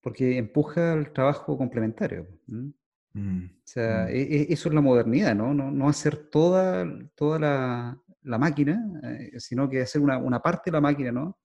porque 0.00 0.38
empuja 0.38 0.94
el 0.94 1.12
trabajo 1.12 1.58
complementario. 1.58 2.26
Mm, 2.46 2.68
O 3.12 3.50
sea, 3.64 4.06
mm. 4.06 4.08
e- 4.08 4.22
e- 4.22 4.46
eso 4.52 4.68
es 4.68 4.74
la 4.74 4.80
modernidad, 4.80 5.34
¿no? 5.34 5.52
No, 5.52 5.70
no 5.70 5.88
hacer 5.88 6.30
toda, 6.30 6.86
toda 7.14 7.38
la, 7.38 8.02
la 8.22 8.38
máquina, 8.38 8.80
eh, 9.02 9.38
sino 9.40 9.68
que 9.68 9.82
hacer 9.82 10.00
una, 10.00 10.16
una 10.16 10.40
parte 10.40 10.70
de 10.70 10.76
la 10.76 10.80
máquina, 10.80 11.12
¿no? 11.12 11.38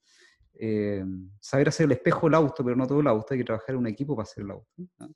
Eh, 0.64 1.03
saber 1.39 1.70
hacer 1.70 1.88
el 1.88 1.93
espejo 1.93 2.28
del 2.28 2.36
auto, 2.36 2.64
pero 2.64 2.76
no 2.76 2.86
todo 2.86 2.99
el 2.99 3.07
auto, 3.07 3.34
hay 3.34 3.39
que 3.39 3.45
trabajar 3.45 3.72
en 3.72 3.78
un 3.78 3.88
equipo 3.88 4.16
para 4.16 4.26
hacer 4.26 4.43
el 4.43 4.51
auto. 4.51 4.70
¿no? 4.78 5.09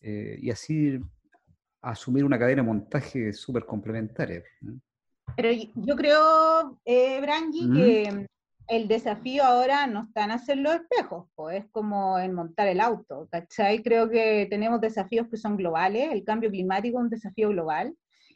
Eh, 0.00 0.38
y 0.40 0.50
así 0.50 0.98
asumir 1.82 2.24
una 2.24 2.38
cadena 2.38 2.62
de 2.62 2.68
montaje 2.68 3.34
súper 3.34 3.66
complementaria. 3.66 4.42
¿no? 4.62 4.80
Pero 5.36 5.50
yo 5.74 5.96
creo, 5.96 6.80
eh, 6.86 7.20
Brangi, 7.20 7.68
¿Mm? 7.68 7.74
que 7.74 8.26
el 8.68 8.88
desafío 8.88 9.44
ahora 9.44 9.86
no 9.86 10.04
está 10.04 10.24
en 10.24 10.30
hacer 10.30 10.56
los 10.56 10.76
espejos, 10.76 11.28
pues 11.34 11.64
es 11.64 11.70
como 11.70 12.18
en 12.18 12.32
montar 12.32 12.68
el 12.68 12.80
auto, 12.80 13.28
¿cachai? 13.30 13.82
Creo 13.82 14.08
que 14.08 14.46
tenemos 14.48 14.80
desafíos 14.80 15.28
que 15.28 15.36
son 15.36 15.58
globales, 15.58 16.10
el 16.10 16.24
cambio 16.24 16.48
climático 16.48 16.98
es 16.98 17.04
un 17.04 17.10
desafío 17.10 17.50
global, 17.50 17.94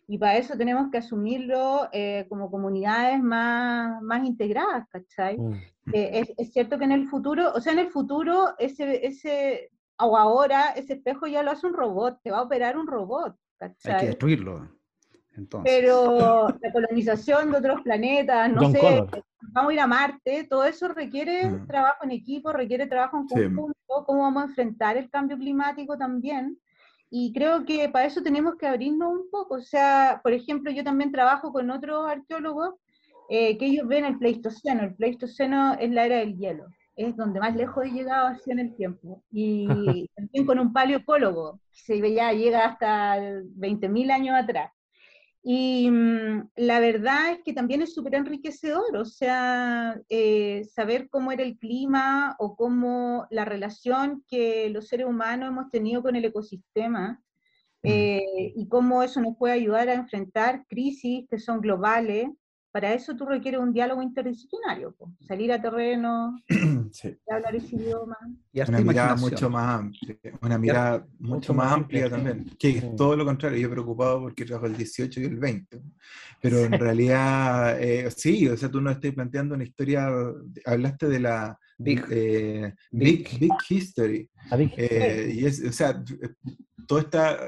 y 0.09 0.19
para 0.19 0.37
eso 0.37 0.57
tenemos 0.57 0.91
que 0.91 0.99
asumirlo 0.99 1.89
eh, 1.93 2.27
como 2.29 2.51
comunidades 2.51 3.21
más, 3.21 4.01
más 4.03 4.25
integradas, 4.25 4.87
¿cachai? 4.89 5.37
Mm. 5.39 5.53
Eh, 5.93 6.11
es, 6.21 6.33
es 6.37 6.53
cierto 6.53 6.79
que 6.79 6.85
en 6.85 6.93
el 6.93 7.07
futuro, 7.09 7.53
o 7.55 7.61
sea, 7.61 7.73
en 7.73 7.81
el 7.81 7.89
futuro, 7.89 8.55
ese, 8.59 9.05
ese, 9.07 9.71
o 9.99 10.17
ahora, 10.17 10.71
ese 10.71 10.95
espejo 10.95 11.27
ya 11.27 11.43
lo 11.43 11.51
hace 11.51 11.67
un 11.67 11.75
robot, 11.75 12.21
te 12.23 12.31
va 12.31 12.39
a 12.39 12.43
operar 12.43 12.77
un 12.77 12.87
robot, 12.87 13.37
Hay 13.61 13.69
que 13.71 13.75
¿cachai? 13.83 14.07
destruirlo. 14.07 14.69
Entonces, 15.37 15.73
Pero 15.81 16.49
la 16.61 16.73
colonización 16.73 17.51
de 17.51 17.59
otros 17.59 17.83
planetas, 17.83 18.51
no 18.51 18.63
John 18.63 18.73
sé, 18.73 18.81
Connor. 18.81 19.25
vamos 19.53 19.71
a 19.71 19.75
ir 19.75 19.81
a 19.81 19.87
Marte, 19.87 20.45
todo 20.49 20.65
eso 20.65 20.89
requiere 20.89 21.51
Mm. 21.51 21.67
trabajo 21.67 22.05
en 22.05 22.11
equipo, 22.13 22.53
requiere 22.53 22.87
trabajo 22.87 23.19
en 23.19 23.29
Sí. 23.29 23.35
conjunto, 23.35 24.05
cómo 24.07 24.23
vamos 24.23 24.45
a 24.45 24.47
enfrentar 24.47 24.97
el 24.97 25.11
cambio 25.11 25.37
climático 25.37 25.99
también. 25.99 26.59
Y 27.11 27.33
creo 27.33 27.65
que 27.65 27.89
para 27.89 28.07
eso 28.07 28.23
tenemos 28.23 28.57
que 28.57 28.67
abrirnos 28.67 29.13
un 29.13 29.31
poco. 29.31 29.55
O 29.57 29.61
sea, 29.61 30.21
por 30.23 30.33
ejemplo, 30.33 30.71
yo 30.71 30.85
también 30.85 31.13
trabajo 31.13 31.53
con 31.53 31.71
otros 31.71 32.09
arqueólogos 32.09 32.75
eh, 33.29 33.57
que 33.59 33.67
ellos 33.67 33.87
ven 33.89 34.05
el 34.05 34.19
Pleistoceno. 34.19 34.83
El 34.83 34.95
Pleistoceno 34.95 35.75
es 35.75 35.91
la 35.91 36.07
era 36.07 36.17
del 36.19 36.37
hielo, 36.37 36.67
es 36.97 37.17
donde 37.17 37.41
más 37.41 37.55
lejos 37.57 37.85
he 37.85 37.91
llegado 37.91 38.29
así 38.29 38.51
en 38.51 38.59
el 38.61 38.75
tiempo. 38.77 39.23
Y 39.31 39.67
también 40.17 40.47
con 40.47 40.59
un 40.59 40.73
paleoecólogo, 40.73 41.61
que 41.73 41.81
se 41.81 42.01
veía, 42.01 42.33
llega 42.33 42.67
hasta 42.67 43.19
el 43.19 43.45
20.000 43.57 44.11
años 44.11 44.37
atrás. 44.37 44.73
Y 45.49 45.89
mm, 45.89 46.51
la 46.57 46.81
verdad 46.81 47.31
es 47.31 47.43
que 47.45 47.53
también 47.53 47.81
es 47.81 47.95
súper 47.95 48.17
enriquecedor, 48.17 48.97
o 48.97 49.05
sea, 49.05 49.97
eh, 50.09 50.65
saber 50.65 51.09
cómo 51.09 51.31
era 51.31 51.45
el 51.45 51.57
clima 51.57 52.35
o 52.41 52.57
cómo 52.57 53.29
la 53.31 53.45
relación 53.45 54.25
que 54.27 54.69
los 54.71 54.89
seres 54.89 55.07
humanos 55.07 55.51
hemos 55.51 55.71
tenido 55.71 56.03
con 56.03 56.17
el 56.17 56.25
ecosistema 56.25 57.23
eh, 57.85 58.55
y 58.57 58.67
cómo 58.67 59.05
eso 59.05 59.21
nos 59.21 59.37
puede 59.37 59.55
ayudar 59.55 59.89
a 59.89 59.95
enfrentar 59.95 60.67
crisis 60.67 61.29
que 61.31 61.39
son 61.39 61.61
globales. 61.61 62.27
Para 62.77 62.93
eso 62.93 63.17
tú 63.17 63.25
requieres 63.25 63.59
un 63.59 63.73
diálogo 63.73 64.03
interdisciplinario, 64.03 64.95
po, 64.95 65.11
salir 65.27 65.51
a 65.51 65.63
terreno, 65.63 66.37
Sí. 66.93 67.17
hablar 67.27 67.57
ese 67.57 67.75
idioma. 67.75 68.19
y 68.53 68.61
Una 68.61 68.81
mirada 68.81 69.17
mucho 69.17 69.49
más 69.49 69.81
amplia, 69.81 70.19
una 70.43 70.59
mirada 70.59 71.07
mucho 71.19 71.55
más 71.55 71.73
amplia 71.73 72.11
también, 72.11 72.45
que 72.59 72.69
es 72.69 72.83
Sí. 72.83 72.91
todo 72.95 73.17
lo 73.17 73.25
contrario, 73.25 73.59
yo 73.59 73.71
preocupado 73.71 74.21
porque 74.21 74.45
trabajo 74.45 74.67
el 74.67 74.77
18 74.77 75.23
y 75.23 75.25
el 75.25 75.39
20, 75.39 75.81
pero 76.43 76.59
en 76.67 76.73
realidad, 76.79 77.81
eh, 77.83 78.11
sí, 78.15 78.47
o 78.47 78.55
sea, 78.59 78.71
tú 78.71 78.83
no 78.83 78.91
estás 78.91 79.15
planteando 79.15 79.55
una 79.55 79.65
historia, 79.65 80.11
hablaste 80.67 81.09
de 81.09 81.21
la 81.21 81.59
Big. 81.79 82.05
eh, 82.11 82.75
big, 82.93 83.27
Big. 83.27 83.39
big 83.41 83.53
History, 83.71 84.29
ver, 84.51 84.71
eh, 84.77 85.33
y 85.35 85.47
es, 85.47 85.65
o 85.65 85.73
sea, 85.73 86.05
todo 86.87 86.99
está, 86.99 87.39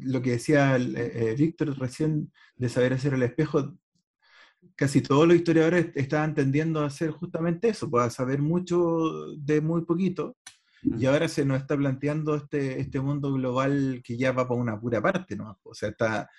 lo 0.00 0.22
que 0.22 0.30
decía 0.32 0.76
eh, 0.78 0.94
eh, 0.96 1.34
Víctor 1.36 1.78
recién 1.78 2.32
de 2.56 2.68
saber 2.70 2.94
hacer 2.94 3.12
el 3.12 3.22
espejo, 3.24 3.76
casi 4.76 5.00
todos 5.00 5.26
los 5.26 5.36
historiadores 5.36 5.88
estaban 5.94 6.34
tendiendo 6.34 6.80
a 6.80 6.86
hacer 6.86 7.10
justamente 7.10 7.68
eso, 7.68 7.90
pues 7.90 8.04
a 8.06 8.10
saber 8.10 8.40
mucho 8.42 9.34
de 9.36 9.60
muy 9.60 9.84
poquito, 9.84 10.36
y 10.82 11.06
ahora 11.06 11.28
se 11.28 11.44
nos 11.46 11.58
está 11.60 11.76
planteando 11.76 12.34
este, 12.34 12.80
este 12.80 13.00
mundo 13.00 13.32
global 13.32 14.02
que 14.04 14.18
ya 14.18 14.32
va 14.32 14.46
para 14.46 14.60
una 14.60 14.78
pura 14.78 15.00
parte, 15.00 15.34
¿no? 15.34 15.58
O 15.62 15.74
sea, 15.74 15.88
está, 15.88 16.30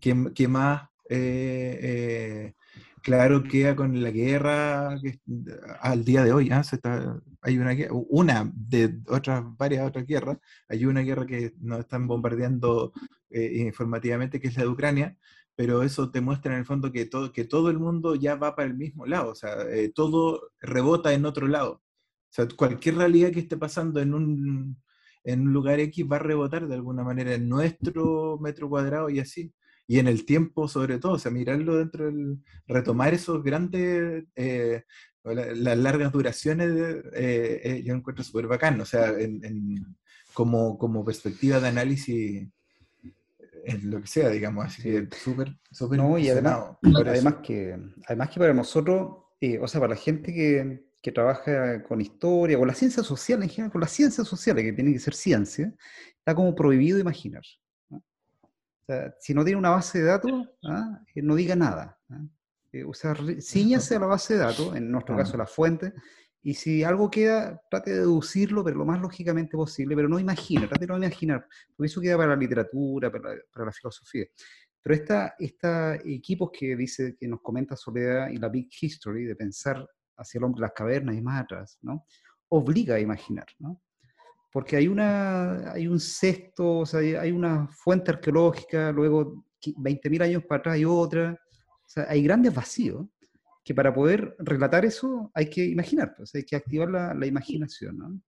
¿qué, 0.00 0.32
qué 0.34 0.48
más 0.48 0.82
eh, 1.08 1.78
eh, 1.82 2.54
claro 3.02 3.44
queda 3.44 3.76
con 3.76 4.02
la 4.02 4.10
guerra 4.10 4.98
que, 5.00 5.20
al 5.80 6.04
día 6.04 6.24
de 6.24 6.32
hoy. 6.32 6.50
¿ah? 6.50 6.64
Se 6.64 6.76
está, 6.76 7.20
hay 7.40 7.58
una, 7.58 7.74
una 7.90 8.50
de 8.54 8.98
otras, 9.08 9.44
varias 9.56 9.86
otras 9.86 10.06
guerras. 10.06 10.38
Hay 10.68 10.84
una 10.84 11.00
guerra 11.02 11.26
que 11.26 11.54
nos 11.60 11.80
están 11.80 12.06
bombardeando 12.06 12.92
eh, 13.30 13.62
informativamente, 13.66 14.40
que 14.40 14.48
es 14.48 14.56
la 14.56 14.64
de 14.64 14.68
Ucrania, 14.68 15.16
pero 15.56 15.82
eso 15.82 16.10
te 16.10 16.20
muestra 16.20 16.52
en 16.52 16.60
el 16.60 16.66
fondo 16.66 16.92
que 16.92 17.06
todo, 17.06 17.32
que 17.32 17.44
todo 17.44 17.70
el 17.70 17.78
mundo 17.78 18.14
ya 18.14 18.36
va 18.36 18.54
para 18.54 18.68
el 18.68 18.76
mismo 18.76 19.06
lado, 19.06 19.32
o 19.32 19.34
sea, 19.34 19.62
eh, 19.70 19.90
todo 19.92 20.52
rebota 20.60 21.14
en 21.14 21.24
otro 21.24 21.48
lado. 21.48 21.72
O 21.72 21.82
sea, 22.30 22.46
cualquier 22.56 22.96
realidad 22.96 23.32
que 23.32 23.40
esté 23.40 23.56
pasando 23.56 24.00
en 24.00 24.14
un, 24.14 24.82
en 25.24 25.40
un 25.42 25.52
lugar 25.52 25.80
X 25.80 26.06
va 26.10 26.16
a 26.16 26.20
rebotar 26.20 26.68
de 26.68 26.74
alguna 26.74 27.02
manera 27.04 27.34
en 27.34 27.48
nuestro 27.48 28.38
metro 28.40 28.68
cuadrado 28.68 29.08
y 29.10 29.18
así. 29.20 29.52
Y 29.88 29.98
en 29.98 30.08
el 30.08 30.26
tiempo 30.26 30.68
sobre 30.68 30.98
todo, 30.98 31.12
o 31.12 31.18
sea, 31.18 31.30
mirarlo 31.32 31.76
dentro 31.76 32.06
del, 32.06 32.38
retomar 32.66 33.14
esos 33.14 33.42
grandes, 33.42 34.24
eh, 34.34 34.84
las 35.24 35.78
largas 35.78 36.12
duraciones, 36.12 36.70
eh, 37.14 37.82
yo 37.84 37.94
encuentro 37.94 38.24
súper 38.24 38.46
bacán, 38.46 38.80
o 38.80 38.84
sea, 38.84 39.10
en, 39.18 39.96
como, 40.34 40.76
como 40.78 41.04
perspectiva 41.04 41.60
de 41.60 41.68
análisis 41.68 42.48
en 43.66 43.90
lo 43.90 44.00
que 44.00 44.06
sea, 44.06 44.28
digamos, 44.28 44.64
así 44.64 44.82
que 44.82 45.08
súper, 45.16 45.56
súper 45.70 45.98
No, 45.98 46.16
y 46.18 46.28
además, 46.28 46.76
además 46.82 47.36
que, 47.42 47.76
además 48.06 48.30
que 48.30 48.40
para 48.40 48.54
nosotros, 48.54 49.24
eh, 49.40 49.58
o 49.58 49.66
sea, 49.66 49.80
para 49.80 49.94
la 49.94 50.00
gente 50.00 50.32
que, 50.32 50.86
que, 51.02 51.12
trabaja 51.12 51.82
con 51.82 52.00
historia, 52.00 52.58
con 52.58 52.68
la 52.68 52.74
ciencia 52.74 53.02
social 53.02 53.42
en 53.42 53.48
general, 53.48 53.72
con 53.72 53.80
las 53.80 53.90
ciencias 53.90 54.26
sociales, 54.26 54.64
que 54.64 54.72
tienen 54.72 54.92
que 54.92 55.00
ser 55.00 55.14
ciencia, 55.14 55.74
está 56.18 56.34
como 56.34 56.54
prohibido 56.54 56.98
imaginar. 56.98 57.42
O 57.90 58.02
sea, 58.86 59.14
si 59.18 59.34
no 59.34 59.44
tiene 59.44 59.58
una 59.58 59.70
base 59.70 59.98
de 59.98 60.04
datos, 60.04 60.32
¿ah? 60.64 61.00
eh, 61.14 61.22
no 61.22 61.34
diga 61.34 61.56
nada. 61.56 61.98
¿ah? 62.10 62.22
Eh, 62.72 62.84
o 62.84 62.94
sea, 62.94 63.14
ciñase 63.40 63.96
a 63.96 64.00
la 64.00 64.06
base 64.06 64.34
de 64.34 64.40
datos, 64.40 64.76
en 64.76 64.90
nuestro 64.90 65.16
caso 65.16 65.36
la 65.36 65.46
fuente, 65.46 65.92
y 66.46 66.54
si 66.54 66.84
algo 66.84 67.10
queda, 67.10 67.60
trate 67.68 67.90
de 67.90 67.96
deducirlo, 67.98 68.62
pero 68.62 68.76
lo 68.76 68.84
más 68.84 69.00
lógicamente 69.00 69.56
posible, 69.56 69.96
pero 69.96 70.08
no 70.08 70.20
imagina, 70.20 70.68
trate 70.68 70.86
de 70.86 70.92
no 70.92 70.96
imaginar, 70.96 71.44
porque 71.76 71.88
eso 71.88 72.00
queda 72.00 72.16
para 72.16 72.28
la 72.28 72.36
literatura, 72.36 73.10
para 73.10 73.34
la, 73.34 73.40
para 73.52 73.66
la 73.66 73.72
filosofía. 73.72 74.26
Pero 74.80 74.94
esta, 74.94 75.34
esta 75.40 75.96
equipos 75.96 76.50
que 76.56 76.76
dice, 76.76 77.16
que 77.18 77.26
nos 77.26 77.40
comenta 77.40 77.74
Soledad 77.74 78.28
y 78.28 78.36
la 78.36 78.48
Big 78.48 78.68
History, 78.80 79.24
de 79.24 79.34
pensar 79.34 79.84
hacia 80.18 80.38
el 80.38 80.44
hombre, 80.44 80.60
las 80.60 80.70
cavernas 80.70 81.16
y 81.16 81.20
más 81.20 81.42
atrás, 81.42 81.80
¿no? 81.82 82.06
obliga 82.50 82.94
a 82.94 83.00
imaginar, 83.00 83.46
¿no? 83.58 83.82
porque 84.52 84.76
hay, 84.76 84.86
una, 84.86 85.72
hay 85.72 85.88
un 85.88 85.98
cesto, 85.98 86.78
o 86.78 86.86
sea, 86.86 87.00
hay 87.00 87.32
una 87.32 87.66
fuente 87.72 88.12
arqueológica, 88.12 88.92
luego 88.92 89.44
20.000 89.64 90.22
años 90.22 90.44
para 90.44 90.60
atrás 90.60 90.74
hay 90.76 90.84
otra, 90.84 91.40
o 91.58 91.88
sea, 91.88 92.06
hay 92.08 92.22
grandes 92.22 92.54
vacíos 92.54 93.04
que 93.66 93.74
para 93.74 93.92
poder 93.92 94.36
relatar 94.38 94.84
eso 94.84 95.32
hay 95.34 95.50
que 95.50 95.64
imaginar, 95.64 96.14
pues 96.16 96.32
hay 96.36 96.44
que 96.44 96.54
activar 96.54 96.88
la, 96.88 97.26
imaginación. 97.26 98.22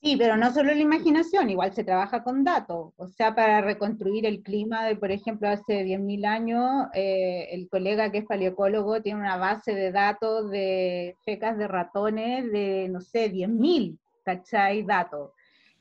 Sí, 0.00 0.16
pero 0.16 0.38
no 0.38 0.50
solo 0.50 0.72
la 0.72 0.80
imaginación, 0.80 1.50
igual 1.50 1.74
se 1.74 1.84
trabaja 1.84 2.24
con 2.24 2.42
datos. 2.42 2.94
O 2.96 3.06
sea, 3.06 3.34
para 3.34 3.60
reconstruir 3.60 4.24
el 4.24 4.42
clima 4.42 4.86
de, 4.86 4.96
por 4.96 5.12
ejemplo, 5.12 5.46
hace 5.50 5.84
10.000 5.84 6.24
años, 6.24 6.86
eh, 6.94 7.48
el 7.52 7.68
colega 7.68 8.10
que 8.10 8.18
es 8.18 8.24
paleocólogo 8.24 9.02
tiene 9.02 9.20
una 9.20 9.36
base 9.36 9.74
de 9.74 9.92
datos 9.92 10.50
de 10.50 11.16
fecas 11.22 11.58
de 11.58 11.68
ratones 11.68 12.50
de, 12.50 12.88
no 12.88 13.02
sé, 13.02 13.30
10.000, 13.30 13.98
¿cachai? 14.24 14.84
Datos. 14.84 15.32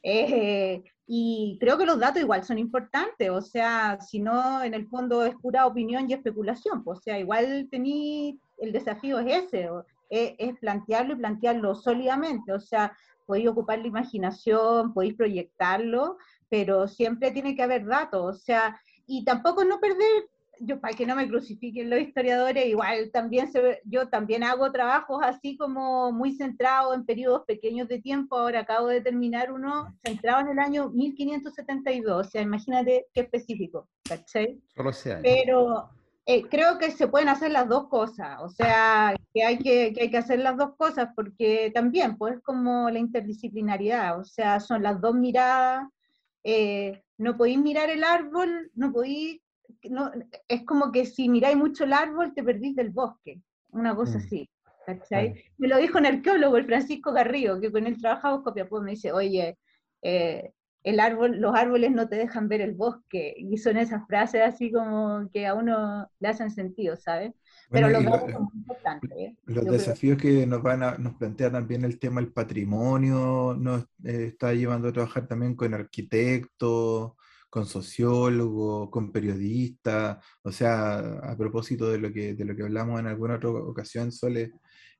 Eh, 0.04 0.84
y 1.14 1.57
creo 1.59 1.78
que 1.78 1.86
los 1.86 1.99
datos 1.99 2.22
igual 2.22 2.45
son 2.45 2.57
importantes, 2.57 3.30
o 3.30 3.41
sea, 3.41 3.99
si 3.99 4.22
no, 4.22 4.64
en 4.64 4.74
el 4.74 4.88
fondo 4.88 5.26
es 5.26 5.36
pura 5.36 5.68
opinión 5.68 6.09
y 6.09 6.14
especulación, 6.14 6.86
pues, 6.86 6.99
o 6.99 7.01
sea, 7.01 7.20
igual 7.20 7.68
tení 7.70 8.39
el 8.59 8.72
desafío 8.72 9.20
es 9.20 9.43
ese, 9.43 9.70
es, 10.09 10.57
plantearlo 10.59 11.12
y 11.12 11.18
plantearlo 11.18 11.76
sólidamente, 11.76 12.53
o 12.53 12.62
sea, 12.62 12.95
podéis 13.26 13.49
ocupar 13.49 13.80
la 13.80 13.88
imaginación, 13.88 14.93
podéis 14.93 15.16
proyectarlo, 15.16 16.18
pero 16.47 16.88
siempre 16.88 17.32
tiene 17.32 17.57
que 17.57 17.64
haber 17.64 17.86
datos, 17.86 18.38
o 18.38 18.39
sea, 18.39 18.80
y 19.05 19.26
tampoco 19.26 19.66
no 19.66 19.82
perder, 19.82 20.30
yo 20.64 20.80
para 20.80 20.95
que 20.95 21.05
no 21.05 21.16
me 21.16 21.28
crucifiquen 21.28 21.89
los 21.89 21.99
historiadores, 21.99 22.66
igual 22.66 23.09
también 23.12 23.51
se, 23.51 23.82
yo 23.86 24.07
también 24.09 24.43
hago 24.43 24.72
trabajos 24.72 25.20
así 25.24 25.57
como 25.57 26.12
muy 26.12 26.34
centrados 26.36 26.95
en 26.95 27.05
periodos 27.05 27.43
pequeños 27.45 27.88
de 27.88 27.99
tiempo, 27.99 28.38
ahora 28.38 28.62
acabo 28.62 28.88
de 28.88 29.01
terminar 29.01 29.51
uno 29.51 29.95
centrado 30.05 30.41
en 30.41 30.49
el 30.49 30.59
año 30.59 30.89
1572, 30.89 32.28
o 32.28 32.30
sea, 32.30 32.41
imagínate 32.41 33.07
qué 33.14 33.22
específico, 33.22 33.88
¿cachai? 34.07 34.62
Solo 34.76 34.91
ese 34.91 35.14
año. 35.14 35.22
Pero 35.24 35.89
eh, 36.26 36.43
creo 36.49 36.78
que 36.78 36.91
se 36.91 37.07
pueden 37.07 37.30
hacer 37.30 37.51
las 37.51 37.68
dos 37.68 37.88
cosas, 37.88 38.39
o 38.41 38.49
sea, 38.49 39.16
que 39.34 39.43
hay 39.43 39.57
que, 39.57 39.93
que, 39.93 40.03
hay 40.03 40.12
que 40.12 40.18
hacer 40.18 40.39
las 40.39 40.55
dos 40.57 40.76
cosas 40.78 41.09
porque 41.16 41.72
también, 41.74 42.18
pues, 42.18 42.39
como 42.43 42.89
la 42.89 42.99
interdisciplinariedad, 42.99 44.20
o 44.20 44.24
sea, 44.24 44.59
son 44.59 44.84
las 44.84 45.01
dos 45.01 45.16
miradas, 45.16 45.88
eh, 46.43 47.03
no 47.18 47.38
podéis 47.38 47.59
mirar 47.59 47.89
el 47.89 48.03
árbol, 48.03 48.72
no 48.76 48.91
podéis, 48.91 49.41
no, 49.90 50.12
es 50.48 50.64
como 50.66 50.92
que 50.92 51.06
si 51.06 51.30
miráis 51.30 51.58
mucho 51.58 51.84
el 51.84 51.94
árbol 51.94 52.34
te 52.34 52.44
perdís 52.44 52.76
del 52.76 52.90
bosque, 52.90 53.42
una 53.72 53.96
cosa 53.96 54.18
mm. 54.18 54.22
así. 54.22 54.50
¿cachai? 54.86 55.44
Me 55.58 55.68
lo 55.68 55.78
dijo 55.78 55.98
un 55.98 56.06
arqueólogo, 56.06 56.58
el 56.58 56.66
Francisco 56.66 57.12
Garrido, 57.12 57.60
que 57.60 57.72
con 57.72 57.88
él 57.88 58.00
trabajaba 58.00 58.44
Copiapó, 58.44 58.82
me 58.82 58.92
dice, 58.92 59.12
oye, 59.12 59.58
eh, 60.02 60.52
el 60.84 61.00
árbol, 61.00 61.40
los 61.40 61.56
árboles 61.56 61.92
no 61.92 62.10
te 62.10 62.16
dejan 62.16 62.48
ver 62.48 62.62
el 62.62 62.74
bosque, 62.74 63.36
y 63.38 63.58
son 63.58 63.78
esas 63.78 64.06
frases 64.08 64.42
así 64.42 64.72
como 64.72 65.30
que 65.32 65.46
a 65.46 65.54
uno 65.54 66.10
le 66.20 66.28
hacen 66.28 66.50
sentido, 66.50 66.96
¿sabes? 66.96 67.34
Pero 67.70 67.90
los 67.90 68.04
son 68.04 68.50
importantes. 68.54 69.12
¿eh? 69.16 69.36
Los 69.46 69.66
desafíos 69.66 70.18
que 70.18 70.46
nos 70.46 70.62
van 70.62 70.84
a, 70.84 70.98
nos 70.98 71.14
plantea 71.16 71.52
también 71.52 71.86
el 71.86 72.00
tema 72.00 72.20
del 72.20 72.34
patrimonio, 72.34 73.56
nos 73.58 73.84
eh, 74.04 74.26
está 74.28 74.54
llevando 74.54 74.90
a 74.90 74.94
trabajar 74.94 75.28
también 75.28 75.56
con 75.56 75.74
arquitectos, 75.74 77.14
con 77.52 77.66
sociólogos, 77.66 78.89
con 78.89 79.12
periodistas, 79.12 80.18
o 80.41 80.52
sea, 80.54 80.99
a 81.20 81.38
propósito 81.38 81.91
de 81.91 81.99
lo 81.99 82.12
que, 82.14 82.34
de 82.34 82.45
lo 82.45 82.56
que 82.56 82.64
hablamos 82.64 82.99
en 82.99 83.08
alguna 83.08 83.36
otra 83.36 83.49
ocasión, 83.49 84.12
Sole, 84.12 84.54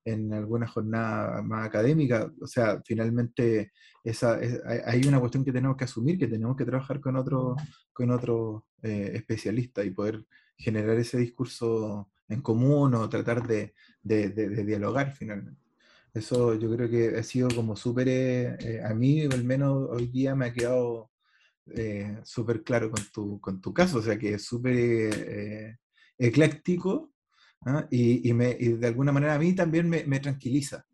en 0.04 0.34
alguna 0.34 0.68
jornada 0.68 1.41
más 1.41 1.66
académica. 1.66 2.30
O 2.41 2.47
sea, 2.47 2.82
finalmente 2.86 3.72
esa, 4.04 4.38
hay 4.86 5.02
una 5.08 5.20
cuestión 5.22 5.45
que 5.45 5.54
tenemos 5.54 5.78
que 5.78 5.86
asumir, 5.86 6.20
que 6.20 6.28
tenemos 6.28 6.58
que 6.58 6.66
trabajar 6.66 6.99
con 6.99 7.16
otro, 7.16 7.56
con 7.93 8.12
otro 8.12 8.66
eh, 8.84 9.12
especialista 9.14 9.84
y 9.86 9.91
poder 9.91 10.26
generar 10.58 10.97
ese 10.97 11.18
discurso 11.18 12.10
en 12.28 12.41
común 12.41 12.93
o 12.95 13.08
tratar 13.10 13.47
de, 13.47 13.74
de, 14.02 14.30
dialogar 14.66 15.14
finalmente. 15.14 15.62
Eso 16.14 16.56
yo 16.56 16.70
creo 16.76 16.89
que 16.89 17.18
ha 17.18 17.24
sido 17.24 17.47
como 17.49 17.78
súper, 17.78 18.10
eh, 18.10 18.58
eh, 18.60 18.82
a 18.84 18.93
mí 18.93 19.22
al 19.22 19.45
menos 19.45 19.88
hoy 19.89 20.08
día 20.08 20.36
me 20.36 20.47
ha 20.47 20.54
quedado 20.54 21.11
súper 22.24 22.64
claro 22.64 22.91
con 22.91 23.03
tu, 23.14 23.39
con 23.39 23.62
tu 23.62 23.74
caso, 23.74 23.99
o 23.99 24.01
sea 24.01 24.18
que 24.18 24.34
es 24.34 24.43
súper 24.43 25.78
ecléctico 26.18 27.12
¿ah? 27.66 27.88
y, 27.89 28.34
me, 28.34 28.55
de 28.55 28.88
alguna 28.88 29.12
manera 29.12 29.36
a 29.36 29.39
mí 29.39 29.53
también 29.53 29.89
me, 29.89 30.03
me 30.05 30.20
tranquiliza, 30.20 30.86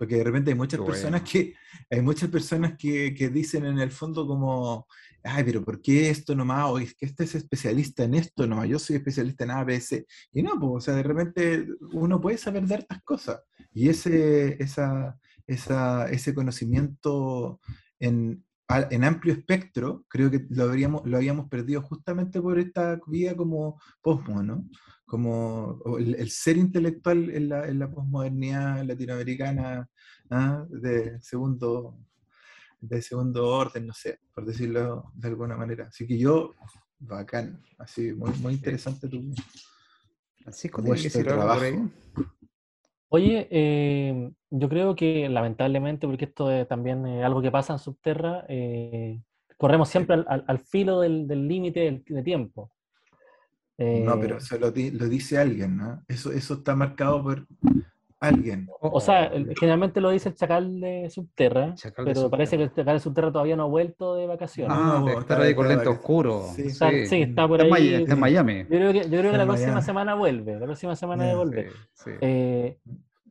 porque 0.00 0.16
de 0.16 0.24
repente 0.24 0.50
hay 0.50 0.56
muchas 0.56 0.80
personas 0.80 1.22
que 1.22 1.54
hay 1.90 2.00
muchas 2.00 2.30
personas 2.30 2.76
que, 2.78 3.12
que, 3.14 3.28
dicen 3.28 3.66
en 3.66 3.78
el 3.78 3.90
fondo 3.90 4.26
como, 4.26 4.86
ay, 5.22 5.44
pero 5.44 5.62
¿por 5.64 5.80
qué 5.82 6.08
esto 6.08 6.34
nomás? 6.34 6.70
O 6.70 6.78
es 6.78 6.94
que 6.94 7.06
este 7.06 7.24
es 7.24 7.34
especialista 7.34 8.04
en 8.04 8.14
esto 8.14 8.46
nomás, 8.46 8.68
yo 8.68 8.78
soy 8.78 8.96
especialista 8.96 9.44
en 9.44 9.50
ABC. 9.50 10.06
Y 10.32 10.42
no, 10.42 10.58
pues, 10.58 10.70
o 10.72 10.80
sea, 10.80 10.94
de 10.94 11.02
repente 11.02 11.66
uno 11.92 12.20
puede 12.20 12.38
saber 12.38 12.66
de 12.66 12.76
estas 12.76 13.02
cosas. 13.02 13.42
Y 13.72 13.88
ese, 13.88 14.62
esa, 14.62 15.18
esa, 15.46 16.08
ese 16.08 16.34
conocimiento 16.34 17.60
en, 17.98 18.44
en 18.90 19.04
amplio 19.04 19.34
espectro, 19.34 20.04
creo 20.08 20.30
que 20.30 20.46
lo, 20.50 20.64
habríamos, 20.64 21.02
lo 21.04 21.16
habíamos 21.16 21.48
perdido 21.48 21.82
justamente 21.82 22.40
por 22.40 22.58
esta 22.58 23.00
vida 23.06 23.36
como 23.36 23.80
posmo, 24.00 24.42
¿no? 24.42 24.68
Como 25.06 25.80
el, 25.98 26.30
ser 26.30 26.56
intelectual 26.56 27.30
en 27.30 27.48
la, 27.48 27.66
en 27.66 27.78
la 27.80 27.90
posmodernidad 27.90 28.84
latinoamericana 28.84 29.88
¿ah? 30.30 30.64
de, 30.68 31.20
segundo, 31.20 31.98
de 32.80 33.02
segundo 33.02 33.48
orden, 33.48 33.88
no 33.88 33.92
sé, 33.92 34.20
por 34.32 34.46
decirlo 34.46 35.10
de 35.14 35.28
alguna 35.28 35.56
manera. 35.56 35.88
Así 35.88 36.06
que 36.06 36.16
yo, 36.16 36.54
bacán, 37.00 37.60
así, 37.78 38.12
muy, 38.12 38.30
muy 38.38 38.54
interesante 38.54 39.08
tu, 39.08 39.34
Francisco, 40.42 40.82
que 40.82 41.24
trabajo. 41.24 41.90
Oye, 43.12 43.48
eh, 43.50 44.30
yo 44.50 44.68
creo 44.68 44.94
que 44.94 45.28
lamentablemente, 45.28 46.06
porque 46.06 46.26
esto 46.26 46.50
es 46.50 46.66
también 46.68 47.04
algo 47.06 47.42
que 47.42 47.50
pasa 47.50 47.72
en 47.72 47.80
Subterra, 47.80 48.44
eh, 48.48 49.20
corremos 49.56 49.88
siempre 49.88 50.24
al, 50.26 50.58
filo 50.60 51.00
del 51.00 51.48
límite 51.48 52.02
de 52.06 52.22
tiempo. 52.22 52.70
no, 53.78 54.20
pero 54.20 54.36
eh, 54.36 54.38
eso 54.38 54.58
lo, 54.58 54.70
dice 54.70 55.38
alguien, 55.38 55.76
¿no? 55.76 56.04
Eso, 56.06 56.30
eso 56.30 56.54
está 56.54 56.76
marcado 56.76 57.20
por, 57.22 57.46
alguien. 58.20 58.68
O 58.80 59.00
sea, 59.00 59.24
el- 59.26 59.54
generalmente 59.58 60.00
lo 60.00 60.10
dice 60.10 60.28
el 60.28 60.34
chacal 60.34 60.80
de 60.80 61.08
Subterra, 61.10 61.74
Chacal 61.74 62.04
de 62.04 62.12
pero 62.14 62.30
parece 62.30 62.56
que 62.58 62.64
el 62.64 62.72
chacal 62.72 62.96
de 62.96 63.00
Subterra 63.00 63.32
todavía 63.32 63.56
no 63.56 63.62
ha 63.64 63.66
vuelto 63.66 64.14
de 64.14 64.26
vacaciones. 64.26 64.76
Ah, 64.78 64.96
No, 65.00 65.04
de 65.06 65.10
está- 65.12 65.20
estar 65.22 65.40
ahí 65.40 65.54
con 65.54 65.64
está 65.66 65.76
lente 65.76 65.88
oscuro. 65.90 66.42
Sí. 66.54 66.62
Está- 66.62 66.90
sí, 66.90 67.22
está 67.22 67.48
por 67.48 67.60
Está 67.62 67.76
en 67.78 67.82
ahí. 67.82 67.94
está 67.94 68.12
en 68.14 68.20
Miami. 68.20 68.58
Yo 68.62 68.66
creo 68.68 68.92
que, 68.92 69.00
yo 69.02 69.08
creo 69.18 69.30
que 69.32 69.36
la 69.36 69.42
En 69.42 69.48
próxima 69.48 69.68
Miami. 69.72 69.86
semana 69.86 70.14
vuelve, 70.14 70.60
la 70.60 70.66
próxima 70.66 70.96
semana 70.96 71.34
volver. 71.34 71.70
Sí, 71.94 72.04
sí. 72.04 72.10
Eh, 72.20 72.78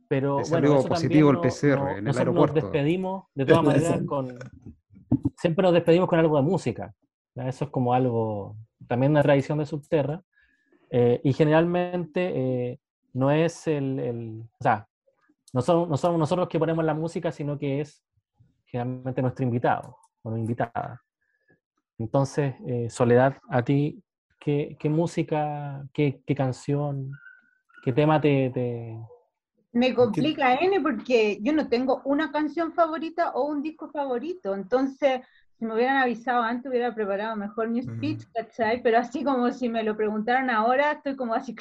pero 0.07 0.41
bueno, 0.49 0.79
eso 0.79 0.87
positivo 0.89 1.29
el 1.31 1.37
PCR 1.39 1.75
no- 1.79 1.89
en 1.91 1.97
el 1.99 2.03
nosotros 2.05 2.17
aeropuerto. 2.27 2.55
nos 2.55 2.63
despedimos 2.63 3.25
de 3.35 3.45
todas 3.45 3.63
maneras 3.63 4.01
con... 4.07 4.27
Siempre 5.37 5.63
nos 5.63 5.73
despedimos 5.73 6.09
con 6.09 6.19
algo 6.19 6.35
de 6.37 6.43
música. 6.43 6.93
Eso 7.35 7.65
es 7.65 7.71
como 7.71 7.93
algo, 7.93 8.57
también 8.87 9.11
una 9.11 9.21
tradición 9.23 9.59
de 9.59 9.65
Subterra. 9.65 10.21
eh, 10.91 11.21
y 11.23 11.33
generalmente 11.33 12.31
eh, 12.71 12.79
no 13.13 13.31
es 13.31 13.67
el, 13.67 13.99
el- 13.99 14.43
O 14.59 14.63
sea, 14.63 14.87
no 15.53 15.61
somos, 15.61 15.89
no 15.89 15.97
somos 15.97 16.19
nosotros 16.19 16.43
los 16.45 16.49
que 16.49 16.59
ponemos 16.59 16.85
la 16.85 16.93
música, 16.93 17.31
sino 17.31 17.57
que 17.57 17.81
es 17.81 18.03
generalmente 18.65 19.21
nuestro 19.21 19.43
invitado 19.45 19.97
o 20.23 20.35
invitada. 20.37 21.01
Entonces, 21.97 22.55
eh, 22.67 22.89
Soledad, 22.89 23.37
a 23.49 23.63
ti, 23.63 24.01
¿qué, 24.39 24.77
qué 24.79 24.89
música, 24.89 25.83
qué, 25.93 26.21
qué 26.25 26.35
canción, 26.35 27.11
qué 27.83 27.91
tema 27.93 28.21
te, 28.21 28.51
te, 28.51 28.97
Me 29.73 29.93
complica 29.93 30.55
N 30.55 30.79
porque 30.81 31.39
yo 31.41 31.51
no 31.53 31.67
tengo 31.67 32.01
una 32.05 32.31
canción 32.31 32.73
favorita 32.73 33.31
o 33.31 33.45
un 33.45 33.61
disco 33.61 33.89
favorito. 33.89 34.55
Entonces, 34.55 35.21
si 35.59 35.65
me 35.65 35.73
hubieran 35.75 35.97
avisado 35.97 36.41
antes, 36.41 36.69
hubiera 36.69 36.95
preparado 36.95 37.35
mejor 37.35 37.67
mi 37.69 37.81
speech, 37.83 38.23
¿cachai? 38.33 38.81
Pero 38.81 38.97
así 38.97 39.23
como 39.25 39.51
si 39.51 39.67
me 39.67 39.83
lo 39.83 39.95
preguntaran 39.97 40.49
ahora, 40.49 40.93
estoy 40.93 41.17
como 41.17 41.33
así. 41.33 41.53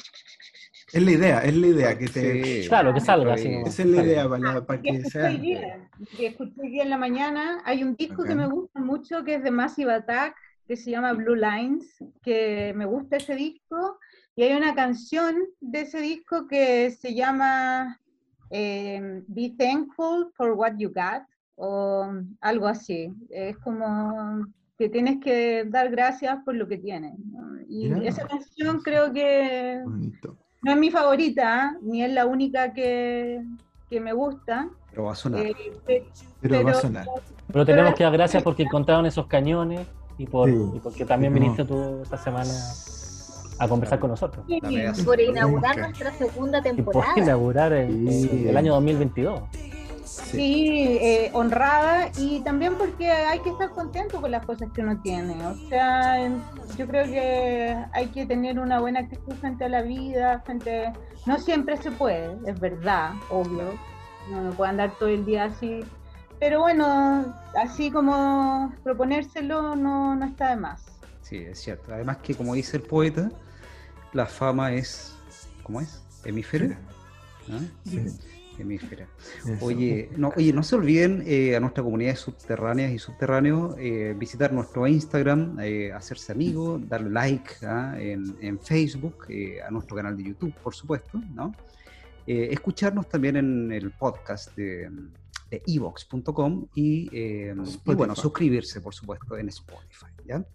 Es 0.93 1.03
la 1.03 1.11
idea, 1.11 1.43
es 1.43 1.55
la 1.55 1.67
idea 1.67 1.97
que 1.97 2.07
te... 2.07 2.43
Sí, 2.63 2.67
Claro, 2.69 2.93
que 2.93 3.01
salga 3.01 3.37
sí. 3.37 3.49
así. 3.55 3.69
Esa 3.69 3.81
es 3.83 3.89
la 3.89 4.01
idea 4.03 4.29
para, 4.29 4.53
la- 4.53 4.65
para 4.65 4.81
que 4.81 4.91
que 4.91 5.05
sea... 5.05 5.27
hoy 5.29 5.37
día, 5.37 5.89
que 6.17 6.27
escuché 6.27 6.53
hoy 6.61 6.69
día 6.69 6.83
en 6.83 6.89
la 6.89 6.97
mañana, 6.97 7.61
hay 7.65 7.83
un 7.83 7.95
disco 7.95 8.23
que 8.23 8.31
Ok. 8.31 8.37
me 8.37 8.47
gusta 8.47 8.79
mucho, 8.79 9.23
que 9.25 9.35
es 9.35 9.43
de 9.43 9.51
Massive 9.51 9.93
Attack, 9.93 10.35
que 10.67 10.77
se 10.77 10.91
llama 10.91 11.13
Blue 11.13 11.35
Lines, 11.35 11.97
que 12.23 12.73
me 12.75 12.85
gusta 12.85 13.17
ese 13.17 13.35
disco, 13.35 13.99
y 14.35 14.43
hay 14.43 14.53
una 14.55 14.73
canción 14.73 15.35
de 15.59 15.81
ese 15.81 15.99
disco 15.99 16.47
que 16.47 16.89
se 16.91 17.13
llama 17.13 17.99
eh, 18.49 19.21
Be 19.27 19.53
Thankful 19.57 20.31
for 20.35 20.51
What 20.53 20.77
You 20.77 20.89
Got, 20.89 21.23
o 21.61 22.09
algo 22.41 22.67
así. 22.67 23.13
Es 23.29 23.57
como 23.57 24.45
que 24.77 24.87
tienes 24.89 25.19
que 25.19 25.65
dar 25.67 25.89
gracias 25.91 26.37
por 26.45 26.55
lo 26.55 26.67
que 26.67 26.77
tienes. 26.77 27.13
¿no? 27.19 27.59
Y 27.67 27.91
esa 28.07 28.25
canción 28.25 28.79
creo 28.81 29.11
que 29.11 29.81
Bonito. 29.83 30.37
no 30.61 30.71
es 30.71 30.77
mi 30.77 30.89
favorita, 30.89 31.73
¿eh? 31.75 31.77
ni 31.81 32.01
es 32.03 32.11
la 32.13 32.25
única 32.25 32.71
que, 32.73 33.43
que 33.89 33.99
me 33.99 34.13
gusta. 34.13 34.69
Pero 34.89 35.03
va 35.03 35.11
a 35.11 35.15
sonar. 35.15 35.45
eh, 35.45 35.53
pe- 35.85 36.05
Pero, 36.41 36.63
va 36.63 36.71
a 36.71 36.75
sonar. 36.75 37.05
Pero 37.47 37.65
tenemos 37.65 37.93
que 37.93 38.03
dar 38.05 38.13
gracias 38.13 38.41
porque 38.41 38.63
encontraron 38.63 39.05
esos 39.05 39.27
cañones 39.27 39.85
y, 40.17 40.25
por, 40.27 40.49
Sí. 40.49 40.55
y 40.75 40.79
porque 40.79 41.05
también 41.05 41.33
viniste 41.33 41.65
tú 41.65 41.99
esta 42.01 42.17
semana 42.17 42.49
a 43.59 43.67
conversar 43.67 43.99
con 43.99 44.11
nosotros. 44.11 44.45
Por 45.05 45.19
inaugurar 45.19 45.77
nuestra 45.77 46.11
segunda 46.13 46.59
Y 46.59 46.61
por 46.61 46.75
temporada. 46.75 47.13
inaugurar 47.17 47.73
el, 47.73 48.09
Sí. 48.09 48.45
el 48.47 48.55
año 48.55 48.73
2022. 48.75 49.41
Sí, 50.09 50.97
eh, 51.01 51.29
honrada 51.33 52.09
y 52.17 52.41
también 52.41 52.75
porque 52.75 53.09
hay 53.09 53.39
que 53.39 53.49
estar 53.49 53.69
contento 53.69 54.19
con 54.19 54.31
las 54.31 54.45
cosas 54.45 54.69
que 54.73 54.81
uno 54.81 54.99
tiene. 55.01 55.35
O 55.45 55.55
sea, 55.69 56.27
yo 56.77 56.87
creo 56.87 57.05
que 57.05 57.77
hay 57.93 58.07
que 58.07 58.25
tener 58.25 58.59
una 58.59 58.79
buena 58.79 59.01
actitud 59.01 59.35
frente 59.35 59.65
a 59.65 59.69
la 59.69 59.81
vida, 59.83 60.41
frente... 60.45 60.91
No 61.25 61.37
siempre 61.37 61.77
se 61.77 61.91
puede, 61.91 62.35
es 62.49 62.59
verdad, 62.59 63.13
obvio. 63.29 63.77
No, 64.31 64.41
no 64.41 64.51
puede 64.51 64.71
andar 64.71 64.91
todo 64.97 65.09
el 65.09 65.25
día 65.25 65.45
así. 65.45 65.81
Pero 66.39 66.61
bueno, 66.61 67.35
así 67.61 67.91
como 67.91 68.73
proponérselo 68.83 69.75
no, 69.75 70.15
no 70.15 70.25
está 70.25 70.49
de 70.49 70.55
más. 70.55 70.85
Sí, 71.21 71.37
es 71.37 71.59
cierto. 71.59 71.93
Además 71.93 72.17
que, 72.17 72.33
como 72.33 72.55
dice 72.55 72.77
el 72.77 72.83
poeta, 72.83 73.29
la 74.13 74.25
fama 74.25 74.73
es... 74.73 75.15
¿Cómo 75.61 75.81
es? 75.81 76.01
¿Hemífera? 76.23 76.77
¿Ah? 77.51 77.59
Sí, 77.85 78.05
Oye, 79.61 80.09
no, 80.17 80.31
oye, 80.35 80.53
no 80.53 80.63
se 80.63 80.75
olviden 80.75 81.23
eh, 81.25 81.55
a 81.55 81.59
nuestra 81.59 81.83
comunidad 81.83 82.11
de 82.11 82.17
subterráneas 82.17 82.91
y 82.91 82.99
subterráneos 82.99 83.75
eh, 83.77 84.15
visitar 84.17 84.53
nuestro 84.53 84.87
Instagram, 84.87 85.59
eh, 85.59 85.91
hacerse 85.91 86.31
amigos, 86.31 86.81
darle 86.87 87.09
like 87.09 87.65
¿ah? 87.65 87.95
en, 87.99 88.35
en 88.41 88.59
Facebook, 88.59 89.27
a 89.65 89.71
nuestro 89.71 89.95
canal 89.95 90.17
de 90.17 90.23
YouTube, 90.23 90.53
por 90.63 90.73
supuesto, 90.73 91.21
¿no? 91.33 91.53
Escucharnos 92.25 93.09
también 93.09 93.37
en 93.37 93.71
el 93.71 93.89
podcast 93.89 94.55
de, 94.55 94.87
evox.com 95.51 96.67
y, 96.75 97.09
eh, 97.11 97.55
y 97.85 97.95
bueno, 97.95 98.15
suscribirse, 98.15 98.81
por 98.81 98.93
supuesto, 98.93 99.37
en 99.37 99.49
Spotify, 99.49 100.07
¿ya? 100.25 100.45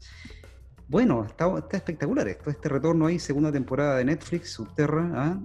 Bueno, 0.86 1.24
está, 1.24 1.58
está 1.58 1.78
espectacular 1.78 2.28
esto, 2.28 2.50
este 2.50 2.68
retorno 2.68 3.06
ahí, 3.06 3.18
segunda 3.18 3.50
temporada 3.50 3.96
de 3.96 4.04
Netflix, 4.04 4.52
Subterra, 4.52 5.10
¿ah? 5.14 5.40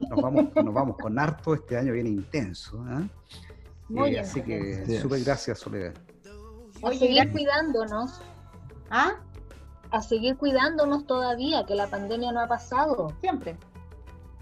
Eh, 0.00 0.06
nos 0.10 0.20
vamos, 0.22 0.44
nos 0.54 0.74
vamos 0.74 0.96
con 0.96 1.18
harto, 1.18 1.54
este 1.54 1.76
año 1.76 1.92
viene 1.92 2.10
intenso. 2.10 2.82
¿ah? 2.88 3.02
Muy 3.88 4.14
Eh, 4.14 4.20
así 4.20 4.42
que 4.42 5.00
súper 5.00 5.22
gracias, 5.24 5.58
Soledad. 5.58 5.94
A 6.82 6.86
Oye, 6.86 6.98
seguir 6.98 7.32
cuidándonos, 7.32 8.20
¿Ah? 8.90 9.14
a 9.90 10.02
seguir 10.02 10.36
cuidándonos 10.36 11.06
todavía, 11.06 11.64
que 11.66 11.74
la 11.74 11.88
pandemia 11.88 12.30
no 12.32 12.40
ha 12.40 12.46
pasado. 12.46 13.12
Siempre. 13.20 13.56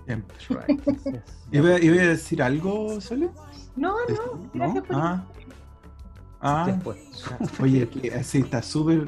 Siempre. 0.04 0.36
Right. 0.48 0.82
¿Iba, 1.52 1.78
iba 1.80 2.02
a 2.02 2.06
decir 2.08 2.42
algo, 2.42 3.00
Sole? 3.00 3.30
No, 3.76 3.94
no, 4.08 4.14
¿No? 4.34 4.50
gracias 4.54 4.84
por 4.84 4.96
Ah. 4.96 5.24
Ah, 6.46 6.64
Después. 6.66 6.98
oye, 7.60 7.88
que 7.88 8.12
así 8.14 8.38
está 8.38 8.62
súper. 8.62 9.06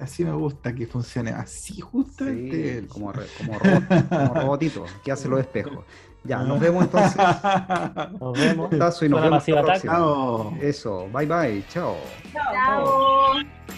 Así 0.00 0.24
me 0.24 0.32
gusta 0.32 0.74
que 0.74 0.86
funcione 0.86 1.30
así 1.30 1.80
justamente. 1.80 2.80
Sí, 2.82 2.86
como, 2.88 3.12
re- 3.12 3.26
como, 3.38 3.58
robot- 3.58 4.08
como 4.08 4.34
robotito 4.34 4.84
que 5.04 5.12
hace 5.12 5.28
los 5.28 5.40
espejos. 5.40 5.84
Ya, 6.24 6.42
nos 6.42 6.58
vemos 6.60 6.84
entonces. 6.84 7.16
Nos 8.20 8.38
vemos. 8.38 8.68
Un 8.70 8.74
abrazo 8.74 9.04
y 9.04 9.08
nos 9.08 9.20
Suena 9.20 9.38
vemos 9.38 9.48
la 9.48 9.62
próxima. 9.62 9.94
Eso, 10.60 11.08
bye 11.12 11.26
bye, 11.26 11.64
chao. 11.68 11.96
Chao. 12.32 12.52
Chao. 12.52 13.77